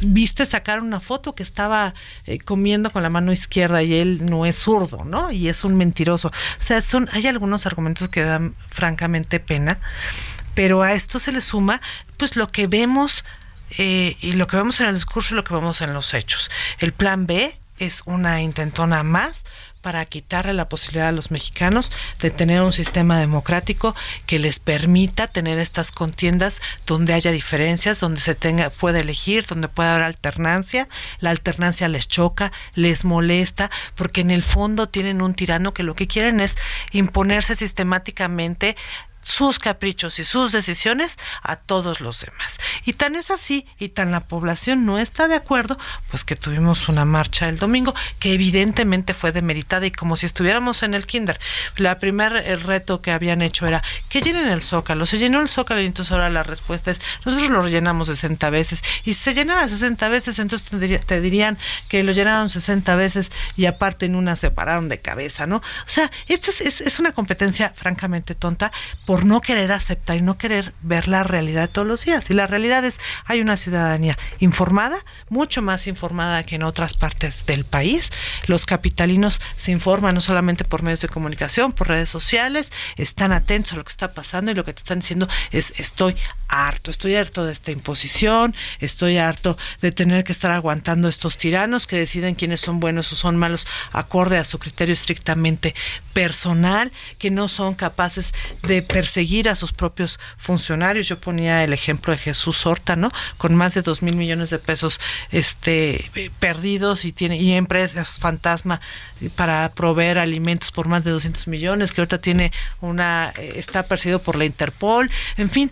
viste 0.00 0.46
sacar 0.46 0.80
una 0.80 1.00
foto 1.00 1.34
que 1.34 1.42
estaba 1.42 1.94
eh, 2.24 2.38
comiendo 2.38 2.90
con 2.90 3.02
la 3.02 3.10
mano 3.10 3.32
izquierda 3.32 3.82
y 3.82 3.94
él 3.94 4.26
no 4.26 4.46
es 4.46 4.56
zurdo, 4.56 5.04
¿no? 5.04 5.30
Y 5.30 5.48
es 5.48 5.64
un 5.64 5.76
mentiroso. 5.76 6.28
O 6.28 6.32
sea, 6.58 6.80
son, 6.80 7.08
hay 7.12 7.26
algunos 7.26 7.66
argumentos 7.66 8.08
que 8.08 8.22
dan 8.22 8.54
francamente 8.68 9.40
pena, 9.40 9.78
pero 10.54 10.82
a 10.82 10.92
esto 10.92 11.18
se 11.18 11.32
le 11.32 11.40
suma, 11.40 11.80
pues 12.16 12.36
lo 12.36 12.48
que 12.48 12.66
vemos 12.66 13.24
eh, 13.78 14.16
y 14.20 14.32
lo 14.32 14.46
que 14.46 14.56
vemos 14.56 14.80
en 14.80 14.88
el 14.88 14.94
discurso 14.94 15.34
y 15.34 15.36
lo 15.36 15.44
que 15.44 15.54
vemos 15.54 15.80
en 15.80 15.92
los 15.92 16.14
hechos. 16.14 16.50
El 16.78 16.92
plan 16.92 17.26
B 17.26 17.58
es 17.78 18.02
una 18.06 18.42
intentona 18.42 19.02
más 19.02 19.44
para 19.86 20.04
quitarle 20.04 20.52
la 20.52 20.68
posibilidad 20.68 21.06
a 21.06 21.12
los 21.12 21.30
mexicanos 21.30 21.92
de 22.20 22.32
tener 22.32 22.60
un 22.60 22.72
sistema 22.72 23.20
democrático 23.20 23.94
que 24.26 24.40
les 24.40 24.58
permita 24.58 25.28
tener 25.28 25.60
estas 25.60 25.92
contiendas 25.92 26.60
donde 26.86 27.12
haya 27.12 27.30
diferencias, 27.30 28.00
donde 28.00 28.20
se 28.20 28.34
tenga 28.34 28.70
pueda 28.70 28.98
elegir, 28.98 29.46
donde 29.46 29.68
pueda 29.68 29.92
haber 29.92 30.02
alternancia. 30.02 30.88
La 31.20 31.30
alternancia 31.30 31.86
les 31.86 32.08
choca, 32.08 32.50
les 32.74 33.04
molesta, 33.04 33.70
porque 33.94 34.22
en 34.22 34.32
el 34.32 34.42
fondo 34.42 34.88
tienen 34.88 35.22
un 35.22 35.34
tirano 35.34 35.72
que 35.72 35.84
lo 35.84 35.94
que 35.94 36.08
quieren 36.08 36.40
es 36.40 36.56
imponerse 36.90 37.54
sistemáticamente 37.54 38.74
sus 39.26 39.58
caprichos 39.58 40.20
y 40.20 40.24
sus 40.24 40.52
decisiones 40.52 41.18
a 41.42 41.56
todos 41.56 42.00
los 42.00 42.20
demás. 42.20 42.58
Y 42.84 42.92
tan 42.92 43.16
es 43.16 43.32
así 43.32 43.66
y 43.78 43.88
tan 43.88 44.12
la 44.12 44.20
población 44.20 44.86
no 44.86 44.98
está 44.98 45.26
de 45.26 45.34
acuerdo, 45.34 45.76
pues 46.10 46.22
que 46.22 46.36
tuvimos 46.36 46.88
una 46.88 47.04
marcha 47.04 47.48
el 47.48 47.58
domingo 47.58 47.92
que 48.20 48.32
evidentemente 48.32 49.14
fue 49.14 49.32
demeritada 49.32 49.84
y 49.84 49.90
como 49.90 50.16
si 50.16 50.26
estuviéramos 50.26 50.84
en 50.84 50.94
el 50.94 51.06
kinder. 51.06 51.40
La 51.76 51.98
primer 51.98 52.32
reto 52.64 53.02
que 53.02 53.10
habían 53.10 53.42
hecho 53.42 53.66
era 53.66 53.82
que 54.08 54.20
llenen 54.20 54.46
el 54.46 54.62
zócalo. 54.62 55.06
Se 55.06 55.18
llenó 55.18 55.40
el 55.40 55.48
zócalo 55.48 55.80
y 55.80 55.86
entonces 55.86 56.12
ahora 56.12 56.30
la 56.30 56.44
respuesta 56.44 56.92
es 56.92 57.00
nosotros 57.24 57.50
lo 57.50 57.68
llenamos 57.68 58.06
60 58.06 58.48
veces 58.50 58.82
y 59.04 59.14
si 59.14 59.24
se 59.24 59.34
llenara 59.34 59.66
60 59.66 60.08
veces 60.08 60.38
entonces 60.38 60.70
te, 61.04 61.20
dirían 61.20 61.58
que 61.88 62.04
lo 62.04 62.12
llenaron 62.12 62.48
60 62.48 62.94
veces 62.94 63.32
y 63.56 63.66
aparte 63.66 64.06
en 64.06 64.14
una 64.14 64.36
se 64.36 64.52
pararon 64.52 64.88
de 64.88 65.00
cabeza, 65.00 65.46
¿no? 65.46 65.56
O 65.56 65.62
sea, 65.88 66.12
esto 66.28 66.50
es, 66.50 66.80
es 66.80 66.98
una 67.00 67.10
competencia 67.10 67.72
francamente 67.74 68.36
tonta 68.36 68.70
no 69.24 69.40
querer 69.40 69.72
aceptar 69.72 70.16
y 70.16 70.22
no 70.22 70.38
querer 70.38 70.74
ver 70.82 71.08
la 71.08 71.22
realidad 71.22 71.70
todos 71.70 71.86
los 71.86 72.04
días. 72.04 72.30
Y 72.30 72.34
la 72.34 72.46
realidad 72.46 72.84
es, 72.84 73.00
hay 73.24 73.40
una 73.40 73.56
ciudadanía 73.56 74.18
informada, 74.38 74.98
mucho 75.28 75.62
más 75.62 75.86
informada 75.86 76.44
que 76.44 76.56
en 76.56 76.62
otras 76.62 76.94
partes 76.94 77.46
del 77.46 77.64
país. 77.64 78.12
Los 78.46 78.66
capitalinos 78.66 79.40
se 79.56 79.72
informan 79.72 80.14
no 80.14 80.20
solamente 80.20 80.64
por 80.64 80.82
medios 80.82 81.00
de 81.00 81.08
comunicación, 81.08 81.72
por 81.72 81.88
redes 81.88 82.10
sociales, 82.10 82.72
están 82.96 83.32
atentos 83.32 83.72
a 83.72 83.76
lo 83.76 83.84
que 83.84 83.92
está 83.92 84.12
pasando 84.12 84.50
y 84.50 84.54
lo 84.54 84.64
que 84.64 84.72
te 84.72 84.80
están 84.80 85.00
diciendo 85.00 85.28
es 85.50 85.72
estoy 85.76 86.16
harto, 86.48 86.90
estoy 86.90 87.16
harto 87.16 87.44
de 87.44 87.52
esta 87.52 87.70
imposición, 87.70 88.54
estoy 88.80 89.18
harto 89.18 89.56
de 89.80 89.92
tener 89.92 90.24
que 90.24 90.32
estar 90.32 90.50
aguantando 90.50 91.08
estos 91.08 91.38
tiranos 91.38 91.86
que 91.86 91.96
deciden 91.96 92.34
quiénes 92.34 92.60
son 92.60 92.80
buenos 92.80 93.12
o 93.12 93.16
son 93.16 93.36
malos 93.36 93.66
acorde 93.92 94.38
a 94.38 94.44
su 94.44 94.58
criterio 94.58 94.92
estrictamente 94.92 95.74
personal, 96.12 96.92
que 97.18 97.30
no 97.30 97.48
son 97.48 97.74
capaces 97.74 98.32
de 98.62 98.82
perseguir 99.06 99.48
a 99.48 99.54
sus 99.54 99.72
propios 99.72 100.18
funcionarios. 100.36 101.06
Yo 101.06 101.20
ponía 101.20 101.62
el 101.62 101.72
ejemplo 101.72 102.12
de 102.12 102.18
Jesús 102.18 102.66
Horta, 102.66 102.96
¿no? 102.96 103.12
Con 103.38 103.54
más 103.54 103.72
de 103.72 103.82
dos 103.82 104.02
mil 104.02 104.16
millones 104.16 104.50
de 104.50 104.58
pesos 104.58 104.98
este 105.30 106.10
perdidos 106.40 107.04
y 107.04 107.12
tiene 107.12 107.36
y 107.36 107.52
empresas 107.52 108.18
fantasma 108.18 108.80
para 109.36 109.70
proveer 109.74 110.18
alimentos 110.18 110.72
por 110.72 110.88
más 110.88 111.04
de 111.04 111.12
200 111.12 111.46
millones, 111.46 111.92
que 111.92 112.00
ahorita 112.00 112.20
tiene 112.20 112.50
una 112.80 113.32
eh, 113.36 113.52
está 113.56 113.84
perseguido 113.84 114.18
por 114.18 114.34
la 114.34 114.44
Interpol, 114.44 115.08
en 115.36 115.50
fin, 115.50 115.70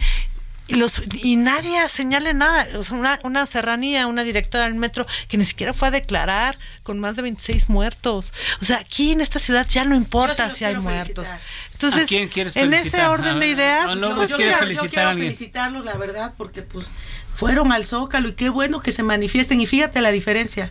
y 0.66 0.76
los 0.76 1.02
y 1.12 1.36
nadie 1.36 1.86
señale 1.88 2.32
nada. 2.32 2.66
Una, 2.90 3.20
una 3.22 3.46
serranía 3.46 4.06
una 4.06 4.24
directora 4.24 4.64
del 4.64 4.74
metro 4.74 5.06
que 5.28 5.36
ni 5.36 5.44
siquiera 5.44 5.74
fue 5.74 5.88
a 5.88 5.90
declarar 5.90 6.58
con 6.82 6.98
más 6.98 7.16
de 7.16 7.22
26 7.22 7.68
muertos. 7.68 8.32
O 8.62 8.64
sea 8.64 8.78
aquí 8.78 9.12
en 9.12 9.20
esta 9.20 9.38
ciudad 9.38 9.66
ya 9.68 9.84
no 9.84 9.94
importa 9.94 10.48
si 10.50 10.64
hay 10.64 10.76
muertos. 10.76 11.28
entonces 11.72 12.10
en 12.10 12.74
ese 12.74 13.04
orden 13.04 13.40
de 13.40 13.48
ideas 13.48 13.94
no, 13.94 14.14
pues, 14.16 14.30
yo, 14.30 14.36
quiero, 14.36 14.56
felicitarlos 14.58 15.84
la 15.84 15.96
verdad 15.96 16.34
porque 16.36 16.62
pues 16.62 16.90
fueron 17.32 17.72
al 17.72 17.84
zócalo 17.84 18.28
y 18.28 18.32
qué 18.32 18.48
bueno 18.48 18.80
que 18.80 18.92
se 18.92 19.02
manifiesten 19.02 19.60
y 19.60 19.66
fíjate 19.66 20.00
la 20.00 20.12
diferencia. 20.12 20.70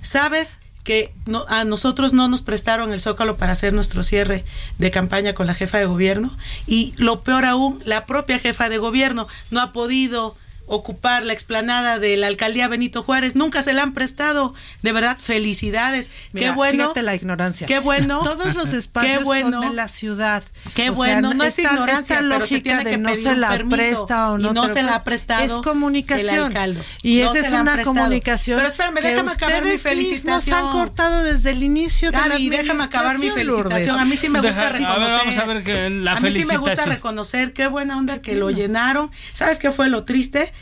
Sabes 0.00 0.58
que 0.86 1.12
no, 1.26 1.44
a 1.48 1.64
nosotros 1.64 2.12
no 2.12 2.28
nos 2.28 2.42
prestaron 2.42 2.92
el 2.92 3.00
zócalo 3.00 3.36
para 3.36 3.52
hacer 3.52 3.74
nuestro 3.74 4.04
cierre 4.04 4.44
de 4.78 4.92
campaña 4.92 5.34
con 5.34 5.48
la 5.48 5.54
jefa 5.54 5.78
de 5.78 5.84
gobierno 5.84 6.30
y 6.68 6.94
lo 6.96 7.22
peor 7.24 7.44
aún, 7.44 7.82
la 7.84 8.06
propia 8.06 8.38
jefa 8.38 8.68
de 8.68 8.78
gobierno 8.78 9.26
no 9.50 9.60
ha 9.60 9.72
podido 9.72 10.36
ocupar 10.66 11.24
la 11.24 11.32
explanada 11.32 11.98
de 11.98 12.16
la 12.16 12.26
alcaldía 12.26 12.68
Benito 12.68 13.02
Juárez. 13.02 13.36
Nunca 13.36 13.62
se 13.62 13.72
la 13.72 13.82
han 13.82 13.92
prestado. 13.92 14.54
De 14.82 14.92
verdad, 14.92 15.16
felicidades. 15.18 16.10
qué 16.34 16.50
bueno. 16.50 16.92
la 16.96 17.14
ignorancia. 17.14 17.66
Qué 17.66 17.78
bueno. 17.78 18.20
Todos 18.24 18.54
los 18.54 18.72
espacios 18.72 19.24
son 19.24 19.60
de 19.60 19.70
la 19.70 19.88
ciudad. 19.88 20.42
Qué 20.74 20.90
bueno. 20.90 21.34
no 21.34 21.44
es 21.44 21.58
ignorancia, 21.58 22.20
pero 22.20 22.46
se 22.46 22.60
tiene 22.60 22.84
que 22.84 22.98
no 22.98 23.14
se 23.14 23.36
la 23.36 23.58
presta 23.68 24.32
o 24.32 24.38
no. 24.38 24.50
Y 24.50 24.54
no 24.54 24.68
se 24.68 24.82
la 24.82 24.96
ha 24.96 25.04
prestado. 25.04 25.44
Es 25.44 25.62
comunicación. 25.62 26.54
Y 27.02 27.20
esa 27.20 27.38
es 27.38 27.52
una 27.52 27.82
comunicación. 27.82 28.58
Pero 28.58 28.68
espérame, 28.68 29.00
déjame 29.02 29.32
acabar 29.32 29.64
mi 29.64 29.78
felicitación. 29.78 30.26
Nos 30.36 30.48
han 30.48 30.72
cortado 30.72 31.22
desde 31.22 31.50
el 31.50 31.62
inicio 31.62 32.10
de 32.10 32.18
Gaby, 32.18 32.50
la 32.50 32.56
déjame 32.56 32.84
acabar 32.84 33.18
mi 33.18 33.30
felicitación. 33.30 33.98
A 33.98 34.04
mí 34.04 34.16
sí 34.16 34.28
me 34.28 34.40
gusta 34.40 34.70
reconocer. 34.70 34.86
A 34.86 34.98
ver, 34.98 35.18
vamos 35.18 35.38
a 35.38 35.44
ver 35.44 35.64
que 35.64 35.90
la 35.90 36.12
a 36.12 36.20
mí 36.20 36.32
sí 36.32 36.44
me 36.44 36.56
gusta 36.56 36.84
reconocer. 36.84 37.52
Qué 37.52 37.66
buena 37.66 37.96
onda 37.96 38.20
que 38.20 38.34
lo 38.34 38.50
llenaron. 38.50 39.10
¿Sabes 39.32 39.58
qué 39.58 39.70
fue 39.70 39.88
lo 39.88 40.04
triste? 40.04 40.52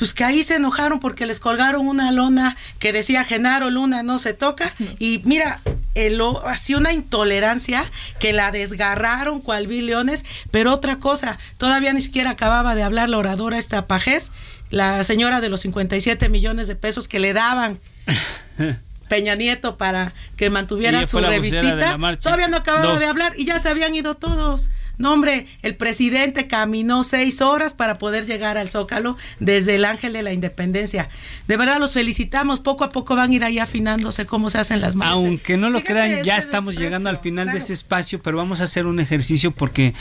Pues 0.00 0.14
que 0.14 0.24
ahí 0.24 0.42
se 0.42 0.54
enojaron 0.54 0.98
porque 0.98 1.26
les 1.26 1.40
colgaron 1.40 1.86
una 1.86 2.10
lona 2.10 2.56
que 2.78 2.90
decía 2.90 3.22
Genaro 3.22 3.68
Luna 3.68 4.02
no 4.02 4.18
se 4.18 4.32
toca 4.32 4.72
y 4.98 5.20
mira 5.26 5.60
el, 5.94 6.18
así 6.46 6.74
una 6.74 6.94
intolerancia 6.94 7.84
que 8.18 8.32
la 8.32 8.50
desgarraron 8.50 9.42
cual 9.42 9.66
vi 9.66 9.82
leones. 9.82 10.24
Pero 10.50 10.72
otra 10.72 10.96
cosa 11.00 11.38
todavía 11.58 11.92
ni 11.92 12.00
siquiera 12.00 12.30
acababa 12.30 12.74
de 12.74 12.82
hablar 12.82 13.10
la 13.10 13.18
oradora 13.18 13.58
esta 13.58 13.86
pajés 13.86 14.32
la 14.70 15.04
señora 15.04 15.42
de 15.42 15.50
los 15.50 15.60
57 15.60 16.30
millones 16.30 16.66
de 16.66 16.76
pesos 16.76 17.06
que 17.06 17.20
le 17.20 17.34
daban 17.34 17.78
Peña 19.10 19.34
Nieto 19.34 19.76
para 19.76 20.14
que 20.36 20.48
mantuviera 20.48 21.04
su 21.04 21.20
revistita. 21.20 21.98
todavía 22.22 22.48
no 22.48 22.56
acababa 22.56 22.98
de 22.98 23.04
hablar 23.04 23.34
y 23.36 23.44
ya 23.44 23.58
se 23.58 23.68
habían 23.68 23.94
ido 23.94 24.14
todos 24.14 24.70
no, 25.00 25.14
hombre, 25.14 25.46
el 25.62 25.76
presidente 25.76 26.46
caminó 26.46 27.04
seis 27.04 27.40
horas 27.40 27.72
para 27.72 27.94
poder 27.94 28.26
llegar 28.26 28.58
al 28.58 28.68
Zócalo 28.68 29.16
desde 29.38 29.76
el 29.76 29.86
Ángel 29.86 30.12
de 30.12 30.20
la 30.20 30.34
Independencia. 30.34 31.08
De 31.48 31.56
verdad, 31.56 31.78
los 31.78 31.94
felicitamos. 31.94 32.60
Poco 32.60 32.84
a 32.84 32.92
poco 32.92 33.16
van 33.16 33.30
a 33.30 33.34
ir 33.34 33.42
ahí 33.42 33.58
afinándose 33.58 34.26
cómo 34.26 34.50
se 34.50 34.58
hacen 34.58 34.82
las 34.82 34.96
manos. 34.96 35.14
Aunque 35.14 35.56
no 35.56 35.70
lo 35.70 35.82
crean, 35.82 36.22
ya 36.22 36.36
estamos 36.36 36.76
llegando 36.76 37.08
al 37.08 37.16
final 37.16 37.50
de 37.50 37.56
este 37.56 37.72
espacio, 37.72 38.20
pero 38.20 38.36
vamos 38.36 38.60
a 38.60 38.64
hacer 38.64 38.84
un 38.84 39.00
ejercicio 39.00 39.52
porque 39.52 39.94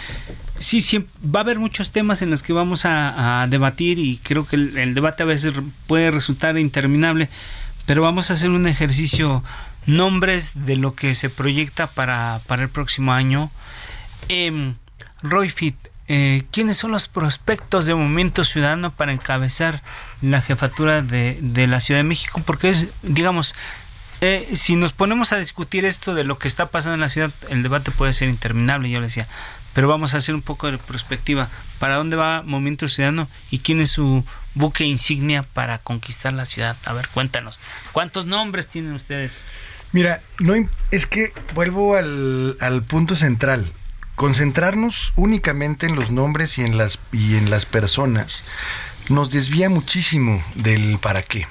sí, 0.58 0.82
siempre, 0.82 1.14
va 1.24 1.40
a 1.40 1.44
haber 1.44 1.60
muchos 1.60 1.92
temas 1.92 2.22
en 2.22 2.30
los 2.30 2.44
que 2.44 2.52
vamos 2.52 2.82
a, 2.84 3.48
debatir 3.50 4.00
y 4.00 4.18
creo 4.18 4.46
que 4.46 4.58
el, 4.58 4.94
debate 4.94 5.24
a 5.24 5.26
veces 5.26 5.54
puede 5.88 6.12
resultar 6.12 6.58
interminable, 6.58 7.30
pero 7.86 8.02
vamos 8.02 8.32
a 8.32 8.34
hacer 8.34 8.50
un 8.50 8.68
ejercicio 8.68 9.46
nombres 9.86 10.52
de 10.56 10.76
lo 10.76 10.94
que 10.94 11.16
se 11.16 11.30
proyecta 11.30 11.88
para, 11.88 12.42
para 12.48 12.64
el 12.64 12.70
próximo 12.70 13.14
año. 13.14 13.50
Eh, 14.28 14.74
Roy 15.22 15.50
Fit, 15.50 15.76
eh, 16.08 16.46
¿quiénes 16.52 16.78
son 16.78 16.92
los 16.92 17.08
prospectos 17.08 17.86
de 17.86 17.94
Movimiento 17.94 18.44
Ciudadano 18.44 18.92
para 18.92 19.12
encabezar 19.14 19.84
la 20.22 20.42
jefatura 20.42 21.04
de, 21.04 21.38
la 21.68 21.82
Ciudad 21.82 22.00
de 22.00 22.04
México? 22.04 22.42
Porque 22.44 22.72
es, 22.72 22.88
digamos, 23.04 23.54
eh, 24.22 24.50
si 24.54 24.76
nos 24.76 24.92
ponemos 24.92 25.34
a 25.34 25.38
discutir 25.38 25.86
esto 25.86 26.16
de 26.16 26.24
lo 26.24 26.40
que 26.40 26.48
está 26.48 26.68
pasando 26.68 26.96
en 26.96 27.02
la 27.02 27.10
ciudad, 27.10 27.32
el 27.50 27.62
debate 27.62 27.92
puede 27.92 28.14
ser 28.14 28.28
interminable, 28.28 28.90
yo 28.90 29.00
le 29.00 29.06
decía. 29.06 29.28
Pero 29.74 29.88
vamos 29.88 30.16
a 30.16 30.18
hacer 30.18 30.34
un 30.34 30.42
poco 30.42 30.72
de 30.72 30.80
perspectiva. 30.80 31.50
¿Para 31.78 31.98
dónde 31.98 32.16
va 32.16 32.42
Movimiento 32.42 32.88
Ciudadano 32.88 33.30
y 33.52 33.60
quién 33.60 33.80
es 33.80 33.92
su 33.92 34.26
buque 34.56 34.84
insignia 34.86 35.44
para 35.44 35.78
conquistar 35.78 36.34
la 36.34 36.46
ciudad? 36.46 36.76
A 36.86 36.94
ver, 36.94 37.08
cuéntanos. 37.10 37.60
¿Cuántos 37.92 38.26
nombres 38.26 38.68
tienen 38.68 38.94
ustedes? 38.94 39.46
Mira, 39.92 40.22
no 40.40 40.56
es 40.90 41.06
que 41.06 41.34
vuelvo 41.54 41.96
al, 41.96 42.58
al 42.60 42.82
punto 42.82 43.16
central 43.16 43.72
concentrarnos 44.20 45.14
únicamente 45.16 45.86
en 45.86 45.96
los 45.96 46.12
nombres 46.12 46.58
y 46.58 46.64
en 46.64 46.78
las, 46.78 47.00
y 47.14 47.38
en 47.38 47.50
las 47.50 47.66
personas 47.66 48.44
nos 49.08 49.32
desvía 49.32 49.70
muchísimo 49.70 50.44
del 50.56 51.00
para 51.00 51.22
qué. 51.22 51.48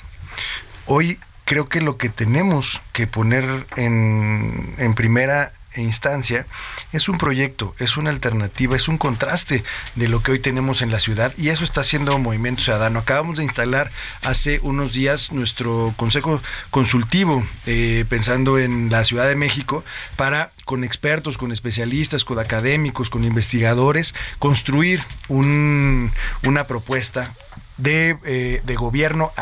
Hoy 0.84 1.18
creo 1.46 1.70
que 1.70 1.80
lo 1.80 1.96
que 1.96 2.10
tenemos 2.10 2.82
que 2.92 3.06
poner 3.06 3.64
en, 3.76 4.74
en 4.76 4.94
primera 4.94 5.54
instancia 5.82 6.46
es 6.92 7.08
un 7.08 7.18
proyecto, 7.18 7.74
es 7.78 7.96
una 7.96 8.10
alternativa, 8.10 8.76
es 8.76 8.88
un 8.88 8.98
contraste 8.98 9.64
de 9.94 10.08
lo 10.08 10.22
que 10.22 10.32
hoy 10.32 10.38
tenemos 10.38 10.82
en 10.82 10.90
la 10.90 11.00
ciudad 11.00 11.32
y 11.36 11.48
eso 11.48 11.64
está 11.64 11.82
haciendo 11.82 12.18
Movimiento 12.18 12.62
Ciudadano. 12.62 13.00
Acabamos 13.00 13.38
de 13.38 13.44
instalar 13.44 13.90
hace 14.22 14.60
unos 14.62 14.92
días 14.92 15.32
nuestro 15.32 15.94
consejo 15.96 16.40
consultivo 16.70 17.46
eh, 17.66 18.04
pensando 18.08 18.58
en 18.58 18.90
la 18.90 19.04
Ciudad 19.04 19.28
de 19.28 19.36
México 19.36 19.84
para 20.16 20.52
con 20.64 20.84
expertos, 20.84 21.38
con 21.38 21.50
especialistas, 21.50 22.24
con 22.24 22.38
académicos, 22.38 23.08
con 23.08 23.24
investigadores, 23.24 24.14
construir 24.38 25.02
un, 25.28 26.12
una 26.42 26.66
propuesta 26.66 27.34
de, 27.78 28.18
eh, 28.24 28.60
de 28.64 28.74
gobierno. 28.74 29.32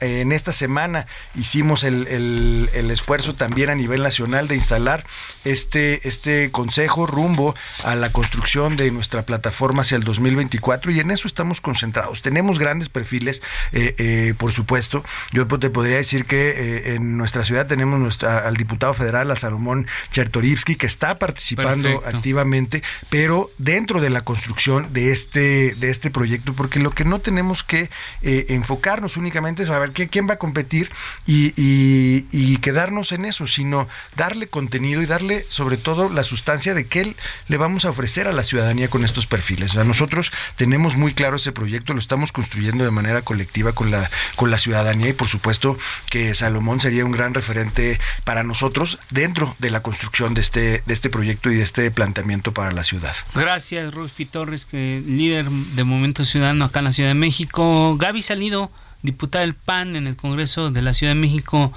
en 0.00 0.32
esta 0.32 0.52
semana 0.52 1.06
hicimos 1.34 1.82
el, 1.82 2.06
el, 2.06 2.90
esfuerzo 2.90 3.34
también 3.34 3.68
a 3.68 3.74
nivel 3.74 4.02
nacional 4.02 4.48
de 4.48 4.54
instalar 4.54 5.04
este, 5.44 6.06
este 6.08 6.50
consejo 6.50 7.06
rumbo 7.06 7.54
a 7.84 7.94
la 7.94 8.12
construcción 8.12 8.76
de 8.76 8.90
nuestra 8.90 9.22
plataforma 9.22 9.82
hacia 9.82 9.96
el 9.96 10.04
2024 10.04 10.92
y 10.92 11.00
en 11.00 11.10
eso 11.10 11.26
estamos 11.26 11.60
concentrados. 11.60 12.22
Tenemos 12.22 12.58
grandes 12.58 12.88
perfiles, 12.88 13.42
eh, 13.72 13.94
eh, 13.98 14.34
por 14.38 14.52
supuesto. 14.52 15.04
Yo 15.32 15.46
te 15.46 15.70
podría 15.70 15.96
decir 15.96 16.26
que 16.26 16.94
en 16.94 17.16
nuestra 17.16 17.44
ciudad 17.44 17.66
tenemos 17.66 17.98
nuestra, 17.98 18.38
al 18.38 18.56
diputado 18.56 18.94
federal, 18.94 19.30
al 19.30 19.38
Salomón 19.38 19.86
Chertorivsky, 20.10 20.76
que 20.76 20.86
está 20.86 21.18
participando 21.18 22.02
activamente, 22.04 22.82
pero 23.08 23.50
dentro 23.58 24.00
de 24.00 24.10
la 24.10 24.22
construcción 24.22 24.92
de 24.92 25.12
este, 25.12 25.74
de 25.74 25.90
este 25.90 26.10
proyecto, 26.10 26.52
porque 26.52 26.78
lo 26.78 26.90
que 26.90 27.04
no 27.04 27.20
tenemos 27.20 27.62
que 27.62 27.85
eh, 28.22 28.46
enfocarnos 28.50 29.16
únicamente 29.16 29.62
en 29.62 29.68
saber 29.68 29.90
qué, 29.90 30.08
quién 30.08 30.28
va 30.28 30.34
a 30.34 30.38
competir 30.38 30.90
y, 31.26 32.56
quedarnos 32.58 33.12
en 33.12 33.26
eso, 33.26 33.46
sino 33.46 33.86
darle 34.16 34.48
contenido 34.48 35.00
y 35.00 35.06
darle 35.06 35.46
sobre 35.50 35.76
todo 35.76 36.08
la 36.08 36.24
sustancia 36.24 36.74
de 36.74 36.86
qué 36.86 37.14
le 37.46 37.56
vamos 37.56 37.84
a 37.84 37.90
ofrecer 37.90 38.26
a 38.26 38.32
la 38.32 38.42
ciudadanía 38.42 38.88
con 38.88 39.04
estos 39.04 39.26
perfiles. 39.26 39.74
nosotros 39.74 40.32
tenemos 40.56 40.96
muy 40.96 41.14
claro 41.14 41.36
ese 41.36 41.52
proyecto, 41.52 41.92
lo 41.92 42.00
estamos 42.00 42.32
construyendo 42.32 42.82
de 42.82 42.90
manera 42.90 43.22
colectiva 43.22 43.72
con 43.72 43.90
la, 43.90 44.10
con 44.34 44.50
la 44.50 44.58
ciudadanía 44.58 45.10
y 45.10 45.12
por 45.12 45.28
supuesto 45.28 45.78
que 46.10 46.34
Salomón 46.34 46.80
sería 46.80 47.04
un 47.04 47.12
gran 47.12 47.34
referente 47.34 48.00
para 48.24 48.42
nosotros 48.42 48.98
dentro 49.10 49.54
de 49.58 49.70
la 49.70 49.82
construcción 49.82 50.34
de 50.34 50.40
este, 50.40 50.82
de 50.84 50.94
este 50.94 51.10
proyecto 51.10 51.50
y 51.50 51.56
de 51.56 51.62
este 51.62 51.90
planteamiento 51.90 52.52
para 52.52 52.72
la 52.72 52.84
ciudad. 52.84 53.14
Gracias, 53.34 53.92
Ruspi 53.92 54.24
Torres, 54.24 54.64
que 54.64 55.02
líder 55.06 55.48
de 55.50 55.84
Movimiento 55.84 56.24
Ciudadano 56.24 56.64
acá 56.64 56.80
en 56.80 56.86
la 56.86 56.92
Ciudad 56.92 57.10
de 57.10 57.14
México. 57.14 57.62
Gaby 57.98 58.22
Salido, 58.22 58.70
diputada 59.02 59.44
del 59.44 59.54
PAN 59.54 59.96
en 59.96 60.06
el 60.06 60.16
Congreso 60.16 60.70
de 60.70 60.82
la 60.82 60.94
Ciudad 60.94 61.12
de 61.12 61.20
México, 61.20 61.72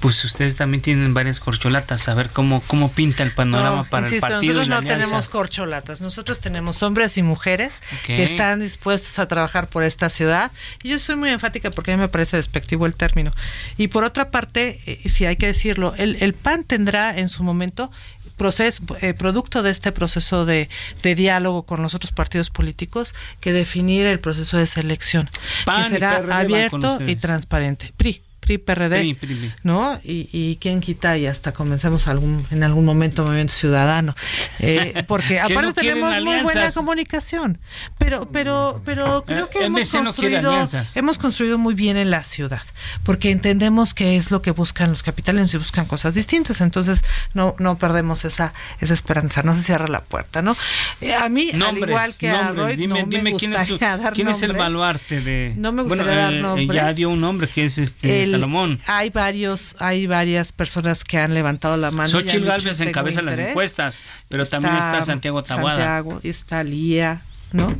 pues 0.00 0.22
ustedes 0.24 0.56
también 0.56 0.82
tienen 0.82 1.14
varias 1.14 1.40
corcholatas, 1.40 2.08
a 2.08 2.14
ver 2.14 2.28
cómo, 2.28 2.62
cómo 2.66 2.90
pinta 2.90 3.22
el 3.22 3.32
panorama 3.32 3.84
para 3.84 4.06
el 4.06 4.20
partido. 4.20 4.54
Nosotros 4.54 4.68
no 4.68 4.82
tenemos 4.82 5.28
corcholatas, 5.28 6.00
nosotros 6.00 6.40
tenemos 6.40 6.82
hombres 6.82 7.16
y 7.16 7.22
mujeres 7.22 7.82
que 8.04 8.22
están 8.22 8.60
dispuestos 8.60 9.18
a 9.18 9.26
trabajar 9.26 9.68
por 9.68 9.84
esta 9.84 10.10
ciudad. 10.10 10.52
Y 10.82 10.90
yo 10.90 10.98
soy 10.98 11.16
muy 11.16 11.30
enfática 11.30 11.70
porque 11.70 11.92
a 11.92 11.96
mí 11.96 12.00
me 12.00 12.08
parece 12.08 12.36
despectivo 12.36 12.84
el 12.86 12.94
término. 12.94 13.32
Y 13.78 13.88
por 13.88 14.04
otra 14.04 14.30
parte, 14.30 14.80
eh, 14.86 15.08
si 15.08 15.24
hay 15.24 15.36
que 15.36 15.46
decirlo, 15.46 15.94
el, 15.96 16.16
el 16.20 16.34
PAN 16.34 16.64
tendrá 16.64 17.16
en 17.16 17.28
su 17.28 17.42
momento 17.42 17.90
proceso, 18.36 18.82
eh, 19.00 19.14
producto 19.14 19.62
de 19.62 19.70
este 19.70 19.92
proceso 19.92 20.44
de, 20.44 20.68
de, 21.02 21.14
diálogo 21.14 21.64
con 21.64 21.82
los 21.82 21.94
otros 21.94 22.12
partidos 22.12 22.50
políticos, 22.50 23.14
que 23.40 23.52
definir 23.52 24.06
el 24.06 24.20
proceso 24.20 24.58
de 24.58 24.66
selección, 24.66 25.28
que 25.64 25.84
será 25.88 26.16
abierto 26.38 26.98
y 27.06 27.16
transparente. 27.16 27.92
PRI. 27.96 28.25
PRI, 28.46 28.58
PRD, 28.58 29.16
¿no? 29.64 30.00
Y, 30.04 30.28
y 30.32 30.56
quién 30.56 30.80
quita 30.80 31.18
y 31.18 31.26
hasta 31.26 31.52
comencemos 31.52 32.06
algún, 32.06 32.46
en 32.50 32.62
algún 32.62 32.84
momento 32.84 33.24
Movimiento 33.24 33.52
Ciudadano. 33.52 34.14
Eh, 34.60 35.04
porque 35.08 35.40
aparte 35.40 35.72
tenemos 35.74 36.20
muy 36.22 36.40
buena 36.42 36.70
comunicación, 36.72 37.58
pero 37.98 38.28
pero 38.30 38.80
pero 38.84 39.24
creo 39.26 39.50
que 39.50 39.64
hemos 39.64 39.90
construido, 39.90 40.68
hemos 40.94 41.18
construido 41.18 41.58
muy 41.58 41.74
bien 41.74 41.96
en 41.96 42.10
la 42.10 42.24
ciudad, 42.24 42.62
porque 43.02 43.30
entendemos 43.30 43.94
que 43.94 44.16
es 44.16 44.30
lo 44.30 44.42
que 44.42 44.52
buscan 44.52 44.90
los 44.90 45.02
capitales 45.02 45.52
y 45.52 45.58
buscan 45.58 45.86
cosas 45.86 46.14
distintas, 46.14 46.60
entonces 46.60 47.02
no 47.34 47.56
no 47.58 47.78
perdemos 47.78 48.24
esa 48.24 48.54
esa 48.80 48.94
esperanza, 48.94 49.42
no 49.42 49.54
se 49.54 49.62
cierra 49.62 49.86
la 49.88 50.04
puerta, 50.04 50.42
¿no? 50.42 50.56
Eh, 51.00 51.14
a 51.14 51.28
mí, 51.28 51.50
al 51.50 51.78
igual 51.78 52.12
que 52.16 52.30
a 52.30 52.52
Roy, 52.52 52.76
dime, 52.76 53.02
no 53.02 53.08
dime 53.08 53.32
me 53.32 53.36
quién, 53.36 53.54
es, 53.54 53.74
quién 54.14 54.28
es 54.28 54.42
el 54.42 54.52
baluarte 54.52 55.20
de... 55.20 55.54
No 55.56 55.72
me 55.72 55.82
gustaría 55.82 56.14
dar 56.14 56.32
eh, 56.32 56.40
nombres. 56.40 56.68
ya 56.68 56.92
dio 56.92 57.10
un 57.10 57.20
nombre 57.20 57.48
que 57.48 57.64
es 57.64 57.78
este 57.78 58.35
Salomón. 58.36 58.80
Hay 58.86 59.10
varios, 59.10 59.76
hay 59.78 60.06
varias 60.06 60.52
personas 60.52 61.04
que 61.04 61.18
han 61.18 61.34
levantado 61.34 61.76
la 61.76 61.90
mano. 61.90 62.08
Xochitl 62.08 62.44
Galvez 62.44 62.80
encabeza 62.80 63.22
las 63.22 63.38
encuestas, 63.38 64.04
pero 64.28 64.46
también 64.46 64.76
está 64.76 65.02
Santiago 65.02 65.42
Tabuada. 65.42 65.76
Santiago, 65.76 66.20
está 66.22 66.62
Lía, 66.64 67.22
¿no? 67.52 67.74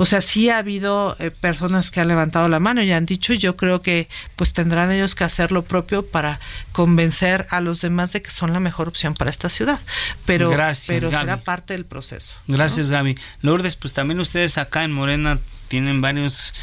O 0.00 0.06
sea, 0.06 0.20
sí 0.20 0.48
ha 0.48 0.58
habido 0.58 1.16
eh, 1.18 1.32
personas 1.32 1.90
que 1.90 2.00
han 2.00 2.06
levantado 2.06 2.46
la 2.46 2.60
mano 2.60 2.80
y 2.82 2.92
han 2.92 3.04
dicho, 3.04 3.34
yo 3.34 3.56
creo 3.56 3.82
que 3.82 4.08
pues 4.36 4.52
tendrán 4.52 4.92
ellos 4.92 5.16
que 5.16 5.24
hacer 5.24 5.50
lo 5.50 5.64
propio 5.64 6.06
para 6.06 6.38
convencer 6.70 7.48
a 7.50 7.60
los 7.60 7.80
demás 7.80 8.12
de 8.12 8.22
que 8.22 8.30
son 8.30 8.52
la 8.52 8.60
mejor 8.60 8.86
opción 8.86 9.14
para 9.14 9.28
esta 9.28 9.48
ciudad. 9.48 9.80
Pero, 10.24 10.50
Gracias, 10.50 10.86
pero 10.86 11.10
Gaby. 11.10 11.24
será 11.24 11.36
parte 11.38 11.74
del 11.74 11.84
proceso. 11.84 12.32
Gracias, 12.46 12.92
Gaby. 12.92 13.18
Lourdes, 13.42 13.74
pues 13.74 13.92
también 13.92 14.20
ustedes 14.20 14.56
acá 14.56 14.84
en 14.84 14.92
Morena 14.92 15.40
tienen 15.66 16.00
varios 16.00 16.54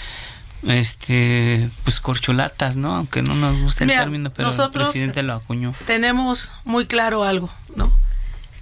este 0.68 1.70
pues 1.84 2.00
corcholatas, 2.00 2.76
¿no? 2.76 2.96
Aunque 2.96 3.22
no 3.22 3.36
nos 3.36 3.60
guste 3.60 3.84
el 3.84 3.90
Mira, 3.90 4.02
término, 4.02 4.32
pero 4.32 4.50
el 4.50 4.72
presidente 4.72 5.24
lo 5.24 5.34
acuñó. 5.34 5.74
Tenemos 5.86 6.54
muy 6.64 6.86
claro 6.86 7.24
algo, 7.24 7.50
¿no? 7.76 7.92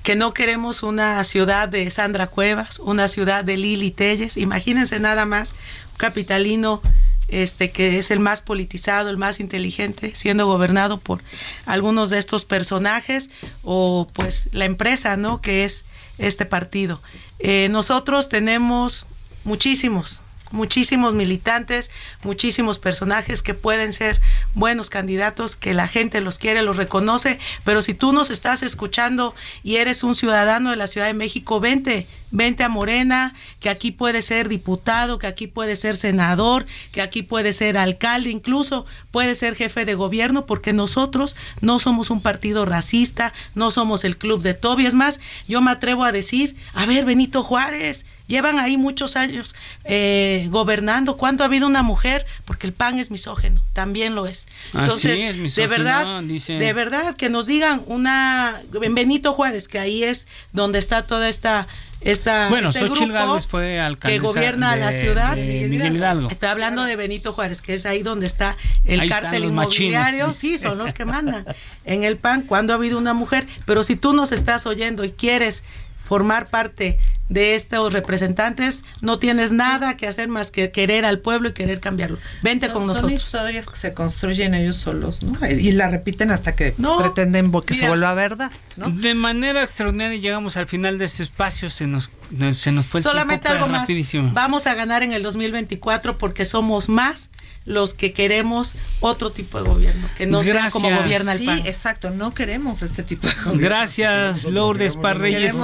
Que 0.03 0.15
no 0.15 0.33
queremos 0.33 0.83
una 0.83 1.23
ciudad 1.23 1.69
de 1.69 1.89
Sandra 1.89 2.27
Cuevas, 2.27 2.79
una 2.79 3.07
ciudad 3.07 3.43
de 3.43 3.57
Lili 3.57 3.91
Telles. 3.91 4.37
Imagínense 4.37 4.99
nada 4.99 5.25
más 5.25 5.53
un 5.91 5.97
capitalino 5.97 6.81
este 7.29 7.71
que 7.71 7.97
es 7.97 8.11
el 8.11 8.19
más 8.19 8.41
politizado, 8.41 9.09
el 9.09 9.17
más 9.17 9.39
inteligente, 9.39 10.13
siendo 10.15 10.45
gobernado 10.45 10.99
por 10.99 11.23
algunos 11.65 12.09
de 12.09 12.19
estos 12.19 12.45
personajes 12.45 13.29
o 13.63 14.07
pues 14.13 14.49
la 14.51 14.65
empresa, 14.65 15.17
¿no? 15.17 15.41
Que 15.41 15.63
es 15.63 15.85
este 16.17 16.45
partido. 16.45 17.01
Eh, 17.39 17.69
nosotros 17.69 18.29
tenemos 18.29 19.05
muchísimos, 19.43 20.21
muchísimos 20.53 21.15
militantes, 21.15 21.89
muchísimos 22.23 22.77
personajes 22.77 23.41
que 23.41 23.55
pueden 23.55 23.91
ser 23.91 24.21
buenos 24.53 24.91
candidatos, 24.91 25.55
que 25.55 25.73
la 25.73 25.87
gente 25.87 26.21
los 26.21 26.37
quiere, 26.37 26.61
los 26.61 26.77
reconoce, 26.77 27.39
pero 27.65 27.81
si 27.81 27.95
tú 27.95 28.13
nos 28.13 28.29
estás 28.29 28.61
escuchando 28.61 29.33
y 29.63 29.77
eres 29.77 30.03
un 30.03 30.15
ciudadano 30.15 30.69
de 30.69 30.75
la 30.75 30.85
Ciudad 30.85 31.07
de 31.07 31.15
México, 31.15 31.59
vente, 31.59 32.07
vente 32.29 32.63
a 32.63 32.69
Morena, 32.69 33.33
que 33.59 33.69
aquí 33.69 33.89
puede 33.89 34.21
ser 34.21 34.47
diputado, 34.47 35.17
que 35.17 35.25
aquí 35.25 35.47
puede 35.47 35.75
ser 35.75 35.97
senador, 35.97 36.67
que 36.91 37.01
aquí 37.01 37.23
puede 37.23 37.51
ser 37.51 37.75
alcalde, 37.75 38.29
incluso 38.29 38.85
puede 39.09 39.33
ser 39.33 39.55
jefe 39.55 39.85
de 39.85 39.95
gobierno, 39.95 40.45
porque 40.45 40.71
nosotros 40.71 41.35
no 41.61 41.79
somos 41.79 42.11
un 42.11 42.21
partido 42.21 42.65
racista, 42.65 43.33
no 43.55 43.71
somos 43.71 44.03
el 44.03 44.17
club 44.17 44.43
de 44.43 44.53
Toby, 44.53 44.85
es 44.85 44.93
más, 44.93 45.19
yo 45.47 45.61
me 45.61 45.71
atrevo 45.71 46.03
a 46.03 46.11
decir, 46.11 46.55
a 46.75 46.85
ver, 46.85 47.05
Benito 47.05 47.41
Juárez, 47.41 48.05
Llevan 48.27 48.57
ahí 48.59 48.77
muchos 48.77 49.15
años 49.17 49.53
eh, 49.83 50.47
gobernando. 50.49 51.17
¿Cuánto 51.17 51.43
ha 51.43 51.47
habido 51.47 51.67
una 51.67 51.83
mujer? 51.83 52.25
Porque 52.45 52.67
el 52.67 52.73
PAN 52.73 52.97
es 52.97 53.11
misógeno, 53.11 53.61
también 53.73 54.15
lo 54.15 54.27
es. 54.27 54.47
Entonces, 54.73 55.19
es 55.19 55.35
misógino, 55.35 55.61
de 55.71 55.77
verdad, 55.77 56.23
dice. 56.23 56.53
de 56.53 56.73
verdad 56.73 57.15
que 57.17 57.29
nos 57.29 57.47
digan 57.47 57.81
una 57.85 58.59
en 58.81 58.95
Benito 58.95 59.33
Juárez, 59.33 59.67
que 59.67 59.77
ahí 59.79 60.03
es 60.03 60.27
donde 60.53 60.79
está 60.79 61.05
toda 61.05 61.27
esta 61.29 61.67
esta 61.99 62.49
Bueno, 62.49 62.67
este 62.69 62.81
Xochitl 62.81 63.13
grupo 63.13 63.39
fue 63.41 63.79
alcaldesa 63.79 64.21
que 64.21 64.27
gobierna 64.27 64.75
de- 64.75 64.81
la 64.81 64.91
ciudad. 64.91 65.35
de 65.37 65.67
Miguel 65.69 65.95
Hidalgo. 65.95 66.29
Estoy 66.29 66.49
hablando 66.49 66.83
de 66.83 66.97
Benito 66.97 67.31
Juárez, 67.31 67.61
que 67.61 67.73
es 67.75 67.85
ahí 67.85 68.03
donde 68.03 68.25
está 68.25 68.57
el 68.83 68.99
Ahí 68.99 69.07
cártel 69.09 69.45
inmobiliario. 69.45 70.27
machines, 70.27 70.35
Sí, 70.35 70.57
son 70.57 70.77
los 70.79 70.93
que 70.93 71.05
mandan 71.05 71.45
en 71.85 72.03
el 72.03 72.17
PAN. 72.17 72.41
Cuando 72.41 72.73
ha 72.73 72.75
habido 72.75 72.97
una 72.97 73.13
mujer? 73.13 73.47
Pero 73.65 73.83
si 73.83 73.95
tú 73.95 74.11
nos 74.11 74.33
estás 74.33 74.65
oyendo 74.65 75.05
y 75.05 75.11
quieres 75.13 75.63
formar 76.03 76.47
parte 76.47 76.99
de 77.29 77.55
estos 77.55 77.93
representantes, 77.93 78.83
no 79.01 79.17
tienes 79.17 79.51
nada 79.51 79.97
que 79.97 80.07
hacer 80.07 80.27
más 80.27 80.51
que 80.51 80.69
querer 80.71 81.05
al 81.05 81.19
pueblo 81.19 81.49
y 81.49 81.53
querer 81.53 81.79
cambiarlo. 81.79 82.17
Vente 82.43 82.67
Son- 82.67 82.73
con 82.73 82.81
Son 82.87 82.95
nosotros. 82.95 83.23
historias 83.25 83.67
que 83.67 83.75
se 83.77 83.93
construyen 83.93 84.53
ellos 84.53 84.75
solos, 84.75 85.23
¿no? 85.23 85.37
Y 85.49 85.71
la 85.71 85.89
repiten 85.89 86.29
hasta 86.31 86.55
que 86.55 86.73
No, 86.77 86.97
pretenden 86.99 87.51
que 87.65 87.73
se 87.75 87.87
vuelva 87.87 88.13
verdad, 88.13 88.51
¿no? 88.75 88.89
De 88.89 89.15
manera 89.15 89.63
extraordinaria 89.63 90.19
llegamos 90.19 90.57
al 90.57 90.67
final 90.67 90.97
de 90.97 91.05
este 91.05 91.23
espacio, 91.23 91.69
se 91.69 91.87
nos, 91.87 92.11
se 92.51 92.71
nos 92.71 92.85
fue 92.85 92.99
el 92.99 93.03
Solamente 93.03 93.47
tiempo 93.47 93.63
algo 93.63 93.71
más. 93.71 93.81
rapidísimo. 93.83 94.29
Vamos 94.33 94.67
a 94.67 94.75
ganar 94.75 95.01
en 95.01 95.13
el 95.13 95.23
2024 95.23 96.17
porque 96.17 96.45
somos 96.45 96.89
más 96.89 97.29
los 97.65 97.93
que 97.93 98.11
queremos 98.11 98.75
otro 98.99 99.31
tipo 99.31 99.61
de 99.61 99.69
gobierno, 99.69 100.09
que 100.17 100.25
no 100.25 100.43
sea 100.43 100.69
como 100.69 100.87
Gracias. 100.89 101.03
gobierna 101.05 101.31
el 101.33 101.39
Sí, 101.39 101.45
PAN. 101.45 101.59
exacto, 101.65 102.09
no 102.09 102.33
queremos 102.33 102.81
este 102.81 103.03
tipo 103.03 103.25
de 103.27 103.33
gobierno. 103.35 103.61
Gracias, 103.61 104.45
Lourdes 104.45 104.95
Parreyes, 104.97 105.55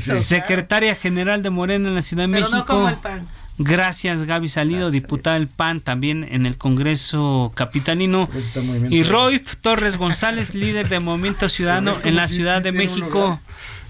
sí. 0.00 0.16
secretaria 0.16 0.94
general 0.96 1.42
de 1.42 1.50
Morena 1.50 1.88
en 1.88 1.94
la 1.94 2.02
Ciudad 2.02 2.24
de 2.26 2.34
Pero 2.34 2.50
México. 2.50 2.58
no 2.58 2.66
como 2.66 2.88
el 2.88 2.96
PAN. 2.96 3.28
Gracias 3.56 4.24
Gaby 4.24 4.48
Salido, 4.48 4.90
diputada 4.90 5.36
del 5.38 5.46
PAN 5.46 5.80
también 5.80 6.26
en 6.28 6.44
el 6.44 6.56
Congreso 6.58 7.52
Capitalino. 7.54 8.28
Y 8.90 9.04
Roy 9.04 9.40
Torres 9.60 9.96
González, 9.96 10.54
líder 10.56 10.88
de 10.88 10.98
Movimiento 10.98 11.48
Ciudadano 11.48 11.94
en 12.02 12.16
la 12.16 12.26
Ciudad 12.26 12.60
de 12.62 12.72
México. 12.72 13.38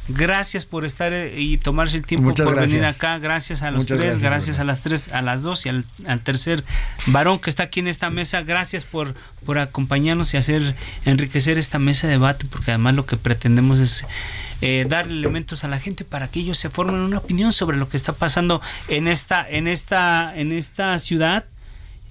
Gracias 0.09 0.66
por 0.66 0.84
estar 0.84 1.14
eh, 1.14 1.40
y 1.40 1.57
tomarse 1.57 1.96
el 1.96 2.05
tiempo 2.05 2.34
por 2.34 2.61
venir 2.61 2.84
acá. 2.84 3.18
Gracias 3.18 3.62
a 3.62 3.70
los 3.70 3.86
tres, 3.86 4.18
gracias, 4.18 4.59
a 4.59 4.64
las 4.64 4.82
tres, 4.82 5.09
a 5.09 5.22
las 5.22 5.42
dos 5.42 5.64
y 5.64 5.70
al, 5.70 5.84
tercer 6.22 6.62
varón 7.07 7.38
que 7.38 7.48
está 7.48 7.64
aquí 7.64 7.80
en 7.80 7.88
esta 7.88 8.11
mesa. 8.11 8.42
Gracias 8.42 8.84
por, 8.84 9.14
por 9.46 9.59
acompañarnos 9.59 10.34
y 10.34 10.36
hacer 10.36 10.74
enriquecer 11.07 11.57
esta 11.57 11.78
mesa 11.78 12.07
de 12.07 12.14
debate, 12.14 12.44
porque 12.50 12.70
además 12.70 12.94
lo 12.94 13.07
que 13.07 13.16
pretendemos 13.16 13.80
es 13.80 14.07
eh, 14.61 14.84
darle 14.88 15.14
elementos 15.14 15.64
a 15.64 15.68
la 15.68 15.80
gente 15.80 16.05
para 16.05 16.28
que 16.28 16.40
ellos 16.40 16.59
se 16.59 16.68
formen 16.68 17.00
una 17.00 17.18
opinión 17.18 17.52
sobre 17.52 17.78
lo 17.78 17.88
que 17.88 17.96
está 17.96 18.12
pasando 18.12 18.61
en 18.88 19.09
esta, 19.09 19.48
en 19.48 19.68
esta, 19.68 20.36
en 20.36 20.52
esta 20.52 20.98
ciudad 20.98 21.44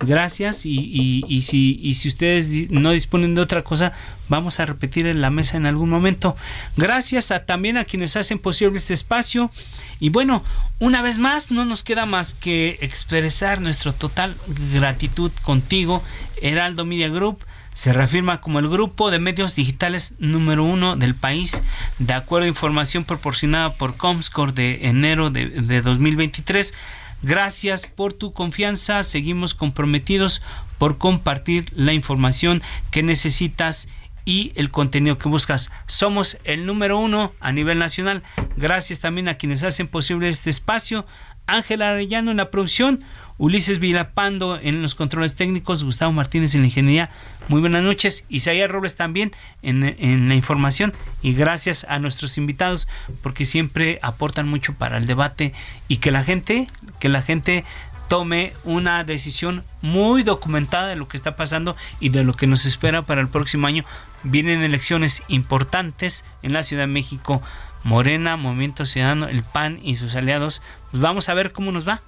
gracias 0.05 0.65
y, 0.65 1.41
si 1.43 2.07
ustedes 2.07 2.69
no 2.71 2.91
disponen 2.91 3.35
de 3.35 3.41
otra 3.41 3.63
cosa, 3.63 3.93
vamos 4.29 4.59
a 4.59 4.65
repetir 4.65 5.07
en 5.07 5.21
la 5.21 5.29
mesa 5.29 5.57
en 5.57 5.65
algún 5.65 5.89
momento. 5.89 6.35
Gracias 6.77 7.31
a, 7.31 7.45
también 7.45 7.77
a 7.77 7.85
quienes 7.85 8.15
hacen 8.15 8.39
posible 8.39 8.77
este 8.77 8.93
espacio. 8.93 9.51
Y 9.99 10.09
bueno, 10.09 10.43
una 10.79 11.01
vez 11.01 11.17
más, 11.17 11.51
no 11.51 11.65
nos 11.65 11.83
queda 11.83 12.05
más 12.05 12.33
que 12.33 12.77
expresar 12.81 13.61
nuestra 13.61 13.91
total 13.91 14.37
gratitud 14.73 15.31
contigo, 15.41 16.03
Heraldo 16.41 16.85
Media 16.85 17.09
Group. 17.09 17.45
Se 17.73 17.91
reafirma 17.91 18.39
como 18.39 18.59
el 18.59 18.69
grupo 18.69 19.09
de 19.09 19.17
medios 19.17 19.55
digitales 19.55 20.13
número 20.19 20.63
uno 20.63 20.95
del 20.95 21.15
país, 21.15 21.63
de 21.97 22.13
acuerdo 22.13 22.45
a 22.45 22.49
información 22.49 23.03
proporcionada 23.03 23.73
por 23.73 23.97
Comscore 23.97 24.51
de 24.51 24.87
enero 24.87 25.31
de, 25.31 25.47
de 25.47 25.81
2023 25.81 26.75
Gracias 27.23 27.87
por 27.87 28.11
tu 28.11 28.33
confianza. 28.33 29.01
Seguimos 29.03 29.53
comprometidos 29.53 30.43
por 30.77 30.97
compartir 30.97 31.71
la 31.73 31.93
información 31.93 32.61
que 32.91 33.01
necesitas 33.01 33.87
y 34.25 34.51
el 34.55 34.71
contenido 34.71 35.17
que 35.17 35.29
buscas. 35.29 35.71
Somos 35.87 36.37
el 36.43 36.65
número 36.65 36.99
uno 36.99 37.33
a 37.39 37.51
nivel 37.53 37.79
nacional. 37.79 38.23
Gracias 38.57 38.99
también 38.99 39.29
a 39.29 39.35
quienes 39.35 39.63
hacen 39.63 39.87
posible 39.87 40.27
este 40.27 40.49
espacio. 40.49 41.05
Ángela 41.47 41.89
Arellano 41.89 42.31
en 42.31 42.37
la 42.37 42.51
producción. 42.51 43.03
Ulises 43.37 43.79
Vilapando 43.79 44.59
en 44.61 44.81
los 44.81 44.95
controles 44.95 45.35
técnicos, 45.35 45.83
Gustavo 45.83 46.11
Martínez 46.11 46.55
en 46.55 46.61
la 46.61 46.67
ingeniería. 46.67 47.09
Muy 47.47 47.61
buenas 47.61 47.83
noches. 47.83 48.25
Isaías 48.29 48.69
Robles 48.69 48.95
también 48.95 49.31
en, 49.61 49.83
en, 49.83 50.29
la 50.29 50.35
información. 50.35 50.93
Y 51.21 51.33
gracias 51.33 51.85
a 51.89 51.99
nuestros 51.99 52.37
invitados 52.37 52.87
porque 53.21 53.45
siempre 53.45 53.99
aportan 54.01 54.47
mucho 54.47 54.73
para 54.73 54.97
el 54.97 55.07
debate 55.07 55.53
y 55.87 55.97
que 55.97 56.11
la 56.11 56.23
gente, 56.23 56.67
que 56.99 57.09
la 57.09 57.21
gente 57.21 57.65
tome 58.07 58.53
una 58.63 59.03
decisión 59.03 59.63
muy 59.81 60.23
documentada 60.23 60.87
de 60.87 60.95
lo 60.95 61.07
que 61.07 61.17
está 61.17 61.35
pasando 61.35 61.75
y 61.99 62.09
de 62.09 62.23
lo 62.23 62.35
que 62.35 62.47
nos 62.47 62.65
espera 62.65 63.01
para 63.01 63.21
el 63.21 63.27
próximo 63.27 63.67
año. 63.67 63.83
Vienen 64.23 64.61
elecciones 64.61 65.23
importantes 65.27 66.23
en 66.43 66.53
la 66.53 66.63
Ciudad 66.63 66.83
de 66.83 66.87
México. 66.87 67.41
Morena, 67.83 68.37
Movimiento 68.37 68.85
Ciudadano, 68.85 69.27
el 69.27 69.43
PAN 69.43 69.79
y 69.83 69.97
sus 69.97 70.15
aliados. 70.15 70.61
Pues 70.91 71.01
vamos 71.01 71.27
a 71.27 71.33
ver 71.33 71.51
cómo 71.51 71.71
nos 71.71 71.87
va. 71.87 72.01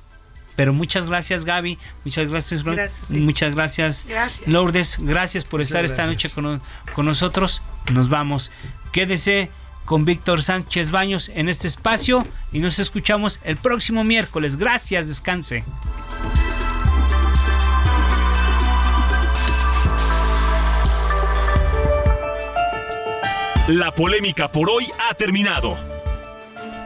Pero 0.56 0.74
muchas 0.74 1.08
gracias 1.08 1.46
Gaby, 1.46 1.78
muchas 2.04 2.28
gracias, 2.28 2.64
muchas 3.10 3.56
gracias, 3.56 4.08
Lourdes, 4.46 4.98
gracias 5.00 5.44
por 5.44 5.62
estar 5.62 5.84
esta 5.84 6.08
noche 6.08 6.30
con, 6.30 6.62
con 6.94 7.06
nosotros. 7.06 7.62
Nos 7.92 8.10
vamos. 8.10 8.52
Quédese 8.92 9.50
con 9.86 10.04
Víctor 10.04 10.42
Sánchez 10.42 10.92
Baños 10.92 11.30
en 11.34 11.48
este 11.48 11.68
espacio 11.68 12.26
y 12.52 12.60
nos 12.60 12.80
escuchamos 12.80 13.40
el 13.44 13.58
próximo 13.58 14.04
miércoles. 14.04 14.58
Gracias, 14.58 15.08
descanse. 15.08 15.64
La 23.68 23.92
polémica 23.92 24.52
por 24.52 24.70
hoy 24.70 24.86
ha 25.10 25.16
terminado. 25.16 25.95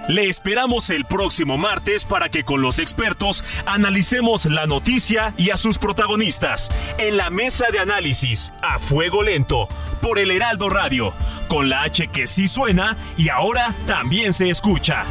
Le 0.09 0.27
esperamos 0.27 0.89
el 0.89 1.05
próximo 1.05 1.59
martes 1.59 2.03
para 2.03 2.29
que 2.29 2.43
con 2.43 2.63
los 2.63 2.79
expertos 2.79 3.43
analicemos 3.67 4.47
la 4.47 4.65
noticia 4.65 5.35
y 5.37 5.51
a 5.51 5.57
sus 5.57 5.77
protagonistas 5.77 6.71
en 6.97 7.15
la 7.15 7.29
mesa 7.29 7.67
de 7.71 7.77
análisis 7.77 8.51
a 8.63 8.79
fuego 8.79 9.21
lento 9.21 9.67
por 10.01 10.17
el 10.17 10.31
Heraldo 10.31 10.67
Radio, 10.67 11.13
con 11.47 11.69
la 11.69 11.83
H 11.83 12.07
que 12.07 12.25
sí 12.25 12.47
suena 12.47 12.97
y 13.17 13.29
ahora 13.29 13.75
también 13.85 14.33
se 14.33 14.49
escucha. 14.49 15.05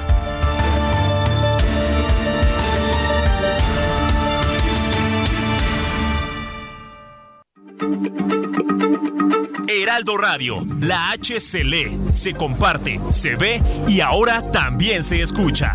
Heraldo 9.70 10.16
Radio, 10.16 10.66
la 10.80 11.10
H 11.10 11.40
se 11.40 11.62
lee, 11.62 11.98
se 12.10 12.32
comparte, 12.32 12.98
se 13.10 13.36
ve 13.36 13.62
y 13.86 14.00
ahora 14.00 14.40
también 14.40 15.02
se 15.02 15.20
escucha. 15.20 15.74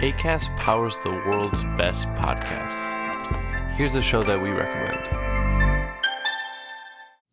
ACAST 0.00 0.56
powers 0.56 0.96
the 1.02 1.10
world's 1.10 1.64
best 1.76 2.08
podcasts. 2.14 2.88
Here's 3.76 3.96
a 3.96 4.02
show 4.02 4.22
that 4.22 4.40
we 4.40 4.48
recommend. 4.48 5.37